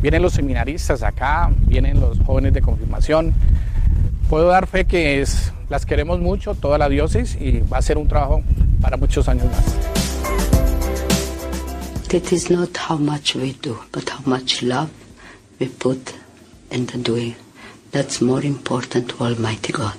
Vienen 0.00 0.22
los 0.22 0.32
seminaristas 0.32 1.02
acá, 1.02 1.50
vienen 1.66 2.00
los 2.00 2.18
jóvenes 2.20 2.54
de 2.54 2.62
confirmación. 2.62 3.34
Puedo 4.30 4.48
dar 4.48 4.66
fe 4.66 4.86
que 4.86 5.22
las 5.68 5.84
queremos 5.84 6.20
mucho, 6.20 6.54
toda 6.54 6.78
la 6.78 6.88
diócesis, 6.88 7.38
y 7.38 7.60
va 7.70 7.78
a 7.78 7.82
ser 7.82 7.98
un 7.98 8.08
trabajo 8.08 8.42
para 8.80 8.96
muchos 8.96 9.28
años 9.28 9.44
más. 9.44 9.76
It 12.14 12.32
is 12.32 12.50
not 12.50 12.70
how 12.88 12.96
much 12.96 13.34
we 13.34 13.54
do, 13.60 13.76
but 13.92 14.08
how 14.08 14.22
much 14.24 14.62
we 15.64 15.70
put 15.70 16.14
in 16.70 16.84
the 16.86 16.98
doing. 16.98 17.34
That's 17.90 18.20
more 18.20 18.42
important 18.42 19.08
to 19.10 19.24
Almighty 19.24 19.72
God 19.72 19.96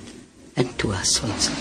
and 0.56 0.68
to 0.78 0.92
us 0.92 1.22
also. 1.24 1.52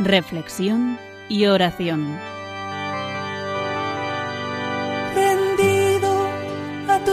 Reflexión 0.00 0.98
y 1.28 1.44
oración. 1.44 2.37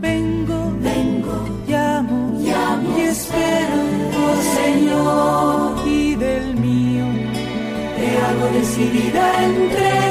Vengo, 0.00 0.72
vengo, 0.80 1.48
llamo, 1.66 2.38
llamo. 2.38 2.96
y 2.96 3.00
espero, 3.00 3.80
oh 4.22 4.36
Señor, 4.56 5.88
y 5.88 6.14
del 6.14 6.54
mío. 6.54 7.06
Te 7.96 8.18
hago 8.18 8.46
decidida 8.54 9.44
entre 9.44 10.07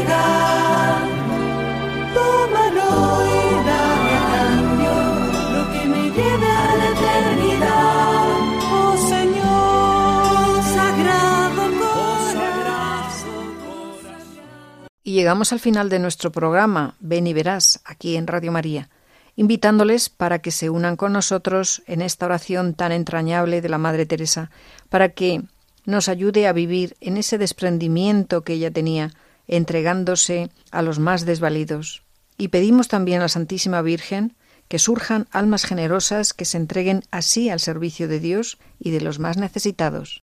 llegamos 15.18 15.52
al 15.52 15.60
final 15.60 15.90
de 15.90 15.98
nuestro 15.98 16.32
programa, 16.32 16.94
Ven 17.00 17.26
y 17.26 17.34
Verás, 17.34 17.82
aquí 17.86 18.18
en 18.18 18.28
Radio 18.28 18.52
María, 18.52 18.92
invitándoles 19.36 20.10
para 20.10 20.44
que 20.44 20.52
se 20.52 20.70
unan 20.70 20.96
con 20.96 21.12
nosotros 21.12 21.82
en 21.88 22.04
esta 22.04 22.28
oración 22.28 22.76
tan 22.76 22.92
entrañable 22.92 23.62
de 23.62 23.70
la 23.70 23.80
Madre 23.80 24.06
Teresa, 24.06 24.52
para 24.90 25.10
que 25.10 25.42
nos 25.86 26.08
ayude 26.08 26.46
a 26.46 26.54
vivir 26.54 26.98
en 27.02 27.18
ese 27.18 27.40
desprendimiento 27.40 28.44
que 28.44 28.54
ella 28.54 28.70
tenía, 28.70 29.10
entregándose 29.48 30.52
a 30.70 30.84
los 30.84 31.00
más 31.00 31.26
desvalidos. 31.26 32.04
Y 32.38 32.50
pedimos 32.50 32.88
también 32.88 33.22
a 33.22 33.24
la 33.24 33.30
Santísima 33.30 33.82
Virgen 33.82 34.36
que 34.68 34.78
surjan 34.78 35.28
almas 35.32 35.66
generosas 35.66 36.36
que 36.36 36.46
se 36.46 36.58
entreguen 36.58 37.02
así 37.10 37.50
al 37.50 37.60
servicio 37.60 38.08
de 38.08 38.20
Dios 38.20 38.60
y 38.78 38.92
de 38.92 39.02
los 39.02 39.18
más 39.18 39.38
necesitados. 39.38 40.22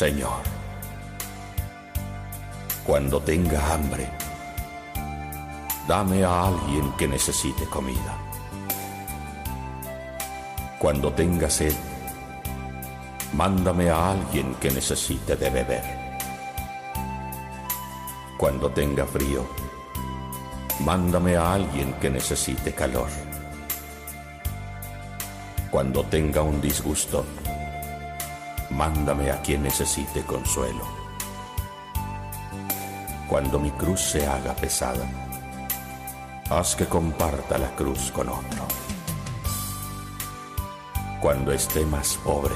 Señor, 0.00 0.40
cuando 2.86 3.20
tenga 3.20 3.74
hambre, 3.74 4.08
dame 5.86 6.24
a 6.24 6.46
alguien 6.46 6.90
que 6.92 7.06
necesite 7.06 7.66
comida. 7.66 8.16
Cuando 10.78 11.12
tenga 11.12 11.50
sed, 11.50 11.74
mándame 13.34 13.90
a 13.90 14.12
alguien 14.12 14.54
que 14.54 14.70
necesite 14.70 15.36
de 15.36 15.50
beber. 15.50 15.84
Cuando 18.38 18.70
tenga 18.70 19.04
frío, 19.04 19.44
mándame 20.78 21.36
a 21.36 21.52
alguien 21.52 21.92
que 22.00 22.08
necesite 22.08 22.72
calor. 22.72 23.10
Cuando 25.70 26.02
tenga 26.04 26.40
un 26.40 26.58
disgusto, 26.58 27.26
mándame 28.70 29.30
a 29.30 29.40
quien 29.42 29.62
necesite 29.62 30.22
consuelo. 30.22 30.84
Cuando 33.28 33.58
mi 33.58 33.70
cruz 33.70 34.00
se 34.00 34.26
haga 34.26 34.54
pesada, 34.54 35.06
haz 36.50 36.74
que 36.74 36.86
comparta 36.86 37.58
la 37.58 37.74
cruz 37.76 38.10
con 38.10 38.28
otro. 38.28 38.66
Cuando 41.20 41.52
esté 41.52 41.84
más 41.84 42.18
pobre, 42.24 42.54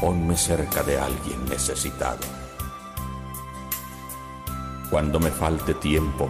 ponme 0.00 0.36
cerca 0.36 0.82
de 0.82 0.98
alguien 0.98 1.44
necesitado. 1.48 2.26
Cuando 4.90 5.18
me 5.18 5.30
falte 5.30 5.74
tiempo, 5.74 6.28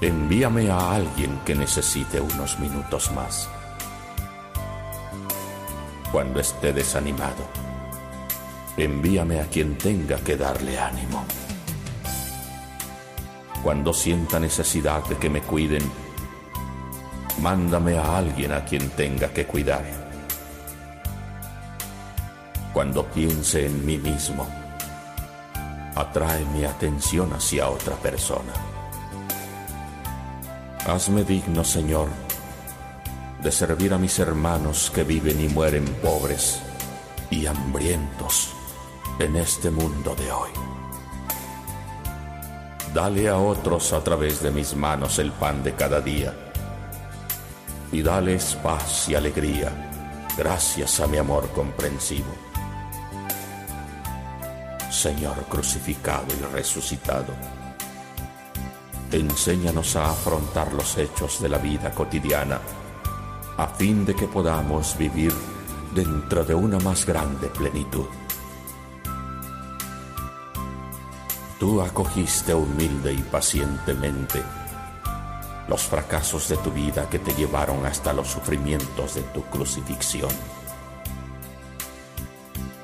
envíame 0.00 0.70
a 0.70 0.92
alguien 0.92 1.40
que 1.44 1.54
necesite 1.54 2.20
unos 2.20 2.58
minutos 2.60 3.10
más 3.12 3.48
cuando 6.12 6.40
esté 6.40 6.72
desanimado. 6.72 7.44
Envíame 8.76 9.40
a 9.40 9.46
quien 9.46 9.76
tenga 9.76 10.16
que 10.18 10.36
darle 10.36 10.78
ánimo. 10.78 11.24
Cuando 13.62 13.92
sienta 13.92 14.40
necesidad 14.40 15.04
de 15.04 15.16
que 15.16 15.28
me 15.28 15.42
cuiden, 15.42 15.82
mándame 17.40 17.98
a 17.98 18.16
alguien 18.16 18.52
a 18.52 18.64
quien 18.64 18.88
tenga 18.90 19.28
que 19.28 19.46
cuidar. 19.46 19.84
Cuando 22.72 23.04
piense 23.04 23.66
en 23.66 23.84
mí 23.84 23.98
mismo, 23.98 24.46
atrae 25.94 26.44
mi 26.46 26.64
atención 26.64 27.32
hacia 27.32 27.68
otra 27.68 27.96
persona. 27.96 28.52
Hazme 30.86 31.24
digno, 31.24 31.62
Señor, 31.62 32.08
de 33.42 33.50
servir 33.50 33.94
a 33.94 33.98
mis 33.98 34.18
hermanos 34.18 34.90
que 34.94 35.02
viven 35.02 35.40
y 35.40 35.48
mueren 35.48 35.84
pobres 36.02 36.60
y 37.30 37.46
hambrientos 37.46 38.50
en 39.18 39.36
este 39.36 39.70
mundo 39.70 40.14
de 40.14 40.30
hoy. 40.30 40.50
Dale 42.92 43.28
a 43.28 43.38
otros 43.38 43.92
a 43.92 44.02
través 44.02 44.42
de 44.42 44.50
mis 44.50 44.74
manos 44.74 45.18
el 45.18 45.32
pan 45.32 45.62
de 45.62 45.74
cada 45.74 46.00
día 46.00 46.34
y 47.92 48.02
dales 48.02 48.56
paz 48.62 49.08
y 49.08 49.14
alegría 49.14 49.72
gracias 50.36 51.00
a 51.00 51.06
mi 51.06 51.16
amor 51.16 51.48
comprensivo. 51.50 52.32
Señor 54.90 55.44
crucificado 55.48 56.26
y 56.38 56.54
resucitado, 56.54 57.32
enséñanos 59.12 59.96
a 59.96 60.10
afrontar 60.10 60.72
los 60.74 60.98
hechos 60.98 61.40
de 61.40 61.48
la 61.48 61.58
vida 61.58 61.90
cotidiana 61.92 62.60
a 63.60 63.66
fin 63.66 64.06
de 64.06 64.14
que 64.14 64.26
podamos 64.26 64.96
vivir 64.96 65.34
dentro 65.94 66.42
de 66.46 66.54
una 66.54 66.78
más 66.78 67.04
grande 67.04 67.48
plenitud. 67.48 68.06
Tú 71.58 71.82
acogiste 71.82 72.54
humilde 72.54 73.12
y 73.12 73.18
pacientemente 73.18 74.42
los 75.68 75.82
fracasos 75.82 76.48
de 76.48 76.56
tu 76.56 76.70
vida 76.70 77.10
que 77.10 77.18
te 77.18 77.34
llevaron 77.34 77.84
hasta 77.84 78.14
los 78.14 78.28
sufrimientos 78.28 79.16
de 79.16 79.22
tu 79.24 79.42
crucifixión. 79.42 80.30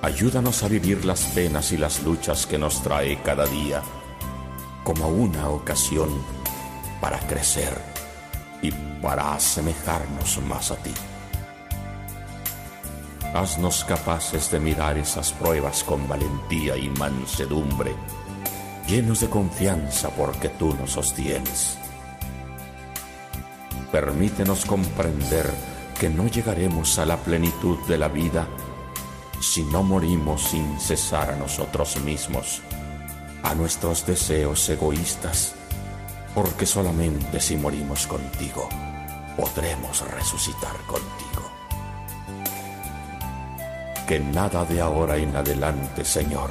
Ayúdanos 0.02 0.62
a 0.62 0.68
vivir 0.68 1.06
las 1.06 1.22
penas 1.34 1.72
y 1.72 1.78
las 1.78 2.02
luchas 2.02 2.44
que 2.44 2.58
nos 2.58 2.82
trae 2.82 3.22
cada 3.22 3.46
día 3.46 3.82
como 4.84 5.08
una 5.08 5.48
ocasión 5.48 6.10
para 7.00 7.18
crecer 7.20 7.95
y 8.62 8.70
para 9.02 9.34
asemejarnos 9.34 10.40
más 10.42 10.70
a 10.70 10.76
ti. 10.76 10.92
Haznos 13.34 13.84
capaces 13.84 14.50
de 14.50 14.60
mirar 14.60 14.96
esas 14.96 15.32
pruebas 15.32 15.84
con 15.84 16.08
valentía 16.08 16.76
y 16.76 16.88
mansedumbre, 16.90 17.94
llenos 18.86 19.20
de 19.20 19.28
confianza 19.28 20.08
porque 20.10 20.48
tú 20.48 20.74
nos 20.74 20.92
sostienes. 20.92 21.76
Permítenos 23.92 24.64
comprender 24.64 25.50
que 25.98 26.08
no 26.08 26.28
llegaremos 26.28 26.98
a 26.98 27.06
la 27.06 27.16
plenitud 27.16 27.78
de 27.86 27.98
la 27.98 28.08
vida 28.08 28.46
si 29.40 29.62
no 29.64 29.82
morimos 29.82 30.42
sin 30.42 30.80
cesar 30.80 31.30
a 31.30 31.36
nosotros 31.36 31.98
mismos, 32.00 32.62
a 33.42 33.54
nuestros 33.54 34.06
deseos 34.06 34.68
egoístas 34.68 35.55
porque 36.36 36.66
solamente 36.66 37.40
si 37.40 37.56
morimos 37.56 38.06
contigo 38.06 38.68
podremos 39.38 40.06
resucitar 40.10 40.76
contigo. 40.86 41.50
Que 44.06 44.20
nada 44.20 44.66
de 44.66 44.82
ahora 44.82 45.16
en 45.16 45.34
adelante, 45.34 46.04
Señor, 46.04 46.50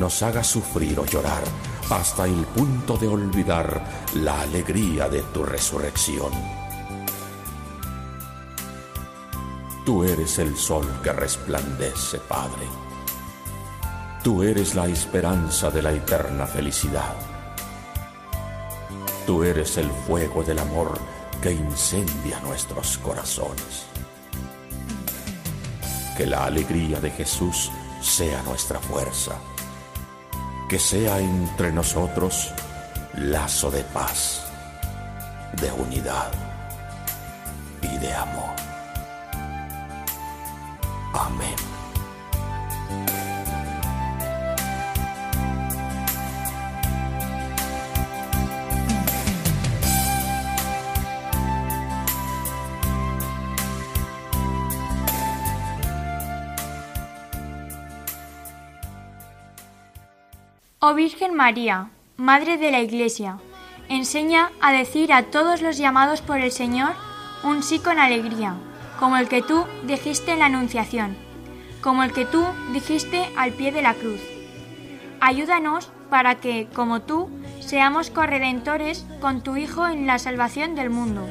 nos 0.00 0.20
haga 0.24 0.42
sufrir 0.42 0.98
o 0.98 1.06
llorar 1.06 1.44
hasta 1.90 2.24
el 2.24 2.44
punto 2.46 2.96
de 2.96 3.06
olvidar 3.06 3.84
la 4.14 4.40
alegría 4.40 5.08
de 5.08 5.22
tu 5.22 5.44
resurrección. 5.44 6.32
Tú 9.86 10.02
eres 10.02 10.40
el 10.40 10.56
sol 10.56 10.86
que 11.04 11.12
resplandece, 11.12 12.18
Padre. 12.18 12.66
Tú 14.24 14.42
eres 14.42 14.74
la 14.74 14.88
esperanza 14.88 15.70
de 15.70 15.82
la 15.82 15.92
eterna 15.92 16.48
felicidad. 16.48 17.27
Tú 19.28 19.44
eres 19.44 19.76
el 19.76 19.90
fuego 19.90 20.42
del 20.42 20.58
amor 20.58 20.98
que 21.42 21.52
incendia 21.52 22.40
nuestros 22.40 22.96
corazones. 22.96 23.84
Que 26.16 26.24
la 26.24 26.46
alegría 26.46 26.98
de 26.98 27.10
Jesús 27.10 27.70
sea 28.00 28.42
nuestra 28.44 28.80
fuerza. 28.80 29.32
Que 30.66 30.78
sea 30.78 31.20
entre 31.20 31.70
nosotros 31.72 32.54
lazo 33.16 33.70
de 33.70 33.84
paz, 33.84 34.46
de 35.60 35.70
unidad 35.72 36.32
y 37.82 37.98
de 37.98 38.14
amor. 38.14 38.56
Amén. 41.12 41.67
Oh 60.80 60.94
Virgen 60.94 61.34
María, 61.34 61.90
Madre 62.16 62.56
de 62.56 62.70
la 62.70 62.78
Iglesia, 62.78 63.40
enseña 63.88 64.52
a 64.60 64.70
decir 64.70 65.12
a 65.12 65.24
todos 65.24 65.60
los 65.60 65.76
llamados 65.76 66.22
por 66.22 66.38
el 66.38 66.52
Señor 66.52 66.92
un 67.42 67.64
sí 67.64 67.80
con 67.80 67.98
alegría, 67.98 68.54
como 69.00 69.16
el 69.16 69.28
que 69.28 69.42
tú 69.42 69.64
dijiste 69.88 70.34
en 70.34 70.38
la 70.38 70.46
Anunciación, 70.46 71.16
como 71.82 72.04
el 72.04 72.12
que 72.12 72.26
tú 72.26 72.44
dijiste 72.72 73.28
al 73.36 73.50
pie 73.54 73.72
de 73.72 73.82
la 73.82 73.94
cruz. 73.94 74.20
Ayúdanos 75.20 75.90
para 76.10 76.36
que, 76.36 76.68
como 76.72 77.00
tú, 77.02 77.28
seamos 77.58 78.10
corredentores 78.10 79.04
con 79.20 79.42
tu 79.42 79.56
Hijo 79.56 79.88
en 79.88 80.06
la 80.06 80.20
salvación 80.20 80.76
del 80.76 80.90
mundo. 80.90 81.26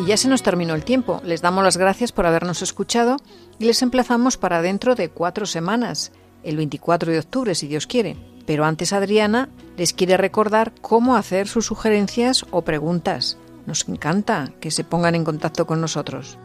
Y 0.00 0.06
ya 0.06 0.16
se 0.16 0.28
nos 0.28 0.42
terminó 0.42 0.74
el 0.74 0.82
tiempo. 0.82 1.20
Les 1.24 1.42
damos 1.42 1.62
las 1.62 1.76
gracias 1.76 2.10
por 2.10 2.24
habernos 2.24 2.62
escuchado 2.62 3.18
y 3.58 3.66
les 3.66 3.82
emplazamos 3.82 4.38
para 4.38 4.62
dentro 4.62 4.94
de 4.94 5.10
cuatro 5.10 5.44
semanas, 5.44 6.12
el 6.42 6.56
24 6.56 7.12
de 7.12 7.18
octubre, 7.18 7.54
si 7.54 7.68
Dios 7.68 7.86
quiere. 7.86 8.16
Pero 8.46 8.64
antes 8.64 8.94
Adriana 8.94 9.50
les 9.76 9.92
quiere 9.92 10.16
recordar 10.16 10.72
cómo 10.80 11.16
hacer 11.16 11.48
sus 11.48 11.66
sugerencias 11.66 12.46
o 12.50 12.62
preguntas. 12.62 13.36
Nos 13.66 13.86
encanta 13.88 14.50
que 14.58 14.70
se 14.70 14.84
pongan 14.84 15.14
en 15.14 15.24
contacto 15.24 15.66
con 15.66 15.82
nosotros. 15.82 16.38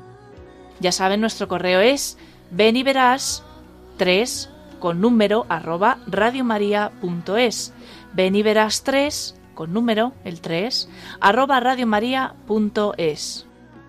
Ya 0.81 0.91
saben, 0.91 1.21
nuestro 1.21 1.47
correo 1.47 1.79
es 1.79 2.17
ven 2.51 2.75
y 2.75 2.83
verás 2.83 3.41
3 3.95 4.49
con 4.81 4.99
número 4.99 5.45
arroba 5.47 5.99
radiomaria.es. 6.07 7.73
Ven 8.13 8.35
y 8.35 8.43
verás 8.43 8.83
3 8.83 9.35
con 9.55 9.73
número, 9.73 10.13
el 10.23 10.41
3, 10.41 10.89
arroba 11.21 11.59
radiomaria.es. 11.59 13.44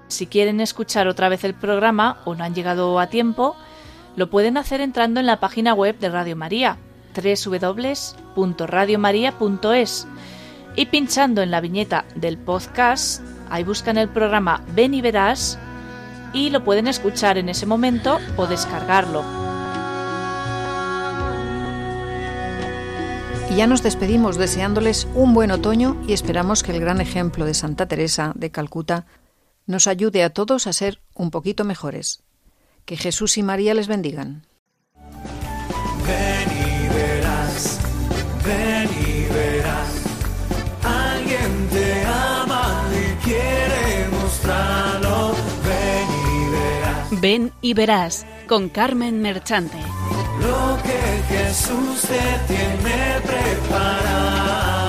Si 0.09 0.27
quieren 0.27 0.61
escuchar 0.61 1.07
otra 1.09 1.29
vez 1.29 1.45
el 1.45 1.55
programa 1.55 2.19
o 2.25 2.35
no 2.35 2.43
han 2.45 2.55
llegado 2.55 2.99
a 3.01 3.09
tiempo, 3.09 3.57
lo 4.15 4.31
pueden 4.31 4.57
hacer 4.57 4.81
entrando 4.81 5.21
en 5.21 5.27
la 5.27 5.41
página 5.41 5.75
web 5.75 5.99
de 5.99 6.09
Radio 6.09 6.37
María, 6.37 6.79
www.radiomaria.es, 7.15 10.09
y 10.77 10.87
pinchando 10.87 11.43
en 11.43 11.51
la 11.51 11.61
viñeta 11.61 12.07
del 12.15 12.39
podcast, 12.39 13.21
ahí 13.51 13.65
buscan 13.65 13.99
el 13.99 14.09
programa 14.09 14.63
Ven 14.75 14.95
y 14.95 15.03
Verás 15.03 15.59
y 16.33 16.51
lo 16.51 16.63
pueden 16.65 16.87
escuchar 16.87 17.37
en 17.39 17.49
ese 17.49 17.67
momento 17.67 18.19
o 18.37 18.47
descargarlo. 18.47 19.25
Y 23.51 23.57
ya 23.57 23.67
nos 23.67 23.83
despedimos 23.83 24.37
deseándoles 24.37 25.09
un 25.15 25.33
buen 25.33 25.51
otoño 25.51 25.97
y 26.07 26.13
esperamos 26.13 26.63
que 26.63 26.73
el 26.73 26.81
gran 26.81 27.01
ejemplo 27.01 27.47
de 27.47 27.55
Santa 27.55 27.87
Teresa 27.87 28.33
de 28.35 28.51
Calcuta 28.51 29.07
nos 29.67 29.87
ayude 29.87 30.23
a 30.23 30.31
todos 30.31 30.67
a 30.67 30.73
ser 30.73 31.01
un 31.15 31.31
poquito 31.31 31.65
mejores. 31.65 32.23
Que 32.85 32.97
Jesús 32.97 33.37
y 33.37 33.43
María 33.43 33.75
les 33.75 33.89
bendigan. 33.89 34.47
Ven 36.07 36.49
y 36.53 36.89
verás, 36.89 37.81
ven 38.45 38.89
y 39.05 39.25
verás, 39.33 39.89
alguien 40.85 41.69
te 41.69 42.05
ama 42.05 42.85
y 42.93 43.25
quiere 43.25 44.09
mostrarlo. 44.21 45.35
Ven 45.65 46.09
y 46.23 46.51
verás 46.53 47.21
Ven 47.21 47.53
y 47.61 47.75
verás 47.75 48.27
con 48.47 48.69
Carmen 48.69 49.21
Merchante. 49.21 49.79
lo 50.41 50.79
que 50.85 51.35
Jesús 51.35 52.03
te 52.03 52.55
tiene 52.55 53.21
preparado. 53.25 54.86